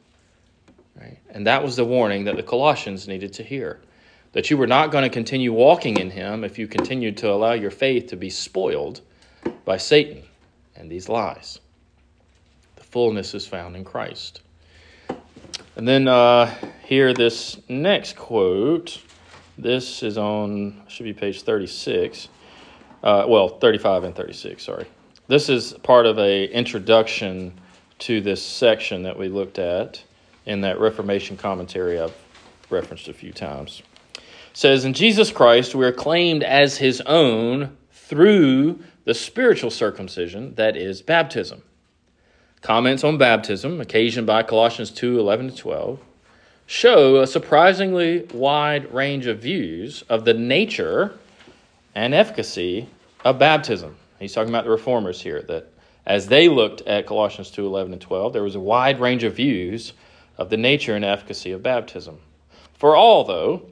Right? 0.99 1.19
And 1.31 1.47
that 1.47 1.63
was 1.63 1.77
the 1.77 1.85
warning 1.85 2.25
that 2.25 2.37
the 2.37 2.43
Colossians 2.43 3.07
needed 3.07 3.33
to 3.35 3.43
hear. 3.43 3.81
That 4.33 4.51
you 4.51 4.57
were 4.57 4.67
not 4.67 4.91
going 4.91 5.05
to 5.05 5.11
continue 5.11 5.53
walking 5.53 5.99
in 5.99 6.11
him 6.11 6.45
if 6.45 6.59
you 6.59 6.67
continued 6.67 7.17
to 7.19 7.31
allow 7.31 7.53
your 7.53 7.71
faith 7.71 8.09
to 8.09 8.17
be 8.17 8.31
spoiled 8.31 9.01
by 9.65 9.77
Satan 9.77 10.23
and 10.75 10.91
these 10.91 11.09
lies. 11.09 11.59
The 12.77 12.85
fullness 12.85 13.35
is 13.35 13.47
found 13.47 13.77
in 13.77 13.85
Christ. 13.85 14.43
And 15.77 15.87
then 15.87 16.09
uh, 16.09 16.55
here, 16.85 17.13
this 17.13 17.59
next 17.69 18.17
quote 18.17 19.03
this 19.59 20.03
is 20.03 20.19
on, 20.19 20.83
should 20.89 21.05
be 21.05 21.13
page 21.13 21.43
36. 21.43 22.29
Uh, 23.03 23.25
well, 23.29 23.49
35 23.49 24.05
and 24.05 24.15
36, 24.15 24.63
sorry. 24.63 24.87
This 25.29 25.49
is 25.49 25.73
part 25.83 26.07
of 26.07 26.19
a 26.19 26.47
introduction 26.47 27.53
to 28.01 28.21
this 28.21 28.43
section 28.43 29.03
that 29.05 29.19
we 29.19 29.29
looked 29.29 29.59
at 29.59 30.03
in 30.45 30.61
that 30.61 30.79
Reformation 30.79 31.37
commentary 31.37 31.99
I've 31.99 32.15
referenced 32.71 33.09
a 33.09 33.13
few 33.13 33.33
times. 33.33 33.83
It 34.17 34.23
says, 34.53 34.85
In 34.85 34.93
Jesus 34.93 35.31
Christ 35.31 35.75
we 35.75 35.85
are 35.85 35.93
claimed 35.93 36.43
as 36.43 36.79
his 36.79 37.01
own 37.03 37.77
through 37.91 38.81
the 39.05 39.15
spiritual 39.15 39.71
circumcision 39.71 40.55
that 40.57 40.77
is 40.77 41.03
baptism. 41.03 41.63
Comments 42.61 43.03
on 43.05 43.19
baptism, 43.19 43.81
occasioned 43.81 44.27
by 44.27 44.43
Colossians 44.43 44.91
2 44.91 45.19
11 45.19 45.51
to 45.51 45.57
12 45.57 46.01
show 46.67 47.17
a 47.17 47.27
surprisingly 47.27 48.27
wide 48.35 48.93
range 48.93 49.27
of 49.27 49.39
views 49.39 50.03
of 50.09 50.25
the 50.25 50.35
nature 50.35 51.17
and 51.95 52.13
efficacy 52.13 52.89
of 53.25 53.39
baptism. 53.39 53.97
He's 54.19 54.33
talking 54.33 54.51
about 54.51 54.65
the 54.65 54.71
reformers 54.71 55.21
here, 55.21 55.43
that 55.43 55.73
as 56.07 56.27
they 56.27 56.49
looked 56.49 56.83
at 56.83 57.07
Colossians 57.07 57.51
2 57.51 57.67
11 57.67 57.93
and 57.93 58.03
12, 58.03 58.33
there 58.33 58.43
was 58.43 58.55
a 58.55 58.61
wide 58.61 59.01
range 59.01 59.25
of 59.25 59.35
views 59.35 59.93
of 60.39 60.51
the 60.51 60.57
nature 60.57 60.95
and 60.95 61.05
efficacy 61.05 61.53
of 61.53 61.63
baptism. 61.63 62.19
For 62.75 62.95
all, 62.95 63.25
though, 63.25 63.67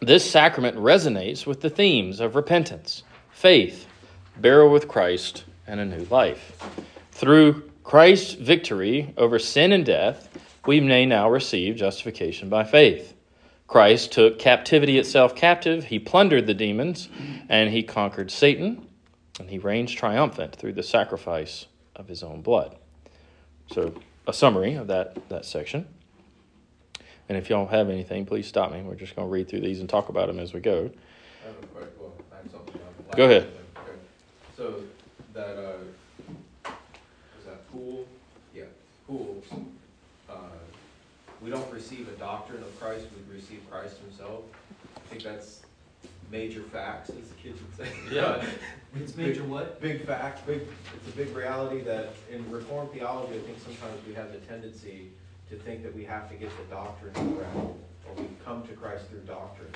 this 0.00 0.28
sacrament 0.28 0.76
resonates 0.76 1.46
with 1.46 1.60
the 1.60 1.70
themes 1.70 2.20
of 2.20 2.34
repentance, 2.34 3.02
faith, 3.30 3.86
burial 4.38 4.70
with 4.70 4.88
Christ, 4.88 5.44
and 5.66 5.80
a 5.80 5.84
new 5.84 6.04
life. 6.10 6.62
Through 7.12 7.70
Christ's 7.82 8.34
victory 8.34 9.14
over 9.16 9.38
sin 9.38 9.72
and 9.72 9.86
death, 9.86 10.28
we 10.66 10.80
may 10.80 11.06
now 11.06 11.30
receive 11.30 11.76
justification 11.76 12.48
by 12.48 12.64
faith. 12.64 13.14
Christ 13.66 14.12
took 14.12 14.38
captivity 14.38 14.98
itself 14.98 15.34
captive, 15.34 15.84
he 15.84 15.98
plundered 15.98 16.46
the 16.46 16.54
demons, 16.54 17.08
and 17.48 17.70
he 17.70 17.82
conquered 17.82 18.30
Satan, 18.30 18.86
and 19.40 19.50
he 19.50 19.58
reigns 19.58 19.92
triumphant 19.92 20.54
through 20.54 20.74
the 20.74 20.82
sacrifice 20.82 21.66
of 21.96 22.06
his 22.08 22.22
own 22.22 22.42
blood. 22.42 22.76
So, 23.72 23.94
a 24.28 24.32
summary 24.32 24.74
of 24.74 24.86
that, 24.86 25.28
that 25.28 25.44
section. 25.44 25.86
And 27.28 27.36
if 27.36 27.50
y'all 27.50 27.66
have 27.66 27.90
anything, 27.90 28.24
please 28.24 28.46
stop 28.46 28.70
me. 28.70 28.82
We're 28.82 28.94
just 28.94 29.16
going 29.16 29.26
to 29.26 29.32
read 29.32 29.48
through 29.48 29.60
these 29.60 29.80
and 29.80 29.88
talk 29.88 30.08
about 30.08 30.28
them 30.28 30.38
as 30.38 30.52
we 30.54 30.60
go. 30.60 30.90
I 31.42 31.46
have 31.46 31.56
a 31.62 31.66
quick, 31.66 31.88
well, 31.98 32.12
I 32.32 32.36
have 32.36 32.50
something 32.50 32.74
on 32.74 32.94
the 32.98 33.08
last 33.08 33.16
Go 33.16 33.24
ahead. 33.24 33.44
one. 33.44 33.84
Okay. 33.84 33.98
So 34.56 34.82
that, 35.34 35.58
uh, 35.58 36.70
is 37.38 37.46
that 37.46 37.72
Poole? 37.72 38.06
Yeah, 38.54 38.64
Poole's. 39.08 39.44
Uh, 40.30 40.34
we 41.46 41.52
don't 41.52 41.72
receive 41.72 42.08
a 42.08 42.18
doctrine 42.18 42.60
of 42.60 42.80
Christ, 42.80 43.06
we 43.30 43.36
receive 43.36 43.60
Christ 43.70 43.98
himself. 43.98 44.42
I 44.96 45.00
think 45.08 45.22
that's 45.22 45.62
major 46.28 46.62
facts, 46.62 47.10
as 47.10 47.28
the 47.28 47.34
kids 47.36 47.60
would 47.62 47.86
say. 47.86 47.92
Yeah. 48.12 48.44
It's 48.98 49.14
major 49.14 49.44
what? 49.44 49.78
Big 49.78 50.06
fact, 50.06 50.46
big, 50.46 50.62
it's 50.96 51.08
a 51.08 51.16
big 51.18 51.36
reality 51.36 51.82
that 51.82 52.14
in 52.32 52.50
Reformed 52.50 52.92
theology, 52.92 53.34
I 53.34 53.40
think 53.40 53.58
sometimes 53.58 54.00
we 54.08 54.14
have 54.14 54.32
the 54.32 54.38
tendency 54.38 55.10
to 55.50 55.56
think 55.56 55.82
that 55.82 55.94
we 55.94 56.02
have 56.04 56.30
to 56.30 56.34
get 56.34 56.48
the 56.56 56.74
doctrine 56.74 57.12
correct, 57.12 57.54
or 58.08 58.14
we 58.16 58.26
come 58.42 58.66
to 58.66 58.72
Christ 58.72 59.04
through 59.10 59.20
doctrine. 59.20 59.68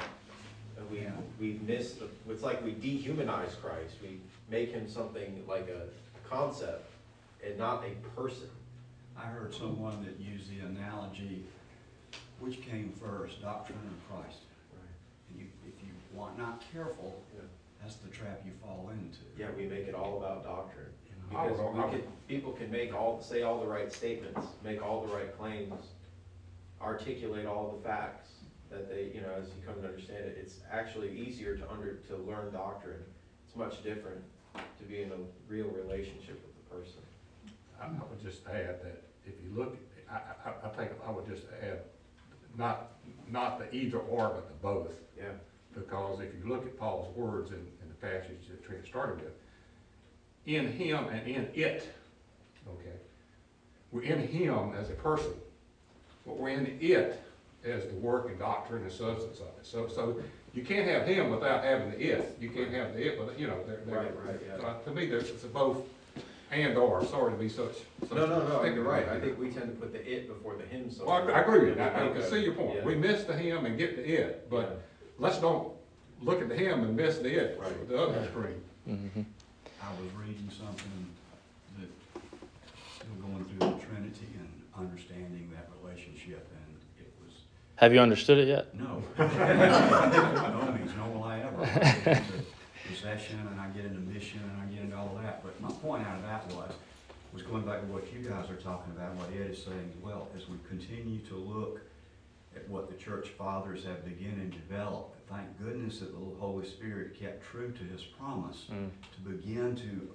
And 0.79 0.91
we, 0.91 1.01
Yeah. 1.03 1.11
we 1.39 1.61
miss 1.66 1.93
the, 1.93 2.07
it's 2.31 2.43
like 2.43 2.64
we 2.64 2.73
dehumanize 2.73 3.61
Christ, 3.62 3.97
we 4.03 4.21
make 4.51 4.73
him 4.73 4.89
something 4.89 5.45
like 5.47 5.68
a 5.68 5.83
concept 6.27 6.91
and 7.47 7.59
not 7.59 7.85
a 7.85 7.91
person. 8.18 8.49
I 9.18 9.27
heard 9.27 9.55
someone 9.55 10.03
that 10.07 10.18
used 10.18 10.49
the 10.51 10.61
analogy, 10.64 11.45
which 12.41 12.62
came 12.62 12.93
first, 13.01 13.41
doctrine 13.43 13.78
or 13.78 14.16
Christ? 14.16 14.38
Right. 14.72 14.80
And 15.30 15.41
you, 15.41 15.47
if 15.66 15.74
you 15.82 15.93
want 16.14 16.38
not 16.38 16.62
careful, 16.72 17.22
Yeah. 17.34 17.43
that's 17.82 17.97
the 17.97 18.09
trap 18.09 18.41
you 18.45 18.53
fall 18.62 18.91
into. 18.93 19.18
Yeah, 19.38 19.51
we 19.57 19.66
make 19.66 19.86
it 19.86 19.95
all 19.95 20.18
about 20.18 20.45
doctrine. 20.45 20.86
You 21.09 21.32
know? 21.32 21.38
I 21.38 21.45
would- 21.47 21.57
Because 21.57 21.93
we 21.93 21.99
could, 21.99 22.26
people 22.28 22.53
can 22.53 22.70
make 22.70 22.95
all, 22.95 23.20
say 23.20 23.43
all 23.43 23.61
the 23.61 23.66
right 23.66 23.93
statements, 23.93 24.47
make 24.64 24.82
all 24.82 25.07
the 25.07 25.14
right 25.14 25.36
claims, 25.38 25.84
articulate 26.80 27.47
all 27.47 27.76
the 27.76 27.82
facts 27.88 28.30
that 28.70 28.88
they, 28.88 29.11
you 29.14 29.20
know, 29.20 29.32
as 29.38 29.47
you 29.49 29.55
come 29.66 29.80
to 29.82 29.88
understand 29.88 30.24
it, 30.24 30.38
it's 30.41 30.61
actually 30.70 31.11
easier 31.11 31.57
to 31.57 31.70
under, 31.70 31.95
to 32.09 32.16
learn 32.16 32.53
doctrine. 32.53 33.03
It's 33.47 33.57
much 33.57 33.82
different 33.82 34.22
to 34.78 34.84
be 34.84 35.03
in 35.03 35.11
a 35.11 35.16
real 35.49 35.66
relationship 35.68 36.41
with 36.47 36.55
the 36.55 36.74
person. 36.74 37.03
I, 37.80 37.86
I 37.86 38.09
would 38.09 38.22
just 38.22 38.47
add 38.47 38.80
that 38.82 39.03
if 39.26 39.34
you 39.43 39.51
look, 39.55 39.76
I, 40.11 40.20
I, 40.49 40.66
I 40.66 40.68
think 40.70 40.93
I 41.07 41.11
would 41.11 41.26
just 41.26 41.43
add, 41.62 41.80
not, 42.57 42.92
not 43.30 43.59
the 43.59 43.74
either 43.74 43.98
or, 43.98 44.28
but 44.30 44.48
the 44.48 44.55
both. 44.55 44.92
Yeah, 45.18 45.26
Because 45.74 46.20
if 46.20 46.28
you 46.34 46.48
look 46.48 46.66
at 46.66 46.78
Paul's 46.78 47.14
words 47.16 47.51
in, 47.51 47.57
in 47.59 47.88
the 47.88 47.94
passage 48.07 48.48
that 48.48 48.64
Trent 48.64 48.86
started 48.86 49.22
with, 49.22 49.32
in 50.46 50.72
him 50.72 51.07
and 51.09 51.26
in 51.28 51.48
it, 51.55 51.92
okay? 52.68 52.96
We're 53.92 54.03
in 54.03 54.26
him 54.26 54.72
as 54.78 54.90
a 54.90 54.94
person, 54.94 55.32
but 56.26 56.38
we're 56.38 56.51
in 56.51 56.78
it 56.80 57.22
as 57.64 57.86
the 57.86 57.94
work 57.94 58.28
and 58.28 58.38
doctrine 58.38 58.82
and 58.82 58.92
substance 58.92 59.38
of 59.40 59.46
it. 59.46 59.64
So, 59.66 59.86
so 59.88 60.18
you 60.55 60.64
can't 60.64 60.88
have 60.88 61.07
him 61.07 61.30
without 61.30 61.62
having 61.62 61.90
the 61.90 61.98
it. 62.01 62.36
You 62.40 62.48
can't 62.51 62.72
have 62.72 62.94
the 62.94 63.07
it, 63.12 63.18
but, 63.18 63.38
you 63.38 63.46
know, 63.46 63.59
they're, 63.66 63.80
they're. 63.86 63.96
Right, 63.96 64.26
right, 64.26 64.40
yeah. 64.46 64.66
uh, 64.66 64.78
To 64.78 64.90
me, 64.90 65.07
there's, 65.07 65.28
it's 65.28 65.44
a 65.44 65.48
both 65.48 65.82
and 66.51 66.76
or, 66.76 67.05
sorry 67.05 67.32
to 67.32 67.38
be 67.38 67.48
such. 67.48 67.74
such 68.01 68.11
no, 68.12 68.26
no, 68.26 68.38
no, 68.40 68.44
stickler 68.61 68.74
you're 68.74 68.84
right, 68.84 69.09
I 69.09 69.20
think 69.20 69.38
we 69.38 69.51
tend 69.51 69.66
to 69.74 69.80
put 69.80 69.92
the 69.92 70.01
it 70.11 70.28
before 70.28 70.57
the 70.57 70.64
him 70.64 70.90
so. 70.90 71.07
Well, 71.07 71.28
I 71.28 71.32
I 71.32 71.40
agree 71.40 71.70
with 71.70 71.78
you, 71.78 71.82
I, 71.82 72.07
I 72.07 72.12
can 72.12 72.22
see 72.22 72.44
your 72.44 72.55
point. 72.55 72.76
yeah. 72.76 72.84
We 72.84 72.94
miss 72.96 73.24
the 73.24 73.34
him 73.36 73.66
and 73.66 73.78
get 73.78 73.96
the 73.96 74.03
it, 74.05 74.51
but 74.51 74.82
let's 75.18 75.38
don't 75.38 75.72
look 76.22 76.40
at 76.42 76.48
the 76.48 76.57
him 76.57 76.82
and 76.84 76.96
miss 76.96 77.18
the 77.18 77.28
it, 77.32 77.59
Right. 77.61 77.88
the 77.88 78.03
other 78.03 78.18
extreme. 78.20 78.61
Mm-hmm. 78.88 79.22
I 79.82 79.90
was 80.03 80.12
reading 80.18 80.51
something 80.51 81.07
that, 81.78 81.88
still 82.96 83.14
going 83.22 83.44
through 83.44 83.59
the 83.78 83.86
Trinity 83.86 84.26
and 84.38 84.48
understanding 84.76 85.51
that 85.55 85.68
relationship, 85.82 86.46
and 86.66 86.76
it 86.98 87.12
was, 87.24 87.34
Have 87.76 87.92
you 87.94 88.01
understood 88.01 88.38
it 88.38 88.48
yet? 88.48 88.74
no. 88.74 89.03
No 89.18 90.72
means 90.72 90.90
no 90.96 91.09
will 91.11 91.24
I 91.24 91.40
ever. 91.40 91.62
I 91.62 91.66
get 91.66 92.07
into 92.18 92.32
Procession, 92.86 93.38
and 93.51 93.61
I 93.61 93.68
get 93.68 93.84
into 93.84 94.01
mission, 94.01 94.40
and 94.42 94.62
I 94.62 94.70
all 95.01 95.18
that, 95.22 95.42
but 95.42 95.59
my 95.61 95.70
point 95.80 96.07
out 96.07 96.16
of 96.16 96.22
that 96.22 96.46
was, 96.55 96.72
was 97.32 97.42
going 97.42 97.62
back 97.64 97.80
to 97.80 97.86
what 97.86 98.12
you 98.12 98.20
guys 98.20 98.51
are 98.51 98.57
talking 98.57 98.92
about, 98.96 99.14
what 99.14 99.28
Ed 99.32 99.51
is 99.51 99.62
saying 99.62 99.92
as 99.96 100.03
well, 100.03 100.28
as 100.36 100.48
we 100.48 100.57
continue 100.68 101.18
to 101.26 101.36
look 101.36 101.80
at 102.57 102.68
what 102.68 102.88
the 102.90 102.96
church 102.96 103.28
fathers 103.38 103.84
have 103.84 104.05
begun 104.05 104.34
and 104.40 104.53
developed, 104.53 105.16
thank 105.30 105.46
goodness 105.62 106.01
that 106.01 106.12
the 106.12 106.36
Holy 106.40 106.66
Spirit 106.66 107.18
kept 107.18 107.44
true 107.44 107.70
to 107.72 107.84
his 107.84 108.03
promise 108.03 108.66
Mm. 108.70 108.90
to 109.14 109.20
begin 109.30 109.76
to 109.76 110.11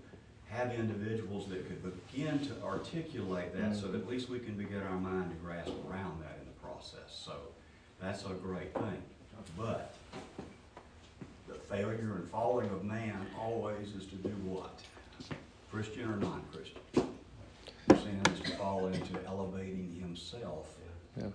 have 0.50 0.72
individuals 0.74 1.48
that 1.50 1.66
could 1.68 1.82
begin 2.12 2.38
to 2.40 2.54
articulate 2.64 3.56
that, 3.56 3.76
so 3.76 3.88
that 3.88 4.02
at 4.02 4.08
least 4.08 4.30
we 4.30 4.40
can 4.40 4.56
begin 4.56 4.82
our 4.84 4.98
mind 5.00 5.32
to 5.32 5.36
grasp 5.38 5.72
around 5.90 6.22
that 6.22 6.38
in 6.40 6.46
the 6.46 6.60
process. 6.62 7.10
So 7.26 7.34
that's 8.00 8.24
a 8.26 8.30
great 8.34 8.74
thing. 8.74 9.02
But 9.58 9.94
failure 11.70 12.16
and 12.20 12.30
falling 12.30 12.70
of 12.70 12.84
man 12.84 13.26
always 13.40 13.90
is 13.96 14.06
to 14.08 14.16
do 14.16 14.30
what? 14.46 14.80
Christian 15.72 16.10
or 16.12 16.18
non-Christian? 16.18 16.80
Sin 17.90 18.22
is 18.34 18.40
to 18.42 18.58
fall 18.58 18.88
into 18.88 19.20
elevating 19.26 19.96
himself 20.00 20.68
Yeah. 21.18 21.26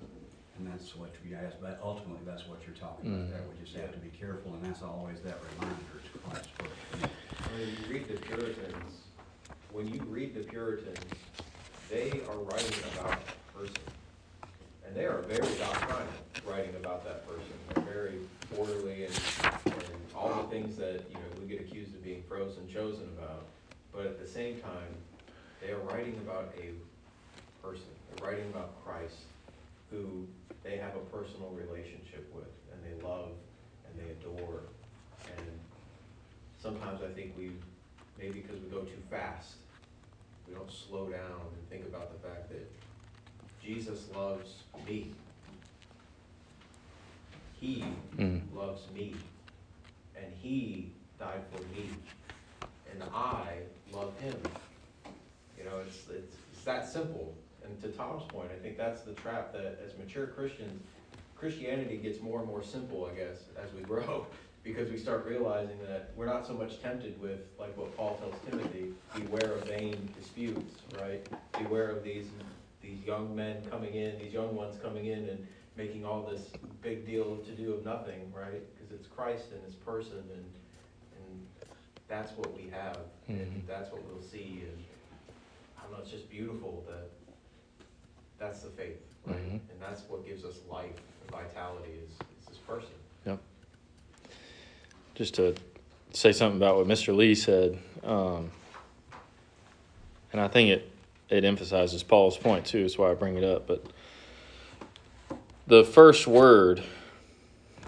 and 0.58 0.66
that's 0.66 0.94
what 0.96 1.10
we 1.24 1.34
ask, 1.34 1.56
but 1.60 1.78
ultimately, 1.82 2.20
that's 2.26 2.46
what 2.46 2.60
you're 2.66 2.76
talking 2.76 3.14
about 3.14 3.30
there. 3.30 3.40
We 3.58 3.64
just 3.64 3.76
have 3.76 3.92
to 3.92 3.98
be 3.98 4.08
careful, 4.10 4.54
and 4.54 4.64
that's 4.64 4.82
always 4.82 5.20
that 5.20 5.38
reminder 5.58 5.80
to 6.12 6.18
Christ 6.18 6.48
first. 6.58 7.12
When 7.52 7.68
you 7.68 7.76
read 7.92 8.08
the 8.08 8.18
Puritans, 8.20 8.92
when 9.72 9.88
you 9.88 10.02
read 10.04 10.34
the 10.34 10.40
Puritans, 10.40 10.98
they 11.88 12.20
are 12.28 12.36
writing 12.38 12.78
about 12.94 13.18
a 13.18 13.58
person. 13.58 13.76
And 14.90 14.98
they 14.98 15.04
are 15.04 15.22
very 15.22 15.46
doctrinal, 15.54 16.02
writing 16.44 16.74
about 16.74 17.04
that 17.04 17.24
person. 17.24 17.52
They're 17.72 17.84
very 17.84 18.18
orderly 18.58 19.04
and, 19.04 19.20
and 19.66 19.84
all 20.16 20.42
the 20.42 20.48
things 20.48 20.76
that, 20.78 21.04
you 21.08 21.14
know, 21.14 21.40
we 21.40 21.46
get 21.46 21.60
accused 21.60 21.94
of 21.94 22.02
being 22.02 22.24
frozen 22.28 22.68
chosen 22.68 23.04
about. 23.16 23.46
But 23.92 24.06
at 24.06 24.18
the 24.18 24.26
same 24.26 24.58
time, 24.58 24.90
they 25.62 25.70
are 25.70 25.78
writing 25.78 26.18
about 26.26 26.52
a 26.58 26.74
person. 27.64 27.86
They're 28.16 28.30
writing 28.30 28.46
about 28.50 28.84
Christ, 28.84 29.14
who 29.92 30.26
they 30.64 30.76
have 30.78 30.96
a 30.96 31.16
personal 31.16 31.50
relationship 31.50 32.28
with, 32.34 32.50
and 32.72 32.82
they 32.82 33.00
love, 33.06 33.30
and 33.86 33.94
they 33.96 34.10
adore. 34.10 34.62
And 35.36 35.46
sometimes 36.60 37.00
I 37.00 37.14
think 37.14 37.34
we, 37.38 37.52
maybe 38.18 38.40
because 38.40 38.60
we 38.60 38.68
go 38.68 38.80
too 38.80 39.02
fast, 39.08 39.54
we 40.48 40.54
don't 40.56 40.72
slow 40.72 41.08
down 41.08 41.46
and 41.54 41.70
think 41.70 41.86
about 41.86 42.10
the 42.12 42.28
fact 42.28 42.48
that 42.48 42.68
Jesus 43.62 44.08
loves 44.14 44.62
me. 44.86 45.12
He 47.60 47.84
Mm. 48.16 48.40
loves 48.54 48.90
me, 48.94 49.14
and 50.16 50.32
he 50.32 50.92
died 51.18 51.42
for 51.52 51.62
me, 51.74 51.90
and 52.90 53.02
I 53.14 53.58
love 53.92 54.18
him. 54.18 54.34
You 55.58 55.64
know, 55.64 55.78
it's, 55.86 56.08
it's, 56.08 56.36
it's 56.52 56.64
that 56.64 56.88
simple. 56.88 57.34
And 57.62 57.78
to 57.82 57.88
Tom's 57.88 58.24
point, 58.32 58.50
I 58.50 58.58
think 58.58 58.78
that's 58.78 59.02
the 59.02 59.12
trap 59.12 59.52
that 59.52 59.78
as 59.84 59.96
mature 59.98 60.26
Christians, 60.26 60.82
Christianity 61.36 61.98
gets 61.98 62.20
more 62.20 62.38
and 62.40 62.48
more 62.48 62.62
simple, 62.62 63.04
I 63.06 63.14
guess, 63.14 63.44
as 63.62 63.72
we 63.74 63.82
grow, 63.92 64.26
because 64.64 64.90
we 64.90 64.96
start 64.96 65.26
realizing 65.26 65.78
that 65.86 66.12
we're 66.16 66.26
not 66.26 66.46
so 66.46 66.54
much 66.54 66.80
tempted 66.80 67.20
with, 67.20 67.40
like 67.58 67.76
what 67.76 67.94
Paul 67.96 68.16
tells 68.16 68.34
Timothy, 68.48 68.92
beware 69.14 69.52
of 69.52 69.64
vain 69.64 70.08
disputes, 70.18 70.76
right? 70.98 71.26
Beware 71.58 71.90
of 71.90 72.02
these, 72.02 72.26
these 72.90 73.04
young 73.04 73.34
men 73.34 73.56
coming 73.70 73.94
in, 73.94 74.18
these 74.18 74.32
young 74.32 74.54
ones 74.54 74.76
coming 74.82 75.06
in 75.06 75.28
and 75.28 75.46
making 75.76 76.04
all 76.04 76.22
this 76.22 76.48
big 76.82 77.06
deal 77.06 77.36
to 77.36 77.52
do 77.52 77.72
of 77.74 77.84
nothing, 77.84 78.32
right? 78.34 78.62
Because 78.74 78.92
it's 78.92 79.06
Christ 79.06 79.46
and 79.52 79.62
his 79.64 79.74
person, 79.74 80.18
and, 80.18 80.44
and 81.16 81.46
that's 82.08 82.32
what 82.36 82.52
we 82.56 82.68
have, 82.70 82.98
and 83.28 83.38
Mhm. 83.40 83.66
that's 83.66 83.90
what 83.92 84.02
we'll 84.04 84.22
see, 84.22 84.64
and 84.68 84.84
I 85.78 85.82
don't 85.82 85.92
know, 85.92 85.98
it's 86.02 86.10
just 86.10 86.28
beautiful 86.28 86.84
that 86.88 87.10
that's 88.38 88.62
the 88.62 88.70
faith, 88.70 89.00
right? 89.26 89.36
Mhm. 89.36 89.60
And 89.70 89.80
that's 89.80 90.02
what 90.08 90.26
gives 90.26 90.44
us 90.44 90.60
life 90.68 90.96
and 91.22 91.30
vitality 91.30 91.92
is, 91.92 92.10
is 92.40 92.46
this 92.48 92.58
person. 92.58 92.94
Yep. 93.26 93.38
Just 95.14 95.34
to 95.34 95.54
say 96.12 96.32
something 96.32 96.56
about 96.56 96.76
what 96.76 96.86
Mr. 96.86 97.14
Lee 97.14 97.34
said, 97.34 97.78
um, 98.02 98.50
and 100.32 100.40
I 100.40 100.48
think 100.48 100.70
it, 100.70 100.89
it 101.30 101.44
emphasizes 101.44 102.02
Paul's 102.02 102.36
point 102.36 102.66
too, 102.66 102.82
that's 102.82 102.98
why 102.98 103.10
I 103.10 103.14
bring 103.14 103.36
it 103.36 103.44
up. 103.44 103.66
But 103.66 103.84
the 105.66 105.84
first 105.84 106.26
word 106.26 106.82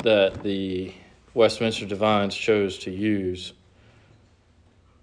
that 0.02 0.42
the 0.42 0.92
Westminster 1.34 1.86
Divines 1.86 2.34
chose 2.34 2.78
to 2.80 2.90
use 2.90 3.52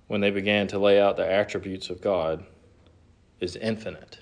when 0.10 0.22
they 0.22 0.32
began 0.32 0.68
to 0.68 0.80
lay 0.80 1.00
out 1.00 1.18
the 1.18 1.32
attributes 1.32 1.92
of 1.92 2.02
God, 2.02 2.44
is 3.40 3.56
infinite. 3.56 4.18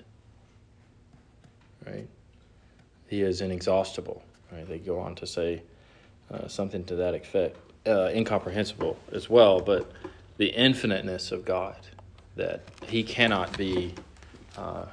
Right? 1.84 2.06
He 3.08 3.22
is 3.22 3.40
inexhaustible. 3.40 4.22
Right? 4.52 4.68
They 4.68 4.78
go 4.78 5.00
on 5.00 5.14
to 5.16 5.26
say 5.26 5.62
uh, 6.30 6.46
something 6.46 6.84
to 6.84 6.96
that 6.96 7.14
effect, 7.14 7.56
uh, 7.86 8.10
incomprehensible 8.14 8.98
as 9.12 9.30
well, 9.30 9.60
but 9.60 9.90
the 10.36 10.54
infiniteness 10.54 11.32
of 11.32 11.46
God, 11.46 11.78
that 12.36 12.60
He 12.86 13.02
cannot 13.02 13.56
be 13.56 13.94
uh, 14.58 14.86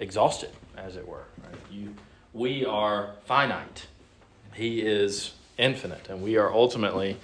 exhausted, 0.00 0.50
as 0.76 0.96
it 0.96 1.06
were. 1.06 1.24
Right? 1.44 1.60
You, 1.70 1.94
we 2.32 2.64
are 2.64 3.14
finite. 3.26 3.86
He 4.54 4.80
is 4.80 5.34
infinite, 5.58 6.08
and 6.08 6.22
we 6.22 6.36
are 6.36 6.52
ultimately. 6.52 7.16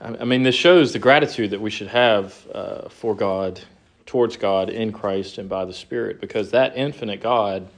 I 0.00 0.24
mean, 0.24 0.44
this 0.44 0.54
shows 0.54 0.94
the 0.94 0.98
gratitude 0.98 1.50
that 1.50 1.60
we 1.60 1.70
should 1.70 1.88
have 1.88 2.34
uh, 2.54 2.88
for 2.88 3.14
God, 3.14 3.60
towards 4.06 4.36
God 4.38 4.70
in 4.70 4.92
Christ 4.92 5.36
and 5.36 5.48
by 5.48 5.66
the 5.66 5.74
Spirit, 5.74 6.20
because 6.20 6.52
that 6.52 6.76
infinite 6.76 7.20
God 7.20 7.68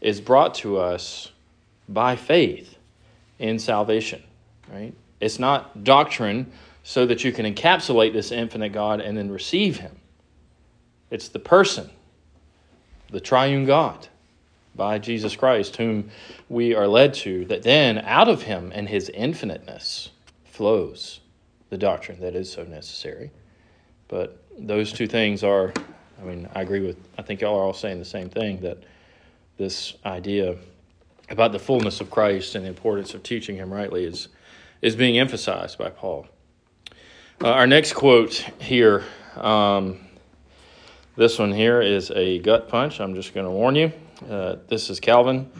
is 0.00 0.20
brought 0.20 0.54
to 0.56 0.78
us 0.78 1.30
by 1.88 2.16
faith 2.16 2.76
in 3.38 3.58
salvation, 3.58 4.22
right? 4.72 4.92
It's 5.20 5.38
not 5.38 5.84
doctrine 5.84 6.50
so 6.82 7.06
that 7.06 7.22
you 7.22 7.30
can 7.30 7.46
encapsulate 7.46 8.12
this 8.12 8.32
infinite 8.32 8.70
God 8.72 9.00
and 9.00 9.16
then 9.16 9.30
receive 9.30 9.78
Him. 9.78 9.99
It's 11.10 11.28
the 11.28 11.38
person, 11.38 11.90
the 13.10 13.20
triune 13.20 13.64
God 13.64 14.08
by 14.74 14.98
Jesus 14.98 15.36
Christ, 15.36 15.76
whom 15.76 16.10
we 16.48 16.74
are 16.74 16.86
led 16.86 17.14
to, 17.14 17.44
that 17.46 17.62
then 17.62 17.98
out 17.98 18.28
of 18.28 18.42
Him 18.42 18.72
and 18.74 18.88
His 18.88 19.08
infiniteness 19.08 20.10
flows 20.44 21.20
the 21.70 21.78
doctrine 21.78 22.20
that 22.20 22.34
is 22.34 22.50
so 22.50 22.64
necessary. 22.64 23.30
But 24.08 24.42
those 24.58 24.92
two 24.92 25.06
things 25.06 25.42
are, 25.42 25.72
I 26.20 26.24
mean, 26.24 26.48
I 26.54 26.62
agree 26.62 26.80
with, 26.80 26.96
I 27.18 27.22
think 27.22 27.40
y'all 27.40 27.56
are 27.56 27.62
all 27.62 27.72
saying 27.72 27.98
the 27.98 28.04
same 28.04 28.28
thing 28.28 28.60
that 28.60 28.78
this 29.56 29.94
idea 30.04 30.56
about 31.28 31.52
the 31.52 31.58
fullness 31.58 32.00
of 32.00 32.10
Christ 32.10 32.54
and 32.54 32.64
the 32.64 32.68
importance 32.68 33.14
of 33.14 33.22
teaching 33.22 33.56
Him 33.56 33.72
rightly 33.72 34.04
is, 34.04 34.28
is 34.82 34.96
being 34.96 35.18
emphasized 35.18 35.78
by 35.78 35.90
Paul. 35.90 36.26
Uh, 37.42 37.48
our 37.48 37.66
next 37.66 37.94
quote 37.94 38.44
here, 38.60 39.04
um, 39.36 40.00
this 41.16 41.38
one 41.38 41.52
here 41.52 41.82
is 41.82 42.10
a 42.12 42.38
gut 42.38 42.68
punch. 42.68 43.00
I'm 43.00 43.14
just 43.14 43.34
going 43.34 43.46
to 43.46 43.50
warn 43.50 43.74
you. 43.74 43.92
Uh, 44.28 44.56
this 44.68 44.90
is 44.90 45.00
Calvin. 45.00 45.50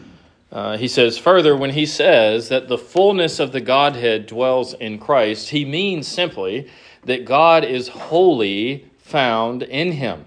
Uh, 0.51 0.77
he 0.77 0.87
says, 0.87 1.17
further, 1.17 1.55
when 1.55 1.69
he 1.69 1.85
says 1.85 2.49
that 2.49 2.67
the 2.67 2.77
fullness 2.77 3.39
of 3.39 3.51
the 3.51 3.61
Godhead 3.61 4.27
dwells 4.27 4.73
in 4.73 4.97
Christ, 4.97 5.49
he 5.49 5.63
means 5.65 6.07
simply 6.07 6.69
that 7.03 7.25
God 7.25 7.63
is 7.63 7.87
wholly 7.87 8.89
found 8.97 9.63
in 9.63 9.93
him. 9.93 10.25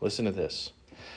Listen 0.00 0.24
to 0.24 0.32
this. 0.32 0.72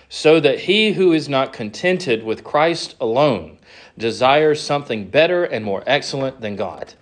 So 0.10 0.40
that 0.40 0.62
he 0.62 0.94
who 0.94 1.12
is 1.12 1.28
not 1.28 1.54
contented 1.54 2.24
with 2.24 2.44
Christ 2.44 2.96
alone 3.02 3.58
desires 3.98 4.62
something 4.62 5.10
better 5.10 5.44
and 5.44 5.66
more 5.66 5.84
excellent 5.86 6.40
than 6.40 6.56
God. 6.56 6.94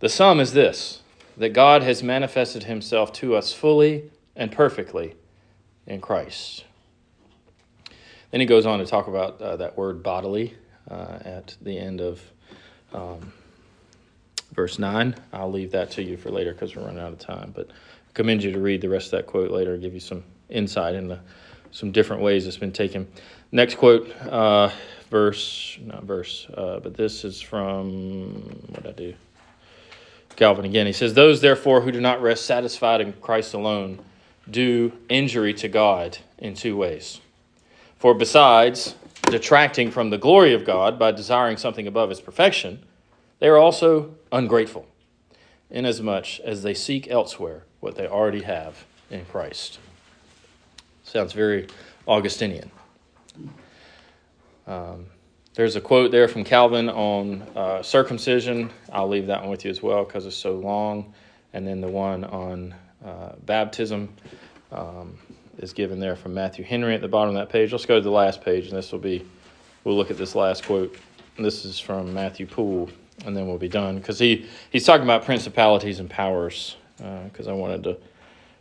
The 0.00 0.08
sum 0.08 0.40
is 0.40 0.52
this 0.52 1.01
that 1.36 1.50
God 1.50 1.82
has 1.82 2.02
manifested 2.02 2.64
himself 2.64 3.12
to 3.14 3.34
us 3.34 3.52
fully 3.52 4.10
and 4.36 4.52
perfectly 4.52 5.14
in 5.86 6.00
Christ. 6.00 6.64
Then 8.30 8.40
he 8.40 8.46
goes 8.46 8.66
on 8.66 8.78
to 8.78 8.86
talk 8.86 9.08
about 9.08 9.40
uh, 9.40 9.56
that 9.56 9.76
word 9.76 10.02
bodily 10.02 10.56
uh, 10.90 11.18
at 11.24 11.56
the 11.60 11.78
end 11.78 12.00
of 12.00 12.20
um, 12.92 13.32
verse 14.52 14.78
9. 14.78 15.14
I'll 15.32 15.50
leave 15.50 15.72
that 15.72 15.90
to 15.92 16.02
you 16.02 16.16
for 16.16 16.30
later 16.30 16.52
because 16.52 16.74
we're 16.74 16.84
running 16.84 17.00
out 17.00 17.12
of 17.12 17.18
time. 17.18 17.52
But 17.54 17.68
I 17.70 18.12
commend 18.14 18.42
you 18.42 18.52
to 18.52 18.60
read 18.60 18.80
the 18.80 18.88
rest 18.88 19.06
of 19.06 19.10
that 19.12 19.26
quote 19.26 19.50
later 19.50 19.74
and 19.74 19.82
give 19.82 19.94
you 19.94 20.00
some 20.00 20.24
insight 20.48 20.94
into 20.94 21.20
some 21.72 21.92
different 21.92 22.22
ways 22.22 22.46
it's 22.46 22.56
been 22.56 22.72
taken. 22.72 23.08
Next 23.50 23.76
quote, 23.76 24.10
uh, 24.26 24.70
verse, 25.10 25.78
not 25.82 26.04
verse, 26.04 26.46
uh, 26.54 26.80
but 26.80 26.94
this 26.94 27.24
is 27.24 27.40
from, 27.40 28.32
what 28.68 28.86
I 28.86 28.92
do? 28.92 29.14
Calvin 30.36 30.64
again. 30.64 30.86
He 30.86 30.92
says, 30.92 31.14
Those 31.14 31.40
therefore 31.40 31.82
who 31.82 31.92
do 31.92 32.00
not 32.00 32.22
rest 32.22 32.44
satisfied 32.46 33.00
in 33.00 33.12
Christ 33.14 33.54
alone 33.54 34.00
do 34.50 34.92
injury 35.08 35.54
to 35.54 35.68
God 35.68 36.18
in 36.38 36.54
two 36.54 36.76
ways. 36.76 37.20
For 37.96 38.14
besides 38.14 38.94
detracting 39.24 39.90
from 39.90 40.10
the 40.10 40.18
glory 40.18 40.54
of 40.54 40.64
God 40.64 40.98
by 40.98 41.12
desiring 41.12 41.56
something 41.56 41.86
above 41.86 42.10
his 42.10 42.20
perfection, 42.20 42.84
they 43.38 43.48
are 43.48 43.56
also 43.56 44.14
ungrateful, 44.30 44.86
inasmuch 45.70 46.40
as 46.40 46.62
they 46.62 46.74
seek 46.74 47.08
elsewhere 47.08 47.64
what 47.80 47.94
they 47.94 48.06
already 48.06 48.42
have 48.42 48.84
in 49.10 49.24
Christ. 49.26 49.78
Sounds 51.04 51.32
very 51.32 51.66
Augustinian. 52.06 52.70
Um, 54.66 55.06
there's 55.54 55.76
a 55.76 55.80
quote 55.80 56.10
there 56.10 56.28
from 56.28 56.44
Calvin 56.44 56.88
on 56.88 57.42
uh, 57.54 57.82
circumcision. 57.82 58.70
I'll 58.90 59.08
leave 59.08 59.26
that 59.26 59.42
one 59.42 59.50
with 59.50 59.64
you 59.64 59.70
as 59.70 59.82
well 59.82 60.04
because 60.04 60.24
it's 60.24 60.36
so 60.36 60.54
long. 60.54 61.12
And 61.52 61.66
then 61.66 61.80
the 61.80 61.88
one 61.88 62.24
on 62.24 62.74
uh, 63.04 63.32
baptism 63.44 64.08
um, 64.70 65.18
is 65.58 65.74
given 65.74 66.00
there 66.00 66.16
from 66.16 66.32
Matthew 66.32 66.64
Henry 66.64 66.94
at 66.94 67.02
the 67.02 67.08
bottom 67.08 67.36
of 67.36 67.40
that 67.40 67.52
page. 67.52 67.72
Let's 67.72 67.84
go 67.84 67.96
to 67.96 68.00
the 68.00 68.10
last 68.10 68.40
page, 68.40 68.68
and 68.68 68.76
this 68.76 68.90
will 68.90 68.98
be, 68.98 69.26
we'll 69.84 69.96
look 69.96 70.10
at 70.10 70.16
this 70.16 70.34
last 70.34 70.64
quote. 70.64 70.96
And 71.36 71.44
This 71.44 71.66
is 71.66 71.78
from 71.78 72.14
Matthew 72.14 72.46
Poole, 72.46 72.88
and 73.26 73.36
then 73.36 73.46
we'll 73.46 73.58
be 73.58 73.68
done 73.68 73.98
because 73.98 74.18
he, 74.18 74.46
he's 74.70 74.84
talking 74.84 75.04
about 75.04 75.24
principalities 75.24 75.98
and 75.98 76.08
powers. 76.08 76.76
Because 76.96 77.48
uh, 77.48 77.50
I 77.50 77.54
wanted 77.54 77.84
to, 77.84 77.98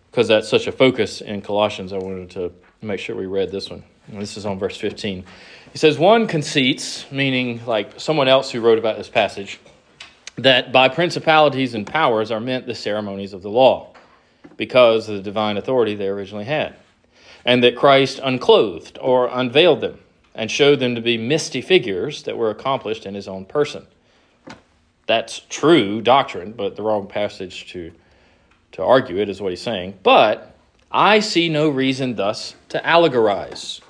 because 0.09 0.27
that's 0.27 0.49
such 0.49 0.67
a 0.67 0.71
focus 0.71 1.21
in 1.21 1.41
Colossians, 1.41 1.93
I 1.93 1.97
wanted 1.97 2.31
to 2.31 2.51
make 2.81 2.99
sure 2.99 3.15
we 3.15 3.27
read 3.27 3.51
this 3.51 3.69
one. 3.69 3.83
And 4.07 4.21
this 4.21 4.37
is 4.37 4.45
on 4.45 4.59
verse 4.59 4.77
15. 4.77 5.23
He 5.71 5.77
says, 5.77 5.97
One 5.97 6.27
conceits, 6.27 7.09
meaning 7.11 7.65
like 7.65 7.99
someone 7.99 8.27
else 8.27 8.51
who 8.51 8.61
wrote 8.61 8.77
about 8.77 8.97
this 8.97 9.09
passage, 9.09 9.59
that 10.37 10.71
by 10.71 10.89
principalities 10.89 11.73
and 11.73 11.85
powers 11.85 12.31
are 12.31 12.39
meant 12.39 12.65
the 12.65 12.75
ceremonies 12.75 13.33
of 13.33 13.41
the 13.41 13.49
law, 13.49 13.93
because 14.57 15.09
of 15.09 15.15
the 15.15 15.21
divine 15.21 15.57
authority 15.57 15.95
they 15.95 16.07
originally 16.07 16.45
had, 16.45 16.75
and 17.45 17.63
that 17.63 17.75
Christ 17.75 18.19
unclothed 18.23 18.97
or 19.01 19.27
unveiled 19.27 19.81
them 19.81 19.99
and 20.35 20.49
showed 20.49 20.79
them 20.79 20.95
to 20.95 21.01
be 21.01 21.17
misty 21.17 21.61
figures 21.61 22.23
that 22.23 22.37
were 22.37 22.49
accomplished 22.49 23.05
in 23.05 23.13
his 23.13 23.27
own 23.27 23.45
person. 23.45 23.85
That's 25.07 25.39
true 25.49 26.01
doctrine, 26.01 26.53
but 26.53 26.75
the 26.75 26.83
wrong 26.83 27.07
passage 27.07 27.71
to, 27.71 27.91
to 28.73 28.83
argue 28.83 29.17
it 29.17 29.29
is 29.29 29.41
what 29.41 29.51
he's 29.51 29.61
saying. 29.61 29.99
But 30.03 30.55
I 30.91 31.19
see 31.19 31.49
no 31.49 31.69
reason 31.69 32.15
thus 32.15 32.55
to 32.69 32.79
allegorize, 32.79 33.81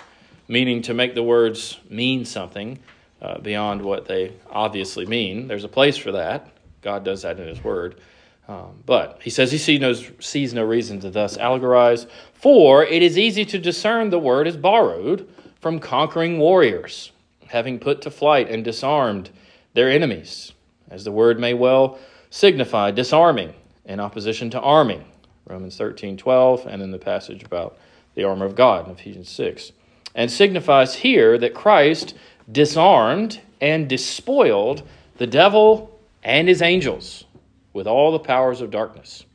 meaning 0.52 0.82
to 0.82 0.94
make 0.94 1.16
the 1.16 1.24
words 1.24 1.80
mean 1.90 2.26
something 2.26 2.78
uh, 3.22 3.40
beyond 3.40 3.82
what 3.82 4.06
they 4.06 4.34
obviously 4.50 5.06
mean. 5.06 5.48
There's 5.48 5.64
a 5.64 5.70
place 5.70 5.96
for 5.96 6.12
that. 6.12 6.50
God 6.82 7.06
does 7.06 7.22
that 7.22 7.40
in 7.40 7.48
His 7.48 7.64
Word. 7.64 8.02
Um, 8.50 8.84
but 8.86 9.20
he 9.22 9.30
says 9.30 9.52
he 9.52 9.58
see 9.58 9.78
no, 9.78 9.94
sees 9.94 10.54
no 10.54 10.66
reason 10.66 11.00
to 11.02 11.10
thus 11.10 11.38
allegorize, 11.38 12.06
for 12.34 12.84
it 12.84 13.02
is 13.02 13.18
easy 13.18 13.46
to 13.46 13.58
discern 13.58 14.10
the 14.10 14.20
word 14.20 14.46
is 14.46 14.58
borrowed 14.58 15.30
from 15.62 15.80
conquering 15.80 16.38
warriors, 16.38 17.14
having 17.48 17.80
put 17.80 18.02
to 18.02 18.12
flight 18.12 18.50
and 18.50 18.66
disarmed 18.66 19.30
their 19.74 19.90
enemies, 19.90 20.52
as 20.90 21.06
the 21.06 21.14
word 21.14 21.40
may 21.40 21.54
well 21.54 21.98
signify 22.30 22.92
disarming 22.92 23.54
in 23.86 24.02
opposition 24.02 24.50
to 24.50 24.60
arming. 24.60 25.06
Romans 25.48 25.78
13 25.78 26.18
12, 26.18 26.66
and 26.66 26.82
in 26.82 26.92
the 26.92 27.00
passage 27.00 27.44
about 27.44 27.78
the 28.16 28.26
armor 28.26 28.46
of 28.46 28.56
God 28.56 28.86
in 28.86 28.92
Ephesians 28.92 29.30
6. 29.30 29.72
And 30.14 30.30
signifies 30.30 30.96
here 30.96 31.38
that 31.38 31.54
Christ 31.54 32.16
disarmed 32.52 33.40
and 33.62 33.88
despoiled 33.88 34.84
the 35.18 35.28
devil 35.28 36.00
and 36.24 36.48
his 36.48 36.62
angels 36.62 37.26
with 37.74 37.88
all 37.88 38.12
the 38.12 38.20
powers 38.20 38.62
of 38.62 38.72
darkness. 38.72 39.26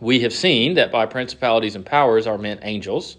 We 0.00 0.20
have 0.20 0.32
seen 0.32 0.74
that 0.74 0.90
by 0.90 1.06
principalities 1.06 1.76
and 1.76 1.84
powers 1.84 2.26
are 2.26 2.38
meant 2.38 2.60
angels, 2.62 3.16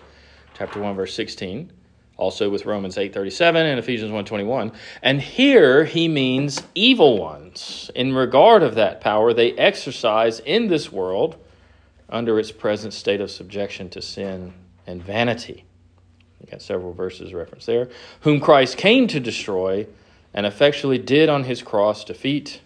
chapter 0.57 0.79
1 0.79 0.95
verse 0.95 1.13
16, 1.13 1.71
also 2.17 2.49
with 2.49 2.65
Romans 2.65 2.97
8:37 2.97 3.55
and 3.55 3.79
Ephesians 3.79 4.11
1:21. 4.11 4.71
And 5.03 5.21
here 5.21 5.85
he 5.85 6.07
means 6.07 6.63
evil 6.73 7.19
ones. 7.19 7.91
In 7.93 8.15
regard 8.15 8.63
of 8.63 8.75
that 8.75 9.01
power 9.01 9.33
they 9.33 9.53
exercise 9.53 10.39
in 10.39 10.67
this 10.67 10.91
world 10.91 11.35
under 12.09 12.39
its 12.39 12.51
present 12.51 12.93
state 12.93 13.21
of 13.21 13.29
subjection 13.29 13.89
to 13.89 14.01
sin 14.01 14.53
and 14.87 15.03
vanity. 15.03 15.65
You 16.41 16.51
got 16.51 16.61
several 16.61 16.93
verses 16.93 17.33
referenced 17.33 17.67
there. 17.67 17.89
Whom 18.21 18.39
Christ 18.39 18.77
came 18.77 19.07
to 19.07 19.19
destroy 19.19 19.87
and 20.33 20.45
effectually 20.45 20.97
did 20.97 21.29
on 21.29 21.43
his 21.43 21.61
cross 21.61 22.03
defeat. 22.03 22.61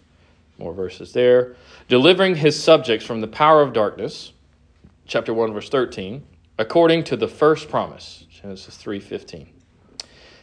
More 0.58 0.74
verses 0.74 1.12
there. 1.14 1.56
Delivering 1.90 2.36
his 2.36 2.62
subjects 2.62 3.06
from 3.06 3.22
the 3.22 3.28
power 3.28 3.62
of 3.62 3.74
darkness, 3.74 4.32
chapter 5.06 5.34
1, 5.34 5.54
verse 5.54 5.70
13, 5.70 6.24
according 6.58 7.04
to 7.06 7.18
the 7.18 7.28
first 7.28 7.70
promise, 7.70 8.26
Genesis 8.30 8.78
3:15. 8.78 9.48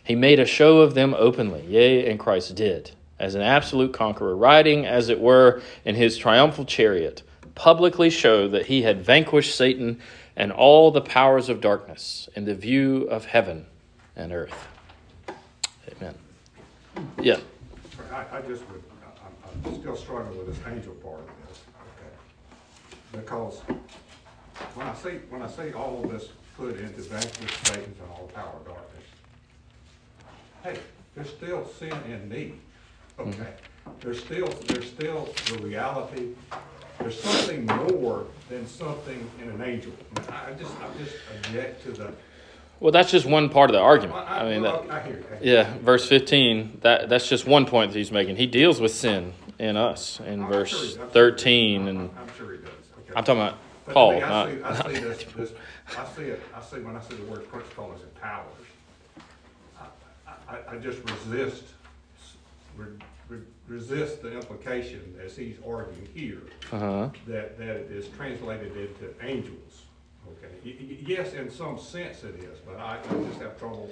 He 0.04 0.14
made 0.14 0.40
a 0.40 0.46
show 0.46 0.80
of 0.80 0.94
them 0.94 1.14
openly, 1.16 1.64
yea, 1.66 2.08
and 2.10 2.18
Christ 2.18 2.54
did, 2.54 2.90
as 3.18 3.34
an 3.34 3.42
absolute 3.42 3.92
conqueror, 3.92 4.36
riding, 4.36 4.84
as 4.84 5.08
it 5.08 5.20
were, 5.20 5.62
in 5.84 5.94
his 5.94 6.18
triumphal 6.18 6.64
chariot, 6.64 7.22
publicly 7.54 8.10
showed 8.10 8.52
that 8.52 8.66
he 8.66 8.82
had 8.82 9.04
vanquished 9.04 9.54
Satan 9.54 10.00
and 10.36 10.52
all 10.52 10.90
the 10.90 11.00
powers 11.00 11.48
of 11.48 11.60
darkness 11.60 12.28
in 12.34 12.44
the 12.44 12.54
view 12.54 13.04
of 13.04 13.26
heaven 13.26 13.66
and 14.16 14.32
earth. 14.32 14.66
Amen. 15.90 16.14
Yeah. 17.20 17.38
I, 18.12 18.38
I 18.38 18.40
just 18.42 18.68
would, 18.70 18.82
I- 19.02 19.68
I'm, 19.68 19.80
still 19.80 19.96
struggling 19.96 20.38
with 20.38 20.46
this 20.46 20.58
angel 20.66 20.94
part 20.94 21.20
of 21.20 21.26
this, 21.48 21.60
okay? 21.98 23.20
Because 23.20 23.60
when 24.74 24.86
I 24.86 24.94
see, 24.94 25.18
when 25.30 25.42
I 25.42 25.48
see 25.48 25.72
all 25.72 26.02
of 26.04 26.10
this 26.10 26.28
put 26.56 26.78
into 26.78 27.02
vanquish 27.02 27.56
Satan 27.64 27.84
and 27.84 28.10
all 28.10 28.30
power 28.34 28.54
of 28.56 28.66
darkness, 28.66 29.04
hey, 30.62 30.78
there's 31.14 31.30
still 31.30 31.66
sin 31.66 31.96
in 32.10 32.28
me, 32.28 32.54
okay? 33.18 33.54
There's 34.00 34.20
still, 34.20 34.48
there's 34.66 34.88
still 34.88 35.28
the 35.48 35.58
reality, 35.58 36.30
there's 37.02 37.20
something 37.20 37.66
more 37.66 38.26
than 38.48 38.66
something 38.66 39.28
in 39.40 39.48
an 39.50 39.62
angel. 39.62 39.92
I 40.28 40.52
just, 40.52 40.72
I 40.80 40.88
just 41.02 41.16
object 41.36 41.82
to 41.84 41.92
the. 41.92 42.12
Well, 42.80 42.90
that's 42.92 43.10
just 43.10 43.26
one 43.26 43.48
part 43.48 43.70
of 43.70 43.74
the 43.74 43.80
argument. 43.80 44.18
I, 44.18 44.40
I 44.40 44.50
mean, 44.50 44.62
well, 44.62 44.82
that, 44.82 44.90
I 44.90 45.00
hear. 45.06 45.16
Hear 45.16 45.38
yeah, 45.40 45.74
verse 45.78 46.08
15, 46.08 46.78
that, 46.82 47.08
that's 47.08 47.28
just 47.28 47.46
one 47.46 47.64
point 47.66 47.92
that 47.92 47.98
he's 47.98 48.10
making. 48.12 48.36
He 48.36 48.46
deals 48.46 48.80
with 48.80 48.92
sin 48.92 49.34
in 49.58 49.76
us 49.76 50.18
in 50.20 50.42
I'm 50.42 50.48
verse 50.48 50.70
sure 50.70 50.78
he- 50.80 50.84
I'm 50.94 50.98
sure 50.98 51.06
he 51.06 51.12
13. 51.12 51.88
And 51.88 51.98
I'm 52.00 52.10
I'm 52.18 52.34
sure 52.36 52.52
he 52.52 52.58
does, 52.58 52.66
okay. 52.68 53.12
I'm 53.14 53.24
talking 53.24 53.42
about 53.42 53.58
But 53.86 53.94
Paul, 53.94 54.16
me, 54.16 54.22
I 54.22 54.28
not, 54.28 54.48
see, 54.50 54.62
I 54.64 54.74
see 54.94 55.00
this, 55.00 55.24
this, 55.36 55.52
I 55.96 56.04
see 56.16 56.22
it, 56.22 56.42
I 56.54 56.60
see, 56.60 56.80
when 56.80 56.96
I 56.96 57.00
see 57.00 57.14
the 57.14 57.24
word 57.24 57.48
principles 57.48 58.00
and 58.02 58.14
powers, 58.20 58.46
I, 59.80 60.32
I, 60.48 60.58
I 60.74 60.76
just 60.78 60.98
resist, 61.08 61.64
re- 62.76 62.86
re- 62.86 62.96
resist 63.72 64.22
the 64.22 64.34
implication 64.34 65.14
as 65.24 65.36
he's 65.36 65.56
arguing 65.66 66.08
here, 66.14 66.42
uh-huh. 66.70 67.08
that, 67.26 67.58
that 67.58 67.76
it 67.76 67.90
is 67.90 68.08
translated 68.08 68.76
into 68.76 69.14
angels, 69.22 69.84
okay? 70.28 70.54
Y- 70.64 70.98
yes, 71.06 71.32
in 71.32 71.50
some 71.50 71.78
sense 71.78 72.22
it 72.22 72.36
is, 72.36 72.58
but 72.66 72.78
I, 72.78 72.98
I 72.98 73.24
just 73.24 73.40
have 73.40 73.58
trouble 73.58 73.90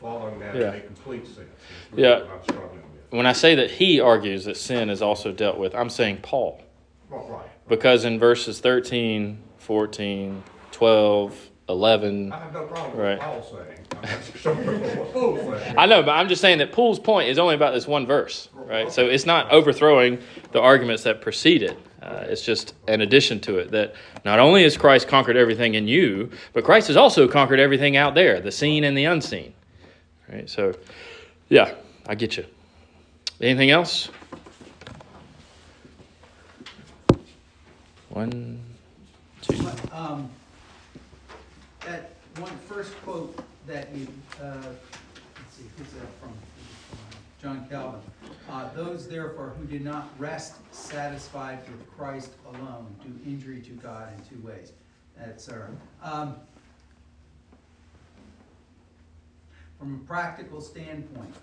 following 0.00 0.40
that 0.40 0.56
in 0.56 0.62
a 0.62 0.80
complete 0.80 1.24
sense. 1.26 1.48
really 1.92 2.02
Yeah. 2.02 2.20
what 2.20 2.30
I'm 2.30 2.42
struggling 2.42 2.82
with. 2.82 3.12
When 3.12 3.26
I 3.26 3.32
say 3.32 3.54
that 3.54 3.70
he 3.70 4.00
argues 4.00 4.44
that 4.46 4.56
sin 4.56 4.90
is 4.90 5.00
also 5.00 5.32
dealt 5.32 5.56
with, 5.56 5.74
I'm 5.74 5.90
saying 5.90 6.18
Paul. 6.22 6.60
Well, 7.08 7.26
right. 7.30 7.46
Because 7.68 8.04
in 8.04 8.18
verses 8.18 8.58
13, 8.60 9.38
14, 9.58 10.42
12, 10.72 11.50
11, 11.68 12.32
I 12.32 12.38
have 12.38 12.52
no 12.52 12.64
problem 12.64 12.98
Right. 12.98 13.12
with 13.12 13.20
Paul 13.20 13.42
saying, 13.42 13.78
I'm 14.02 14.08
just 14.20 14.36
struggling 14.36 14.80
with 14.80 14.96
what 14.98 15.12
Paul's 15.12 15.40
saying. 15.62 15.74
I 15.78 15.86
know, 15.86 16.02
but 16.02 16.12
I'm 16.12 16.28
just 16.28 16.40
saying 16.42 16.58
that 16.58 16.72
Poole's 16.72 16.98
point 16.98 17.28
is 17.28 17.38
only 17.38 17.54
about 17.54 17.72
this 17.72 17.86
one 17.86 18.06
verse, 18.06 18.48
right? 18.54 18.92
So 18.92 19.06
it's 19.06 19.24
not 19.24 19.50
overthrowing 19.50 20.18
the 20.52 20.60
arguments 20.60 21.02
that 21.04 21.20
precede 21.22 21.62
it. 21.62 21.78
Uh, 22.02 22.24
it's 22.28 22.42
just 22.42 22.74
an 22.86 23.00
addition 23.00 23.40
to 23.40 23.56
it 23.56 23.70
that 23.70 23.94
not 24.26 24.38
only 24.38 24.62
has 24.64 24.76
Christ 24.76 25.08
conquered 25.08 25.38
everything 25.38 25.74
in 25.74 25.88
you, 25.88 26.30
but 26.52 26.62
Christ 26.62 26.88
has 26.88 26.98
also 26.98 27.26
conquered 27.26 27.58
everything 27.60 27.96
out 27.96 28.14
there, 28.14 28.40
the 28.40 28.52
seen 28.52 28.84
and 28.84 28.96
the 28.96 29.06
unseen. 29.06 29.54
Right? 30.30 30.48
So, 30.50 30.74
yeah, 31.48 31.72
I 32.06 32.14
get 32.14 32.36
you. 32.36 32.44
Anything 33.40 33.70
else? 33.70 34.10
One, 38.10 38.60
two. 39.40 39.56
Um, 39.92 40.28
that 40.28 40.43
one 42.38 42.56
first 42.68 42.92
quote 43.02 43.36
that 43.66 43.94
you, 43.94 44.08
uh, 44.42 44.54
let's 44.56 45.56
see, 45.56 45.64
who's 45.76 45.86
that 45.92 46.08
from? 46.20 46.32
John 47.40 47.66
Calvin. 47.68 48.00
Uh, 48.48 48.72
those 48.74 49.06
therefore 49.06 49.52
who 49.58 49.66
do 49.66 49.78
not 49.78 50.08
rest 50.18 50.54
satisfied 50.72 51.58
with 51.68 51.90
Christ 51.96 52.30
alone 52.54 52.86
do 53.04 53.30
injury 53.30 53.60
to 53.60 53.70
God 53.72 54.08
in 54.16 54.24
two 54.38 54.46
ways. 54.46 54.72
That's 55.18 55.48
our, 55.50 55.68
um, 56.02 56.36
from 59.78 59.94
a 60.02 60.06
practical 60.06 60.60
standpoint, 60.60 61.34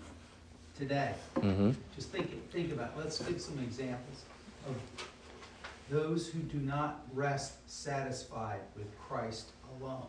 today, 0.76 1.14
Mm-hmm. 1.36 1.70
just 1.94 2.10
think, 2.10 2.50
think 2.50 2.72
about, 2.72 2.90
it. 2.96 2.98
let's 2.98 3.20
give 3.22 3.40
some 3.40 3.58
examples 3.60 4.24
of 4.66 4.74
those 5.88 6.26
who 6.28 6.40
do 6.40 6.58
not 6.58 7.02
rest 7.12 7.54
satisfied 7.70 8.60
with 8.76 8.86
Christ 8.98 9.50
alone. 9.80 10.06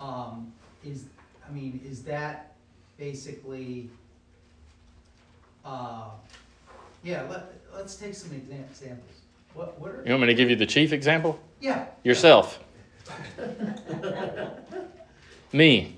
Um, 0.00 0.52
is, 0.84 1.04
I 1.48 1.52
mean, 1.52 1.80
is 1.84 2.02
that 2.04 2.54
basically, 2.98 3.88
uh, 5.64 6.10
yeah, 7.02 7.22
let, 7.30 7.52
let's 7.74 7.96
take 7.96 8.14
some 8.14 8.32
exam- 8.32 8.64
examples. 8.70 9.10
What, 9.54 9.80
what 9.80 9.90
are? 9.90 10.02
You 10.04 10.10
want 10.10 10.22
me 10.22 10.26
to 10.28 10.34
give 10.34 10.50
you 10.50 10.56
the 10.56 10.66
chief 10.66 10.92
example? 10.92 11.38
Yeah. 11.60 11.86
Yourself. 12.02 12.62
Me. 15.52 15.96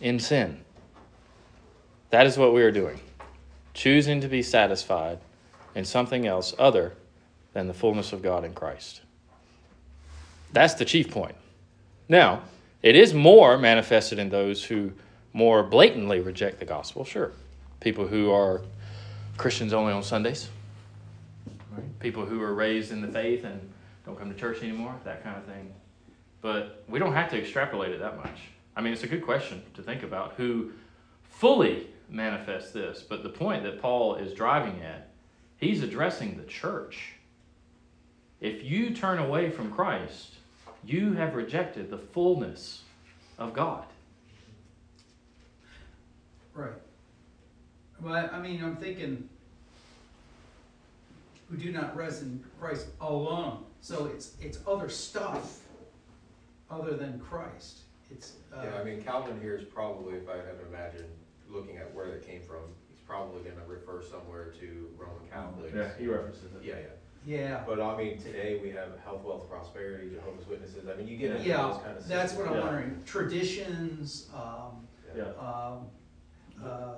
In 0.00 0.18
sin. 0.18 0.60
That 2.10 2.26
is 2.26 2.36
what 2.36 2.52
we 2.52 2.62
are 2.62 2.70
doing. 2.70 3.00
Choosing 3.72 4.20
to 4.20 4.28
be 4.28 4.42
satisfied 4.42 5.18
in 5.74 5.84
something 5.84 6.26
else 6.26 6.54
other 6.58 6.92
than 7.54 7.66
the 7.66 7.74
fullness 7.74 8.12
of 8.12 8.22
God 8.22 8.44
in 8.44 8.52
Christ. 8.52 9.00
That's 10.52 10.74
the 10.74 10.84
chief 10.84 11.10
point. 11.10 11.34
Now, 12.08 12.42
it 12.82 12.96
is 12.96 13.14
more 13.14 13.56
manifested 13.56 14.18
in 14.18 14.28
those 14.28 14.64
who 14.64 14.92
more 15.32 15.62
blatantly 15.62 16.20
reject 16.20 16.58
the 16.58 16.64
gospel, 16.64 17.04
sure. 17.04 17.32
People 17.80 18.06
who 18.06 18.30
are 18.30 18.62
Christians 19.36 19.72
only 19.72 19.92
on 19.92 20.02
Sundays, 20.02 20.48
right? 21.72 21.98
people 22.00 22.24
who 22.24 22.40
are 22.40 22.54
raised 22.54 22.92
in 22.92 23.00
the 23.00 23.08
faith 23.08 23.44
and 23.44 23.60
don't 24.06 24.18
come 24.18 24.32
to 24.32 24.38
church 24.38 24.62
anymore, 24.62 24.94
that 25.04 25.24
kind 25.24 25.36
of 25.36 25.44
thing. 25.44 25.72
But 26.40 26.84
we 26.88 26.98
don't 26.98 27.14
have 27.14 27.30
to 27.30 27.38
extrapolate 27.38 27.90
it 27.90 28.00
that 28.00 28.16
much. 28.16 28.38
I 28.76 28.80
mean, 28.80 28.92
it's 28.92 29.02
a 29.02 29.08
good 29.08 29.24
question 29.24 29.62
to 29.74 29.82
think 29.82 30.02
about 30.02 30.34
who 30.36 30.72
fully 31.24 31.88
manifests 32.08 32.70
this. 32.70 33.02
But 33.02 33.22
the 33.22 33.28
point 33.28 33.62
that 33.64 33.80
Paul 33.80 34.16
is 34.16 34.34
driving 34.34 34.82
at, 34.82 35.10
he's 35.56 35.82
addressing 35.82 36.36
the 36.36 36.44
church. 36.44 37.14
If 38.40 38.62
you 38.62 38.94
turn 38.94 39.18
away 39.18 39.50
from 39.50 39.72
Christ, 39.72 40.34
you 40.86 41.12
have 41.14 41.34
rejected 41.34 41.90
the 41.90 41.98
fullness 41.98 42.82
of 43.38 43.52
God. 43.52 43.84
Right. 46.54 46.72
Well, 48.00 48.30
I 48.32 48.38
mean, 48.40 48.62
I'm 48.62 48.76
thinking, 48.76 49.28
who 51.50 51.56
do 51.56 51.72
not 51.72 51.96
rest 51.96 52.22
in 52.22 52.42
Christ 52.60 52.86
alone. 53.00 53.64
So 53.80 54.06
it's, 54.06 54.34
it's 54.40 54.58
other 54.66 54.88
stuff 54.88 55.60
other 56.70 56.94
than 56.96 57.18
Christ. 57.18 57.80
It's, 58.10 58.34
uh, 58.54 58.62
Yeah, 58.64 58.80
I 58.80 58.84
mean, 58.84 59.02
Calvin 59.02 59.40
here 59.40 59.56
is 59.56 59.64
probably, 59.64 60.14
if 60.14 60.28
I 60.28 60.36
had 60.36 60.58
to 60.58 60.66
imagine, 60.68 61.06
looking 61.48 61.76
at 61.76 61.92
where 61.94 62.06
that 62.10 62.26
came 62.26 62.42
from, 62.42 62.62
he's 62.88 63.00
probably 63.00 63.42
gonna 63.42 63.66
refer 63.66 64.02
somewhere 64.02 64.52
to 64.60 64.88
Roman 64.96 65.28
Catholics. 65.30 65.74
Yeah, 65.74 65.90
he 65.98 66.06
references 66.06 66.44
it. 66.44 66.62
Yeah, 66.64 66.74
yeah. 66.74 66.86
Yeah, 67.26 67.62
But 67.66 67.80
I 67.80 67.96
mean, 67.96 68.18
today 68.18 68.60
we 68.62 68.70
have 68.70 68.88
health, 69.02 69.22
wealth, 69.24 69.48
prosperity, 69.48 70.10
Jehovah's 70.14 70.46
Witnesses, 70.46 70.84
I 70.92 70.96
mean, 70.96 71.08
you 71.08 71.16
get 71.16 71.32
into 71.32 71.48
yeah, 71.48 71.62
those 71.68 71.78
kind 71.82 71.96
of. 71.96 72.06
that's 72.06 72.34
what 72.34 72.48
I'm 72.48 72.54
Yeah. 72.54 72.60
wondering. 72.64 73.02
Traditions, 73.06 74.28
um, 74.34 74.86
Yeah. 75.16 75.24
um, 75.38 75.88
uh, 76.62 76.94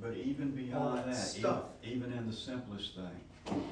But 0.00 0.16
even 0.16 0.50
beyond 0.50 1.08
that, 1.08 1.14
stuff. 1.14 1.64
even, 1.82 2.08
even 2.10 2.18
in 2.18 2.26
the 2.26 2.32
simplest 2.36 2.94
thing, 2.96 3.20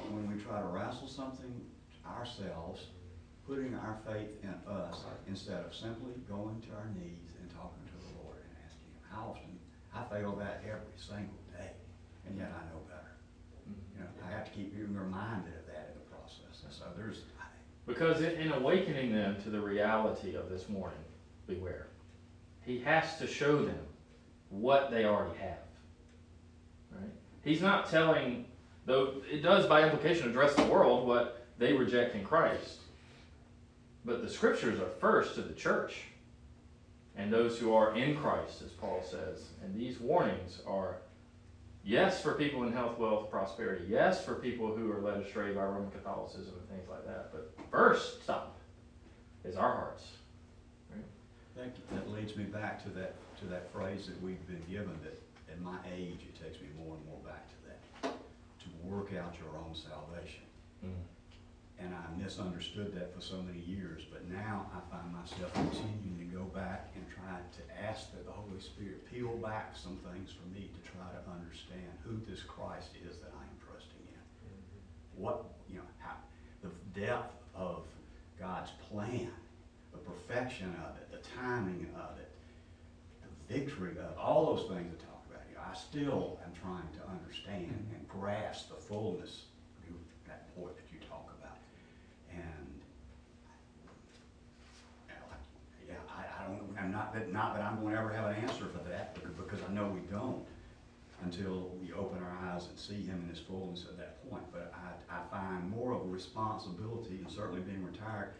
when 0.09 0.31
we 0.31 0.41
try 0.41 0.59
to 0.59 0.67
wrestle 0.67 1.07
something 1.07 1.69
ourselves, 2.07 2.87
putting 3.45 3.75
our 3.75 3.99
faith 4.07 4.31
in 4.41 4.53
us, 4.71 5.03
instead 5.27 5.63
of 5.65 5.75
simply 5.75 6.13
going 6.27 6.61
to 6.61 6.69
our 6.75 6.87
knees 6.95 7.29
and 7.39 7.49
talking 7.51 7.83
to 7.85 7.97
the 8.07 8.23
Lord 8.23 8.37
and 8.39 8.55
asking 8.65 8.87
Him, 8.87 9.03
how 9.11 9.35
often, 9.35 9.59
I 9.93 10.01
fail 10.09 10.33
that 10.37 10.63
every 10.65 10.95
single 10.97 11.37
day, 11.53 11.71
and 12.25 12.37
yet 12.37 12.49
I 12.55 12.63
know 12.73 12.81
better. 12.87 13.13
You 13.93 13.99
know, 14.01 14.07
I 14.25 14.31
have 14.31 14.45
to 14.45 14.51
keep 14.51 14.73
being 14.73 14.95
reminded 14.95 15.53
of 15.53 15.65
that 15.67 15.93
in 15.93 15.99
the 16.01 16.07
process, 16.09 16.63
and 16.63 16.73
so 16.73 16.82
Because 17.85 18.21
in, 18.21 18.31
in 18.31 18.51
awakening 18.51 19.13
them 19.13 19.41
to 19.43 19.49
the 19.49 19.59
reality 19.59 20.35
of 20.35 20.49
this 20.49 20.69
morning, 20.69 20.97
beware. 21.47 21.87
He 22.65 22.79
has 22.79 23.17
to 23.17 23.27
show 23.27 23.63
them 23.65 23.79
what 24.49 24.91
they 24.91 25.05
already 25.05 25.37
have. 25.39 25.57
Right? 26.91 27.11
He's 27.43 27.61
not 27.61 27.89
telling, 27.89 28.45
though 28.85 29.15
it 29.29 29.41
does 29.41 29.65
by 29.65 29.83
implication 29.83 30.29
address 30.29 30.53
the 30.55 30.65
world 30.65 31.07
what 31.07 31.45
they 31.57 31.73
reject 31.73 32.15
in 32.15 32.23
Christ. 32.23 32.79
But 34.05 34.21
the 34.21 34.29
scriptures 34.29 34.79
are 34.79 34.89
first 34.99 35.35
to 35.35 35.41
the 35.41 35.53
church 35.53 36.01
and 37.15 37.31
those 37.31 37.59
who 37.59 37.73
are 37.73 37.95
in 37.95 38.17
Christ, 38.17 38.61
as 38.63 38.71
Paul 38.71 39.03
says. 39.03 39.49
And 39.63 39.75
these 39.75 39.99
warnings 39.99 40.61
are 40.65 40.97
yes 41.83 42.21
for 42.21 42.33
people 42.33 42.63
in 42.63 42.71
health, 42.71 42.97
wealth, 42.97 43.29
prosperity. 43.29 43.85
Yes 43.87 44.23
for 44.23 44.35
people 44.35 44.75
who 44.75 44.91
are 44.91 45.01
led 45.01 45.21
astray 45.21 45.53
by 45.53 45.63
Roman 45.63 45.91
Catholicism 45.91 46.53
and 46.59 46.69
things 46.69 46.89
like 46.89 47.05
that. 47.05 47.31
But 47.31 47.53
first 47.71 48.23
stop 48.23 48.57
is 49.43 49.55
our 49.55 49.75
hearts. 49.75 50.03
that, 51.55 51.75
that 51.91 52.09
leads 52.11 52.35
me 52.35 52.45
back 52.45 52.83
to 52.83 52.89
that, 52.91 53.15
to 53.39 53.45
that 53.45 53.71
phrase 53.71 54.07
that 54.07 54.21
we've 54.21 54.45
been 54.47 54.63
given, 54.69 54.97
that 55.03 55.19
at 55.51 55.61
my 55.61 55.77
age, 55.95 56.19
it 56.21 56.41
takes 56.41 56.61
me 56.61 56.67
more 56.77 56.95
and 56.95 57.05
more 57.05 57.19
back 57.25 57.47
to 57.47 57.55
that, 57.67 58.13
to 58.13 58.67
work 58.83 59.13
out 59.13 59.35
your 59.37 59.59
own 59.59 59.75
salvation. 59.75 60.43
Mm. 60.85 61.12
And 61.79 61.93
I 61.93 62.23
misunderstood 62.23 62.93
that 62.95 63.13
for 63.13 63.21
so 63.21 63.41
many 63.41 63.59
years, 63.59 64.03
but 64.11 64.29
now 64.29 64.67
I 64.71 64.79
find 64.93 65.11
myself 65.11 65.53
continuing 65.53 66.17
to 66.19 66.37
go 66.37 66.43
back 66.45 66.91
and 66.95 67.03
try 67.09 67.35
to 67.39 67.61
ask 67.83 68.11
that 68.13 68.25
the 68.25 68.31
Holy 68.31 68.59
Spirit 68.59 69.09
peel 69.11 69.35
back 69.37 69.75
some 69.75 69.97
things 70.11 70.31
for 70.31 70.47
me 70.55 70.69
to 70.71 70.81
try 70.91 71.07
to 71.11 71.21
understand 71.29 71.91
who 72.05 72.21
this 72.29 72.41
Christ 72.43 72.91
is 73.03 73.17
that 73.17 73.33
I 73.35 73.43
am 73.43 73.57
trusting 73.67 74.05
in. 74.07 74.23
Mm-hmm. 74.47 75.23
What, 75.23 75.45
you 75.69 75.77
know, 75.77 75.89
how, 75.99 76.15
the 76.61 76.71
depth 76.99 77.35
of 77.55 77.83
God's 78.39 78.71
plan, 78.89 79.31
the 79.91 79.97
perfection 79.97 80.73
of 80.87 80.95
it, 80.97 81.11
the 81.11 81.27
timing 81.37 81.87
of 81.95 82.17
it, 82.17 82.31
the 83.21 83.53
victory 83.53 83.91
of 83.91 83.97
it, 83.97 84.17
all 84.17 84.55
those 84.55 84.67
things 84.69 84.93
I 84.93 84.97
talk 85.03 85.23
about 85.29 85.43
here. 85.49 85.59
I 85.59 85.75
still 85.75 86.39
am 86.45 86.53
trying 86.59 86.87
to 86.99 87.03
understand 87.11 87.67
mm-hmm. 87.67 87.95
and 87.95 88.07
grasp 88.07 88.69
the 88.69 88.75
fullness 88.75 89.43
of 89.89 89.95
that 90.27 90.55
point 90.55 90.75
that 90.75 90.87
you 90.91 90.99
talk 91.07 91.27
about. 91.39 91.57
And, 92.31 92.81
yeah, 95.87 95.95
I, 96.83 96.87
I 96.87 96.91
don't, 96.91 96.91
I'm 96.91 96.91
not 96.91 97.13
that, 97.13 97.33
not 97.33 97.55
that 97.55 97.63
I'm 97.63 97.83
gonna 97.83 97.99
ever 97.99 98.13
have 98.13 98.25
an 98.31 98.35
answer 98.43 98.65
for 98.65 98.89
that, 98.89 99.15
because, 99.15 99.59
I 99.67 99.73
know 99.73 99.87
we 99.87 100.01
don't 100.11 100.43
until 101.23 101.71
we 101.81 101.93
open 101.93 102.21
our 102.21 102.53
eyes 102.53 102.67
and 102.67 102.77
see 102.77 103.05
him 103.05 103.21
in 103.23 103.29
his 103.29 103.39
fullness 103.39 103.85
at 103.89 103.97
that 103.97 104.29
point. 104.29 104.43
But 104.51 104.73
I, 104.75 105.15
I 105.15 105.21
find 105.31 105.69
more 105.69 105.93
of 105.93 106.01
a 106.01 106.05
responsibility, 106.05 107.19
and 107.23 107.31
certainly 107.31 107.61
being 107.61 107.85
retired, 107.85 108.33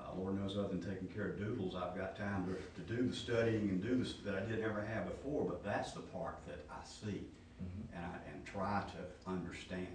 uh, 0.00 0.18
Lord 0.18 0.40
knows 0.40 0.56
other 0.56 0.68
than 0.68 0.80
taking 0.80 1.08
care 1.08 1.28
of 1.28 1.38
doodles, 1.38 1.74
I've 1.74 1.96
got 1.96 2.16
time 2.16 2.46
to, 2.46 2.82
to 2.82 2.96
do 2.96 3.06
the 3.06 3.14
studying 3.14 3.68
and 3.68 3.82
do 3.82 3.96
this 3.96 4.14
that 4.24 4.34
I 4.34 4.40
didn't 4.40 4.64
ever 4.64 4.82
have 4.82 5.06
before, 5.06 5.44
but 5.44 5.62
that's 5.64 5.92
the 5.92 6.00
part 6.00 6.38
that 6.46 6.64
I 6.70 6.84
see 6.84 7.26
and 7.60 8.04
I, 8.04 8.30
and 8.32 8.44
try 8.44 8.82
to 8.96 9.30
understand. 9.30 9.88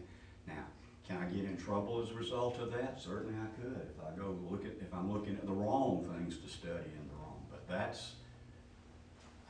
Now, 0.47 0.65
can 1.09 1.17
I 1.17 1.25
get 1.25 1.45
in 1.45 1.57
trouble 1.57 2.01
as 2.03 2.11
a 2.11 2.13
result 2.13 2.59
of 2.59 2.71
that? 2.71 3.01
Certainly 3.01 3.33
I 3.33 3.61
could, 3.61 3.89
if 3.89 4.05
I 4.05 4.15
go 4.15 4.37
look 4.49 4.63
at, 4.63 4.73
if 4.79 4.93
I'm 4.93 5.11
looking 5.11 5.33
at 5.33 5.45
the 5.45 5.51
wrong 5.51 6.05
things 6.15 6.37
to 6.37 6.47
study 6.47 6.71
in 6.71 7.07
the 7.08 7.08
wrong, 7.08 7.08
but 7.08 7.08
that's, 7.69 8.13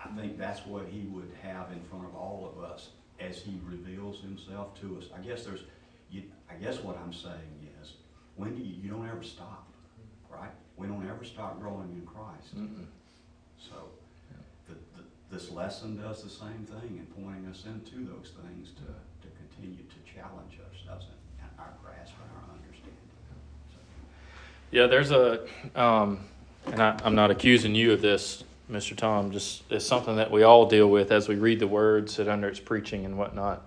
I 0.04 0.10
think 0.10 0.38
that's 0.38 0.66
what 0.66 0.86
he 0.88 1.02
would 1.08 1.32
have 1.42 1.72
in 1.72 1.82
front 1.90 2.06
of 2.06 2.16
all 2.16 2.54
of 2.54 2.64
us 2.64 2.90
as 3.20 3.42
he 3.42 3.60
reveals 3.66 4.22
himself 4.22 4.80
to 4.82 4.98
us. 4.98 5.06
I 5.16 5.20
guess 5.26 5.46
there's, 5.46 5.64
you, 6.12 6.24
I 6.50 6.56
guess 6.56 6.80
what 6.80 6.98
I'm 6.98 7.14
saying 7.14 7.70
is, 7.82 7.94
when 8.36 8.56
do 8.56 8.62
you, 8.62 8.76
you 8.82 8.90
don't 8.90 9.08
ever 9.08 9.24
stop, 9.24 9.68
right? 10.32 10.52
We 10.78 10.88
don't 10.88 11.08
ever 11.10 11.26
stop 11.26 11.60
growing 11.60 11.90
in 11.92 12.06
Christ. 12.06 12.56
Mm-mm. 12.58 12.86
So, 13.58 13.76
the, 14.68 14.76
the, 14.96 15.04
this 15.36 15.52
lesson 15.52 16.02
does 16.02 16.24
the 16.24 16.30
same 16.30 16.66
thing 16.66 16.98
in 16.98 17.24
pointing 17.24 17.50
us 17.50 17.66
into 17.66 18.06
those 18.06 18.32
things 18.42 18.72
to, 18.72 19.28
to 19.28 19.28
continue 19.36 19.84
to 19.84 20.14
challenge 20.16 20.58
ourselves 20.72 21.08
in 21.40 21.46
our 21.60 21.74
grasp 21.84 22.14
and 22.24 22.32
our 22.38 22.56
understanding. 22.56 23.10
So, 23.70 23.78
Yeah, 24.72 24.88
there's 24.88 25.12
a, 25.12 25.46
um, 25.76 26.20
and 26.72 26.82
I, 26.82 27.00
I'm 27.04 27.16
not 27.16 27.32
accusing 27.32 27.76
you 27.76 27.94
of 27.94 28.02
this, 28.02 28.44
Mr. 28.72 28.96
Tom. 28.96 29.32
Just 29.32 29.64
it's 29.70 29.86
something 29.86 30.16
that 30.18 30.32
we 30.32 30.44
all 30.44 30.66
deal 30.68 30.90
with 30.90 31.12
as 31.12 31.28
we 31.28 31.36
read 31.36 31.60
the 31.60 31.68
Word, 31.68 32.10
sit 32.10 32.28
under 32.28 32.48
its 32.48 32.60
preaching 32.60 33.06
and 33.06 33.18
whatnot, 33.18 33.64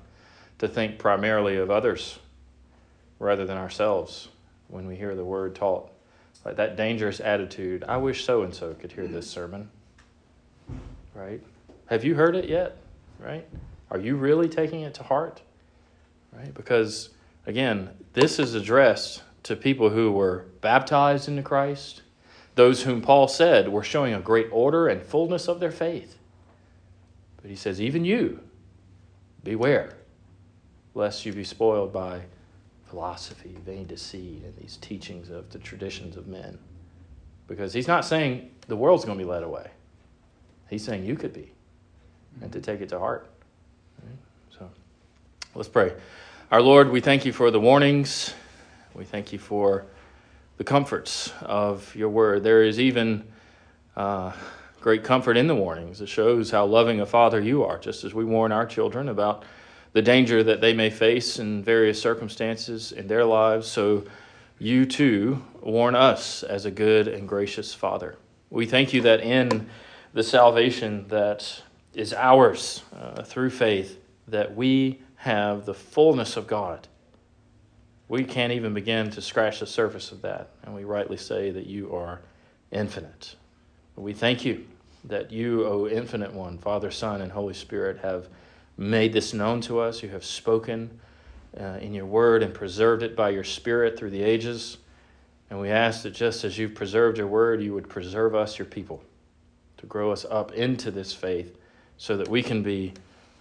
to 0.58 0.68
think 0.68 0.98
primarily 0.98 1.56
of 1.56 1.70
others 1.70 2.18
rather 3.18 3.44
than 3.44 3.56
ourselves 3.56 4.28
when 4.68 4.86
we 4.86 4.96
hear 4.96 5.14
the 5.14 5.24
Word 5.24 5.54
taught. 5.54 5.90
Like 6.44 6.56
that 6.56 6.76
dangerous 6.76 7.20
attitude. 7.20 7.84
I 7.86 7.98
wish 7.98 8.24
so 8.24 8.42
and 8.42 8.52
so 8.52 8.74
could 8.74 8.90
hear 8.90 9.06
this 9.06 9.30
sermon. 9.30 9.70
Right? 11.14 11.40
Have 11.86 12.04
you 12.04 12.14
heard 12.14 12.34
it 12.34 12.48
yet? 12.48 12.78
Right? 13.20 13.46
Are 13.90 13.98
you 13.98 14.16
really 14.16 14.48
taking 14.48 14.80
it 14.82 14.94
to 14.94 15.02
heart? 15.02 15.40
Right? 16.32 16.52
Because 16.52 17.10
again, 17.46 17.90
this 18.14 18.38
is 18.38 18.54
addressed 18.54 19.22
to 19.44 19.56
people 19.56 19.90
who 19.90 20.12
were 20.12 20.46
baptized 20.60 21.28
into 21.28 21.42
Christ, 21.42 22.01
those 22.54 22.82
whom 22.82 23.00
Paul 23.00 23.28
said 23.28 23.68
were 23.68 23.82
showing 23.82 24.14
a 24.14 24.20
great 24.20 24.48
order 24.50 24.88
and 24.88 25.02
fullness 25.02 25.48
of 25.48 25.60
their 25.60 25.70
faith. 25.70 26.18
But 27.40 27.50
he 27.50 27.56
says, 27.56 27.80
even 27.80 28.04
you, 28.04 28.40
beware, 29.42 29.94
lest 30.94 31.26
you 31.26 31.32
be 31.32 31.44
spoiled 31.44 31.92
by 31.92 32.22
philosophy, 32.86 33.56
vain 33.64 33.86
deceit, 33.86 34.42
and 34.44 34.54
these 34.56 34.76
teachings 34.76 35.30
of 35.30 35.50
the 35.50 35.58
traditions 35.58 36.16
of 36.16 36.26
men. 36.26 36.58
Because 37.48 37.72
he's 37.72 37.88
not 37.88 38.04
saying 38.04 38.50
the 38.68 38.76
world's 38.76 39.04
going 39.04 39.18
to 39.18 39.24
be 39.24 39.28
led 39.28 39.42
away. 39.42 39.70
He's 40.70 40.84
saying 40.84 41.04
you 41.04 41.16
could 41.16 41.32
be, 41.32 41.52
and 42.40 42.52
to 42.52 42.60
take 42.60 42.80
it 42.80 42.88
to 42.90 42.98
heart. 42.98 43.26
So 44.56 44.70
let's 45.54 45.68
pray. 45.68 45.92
Our 46.50 46.62
Lord, 46.62 46.90
we 46.90 47.00
thank 47.00 47.24
you 47.24 47.32
for 47.32 47.50
the 47.50 47.60
warnings. 47.60 48.34
We 48.94 49.04
thank 49.04 49.32
you 49.32 49.38
for 49.38 49.86
the 50.62 50.68
comforts 50.68 51.32
of 51.42 51.92
your 51.96 52.08
word. 52.08 52.44
There 52.44 52.62
is 52.62 52.78
even 52.78 53.24
uh, 53.96 54.30
great 54.80 55.02
comfort 55.02 55.36
in 55.36 55.48
the 55.48 55.56
warnings. 55.56 56.00
It 56.00 56.08
shows 56.08 56.52
how 56.52 56.66
loving 56.66 57.00
a 57.00 57.06
father 57.06 57.40
you 57.40 57.64
are, 57.64 57.78
just 57.78 58.04
as 58.04 58.14
we 58.14 58.24
warn 58.24 58.52
our 58.52 58.64
children 58.64 59.08
about 59.08 59.42
the 59.92 60.02
danger 60.02 60.44
that 60.44 60.60
they 60.60 60.72
may 60.72 60.88
face 60.88 61.40
in 61.40 61.64
various 61.64 62.00
circumstances 62.00 62.92
in 62.92 63.08
their 63.08 63.24
lives. 63.24 63.66
So 63.66 64.04
you 64.60 64.86
too 64.86 65.44
warn 65.60 65.96
us 65.96 66.44
as 66.44 66.64
a 66.64 66.70
good 66.70 67.08
and 67.08 67.28
gracious 67.28 67.74
father. 67.74 68.14
We 68.48 68.64
thank 68.64 68.92
you 68.92 69.02
that 69.02 69.18
in 69.20 69.68
the 70.12 70.22
salvation 70.22 71.08
that 71.08 71.60
is 71.92 72.14
ours 72.14 72.84
uh, 72.96 73.24
through 73.24 73.50
faith, 73.50 73.98
that 74.28 74.54
we 74.54 75.00
have 75.16 75.66
the 75.66 75.74
fullness 75.74 76.36
of 76.36 76.46
God 76.46 76.86
we 78.08 78.24
can't 78.24 78.52
even 78.52 78.74
begin 78.74 79.10
to 79.10 79.22
scratch 79.22 79.60
the 79.60 79.66
surface 79.66 80.12
of 80.12 80.22
that. 80.22 80.50
And 80.64 80.74
we 80.74 80.84
rightly 80.84 81.16
say 81.16 81.50
that 81.50 81.66
you 81.66 81.94
are 81.94 82.20
infinite. 82.70 83.36
We 83.96 84.12
thank 84.12 84.44
you 84.44 84.66
that 85.04 85.32
you, 85.32 85.66
O 85.66 85.88
infinite 85.88 86.32
one, 86.32 86.58
Father, 86.58 86.90
Son, 86.90 87.22
and 87.22 87.32
Holy 87.32 87.54
Spirit, 87.54 87.98
have 87.98 88.28
made 88.76 89.12
this 89.12 89.34
known 89.34 89.60
to 89.62 89.80
us. 89.80 90.02
You 90.02 90.08
have 90.10 90.24
spoken 90.24 91.00
uh, 91.58 91.78
in 91.80 91.92
your 91.92 92.06
word 92.06 92.42
and 92.42 92.54
preserved 92.54 93.02
it 93.02 93.16
by 93.16 93.30
your 93.30 93.44
Spirit 93.44 93.98
through 93.98 94.10
the 94.10 94.22
ages. 94.22 94.78
And 95.50 95.60
we 95.60 95.70
ask 95.70 96.02
that 96.02 96.14
just 96.14 96.44
as 96.44 96.56
you've 96.56 96.74
preserved 96.74 97.18
your 97.18 97.26
word, 97.26 97.62
you 97.62 97.74
would 97.74 97.88
preserve 97.88 98.34
us, 98.34 98.58
your 98.58 98.66
people, 98.66 99.02
to 99.76 99.86
grow 99.86 100.10
us 100.10 100.24
up 100.30 100.52
into 100.52 100.90
this 100.90 101.12
faith 101.12 101.58
so 101.98 102.16
that 102.16 102.28
we 102.28 102.42
can 102.42 102.62
be 102.62 102.94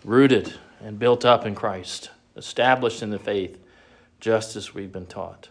rooted 0.03 0.53
and 0.83 0.99
built 0.99 1.23
up 1.23 1.45
in 1.45 1.55
Christ, 1.55 2.09
established 2.35 3.01
in 3.01 3.11
the 3.11 3.19
faith 3.19 3.57
just 4.21 4.55
as 4.55 4.73
we've 4.73 4.91
been 4.91 5.07
taught. 5.07 5.49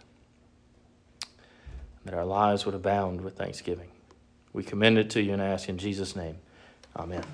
That 2.06 2.14
our 2.14 2.24
lives 2.24 2.64
would 2.64 2.74
abound 2.74 3.20
with 3.20 3.36
thanksgiving. 3.36 3.90
We 4.54 4.62
commend 4.62 4.96
it 4.96 5.10
to 5.10 5.22
you 5.22 5.34
and 5.34 5.42
ask 5.42 5.68
in 5.68 5.76
Jesus' 5.76 6.16
name. 6.16 6.36
Amen. 6.96 7.24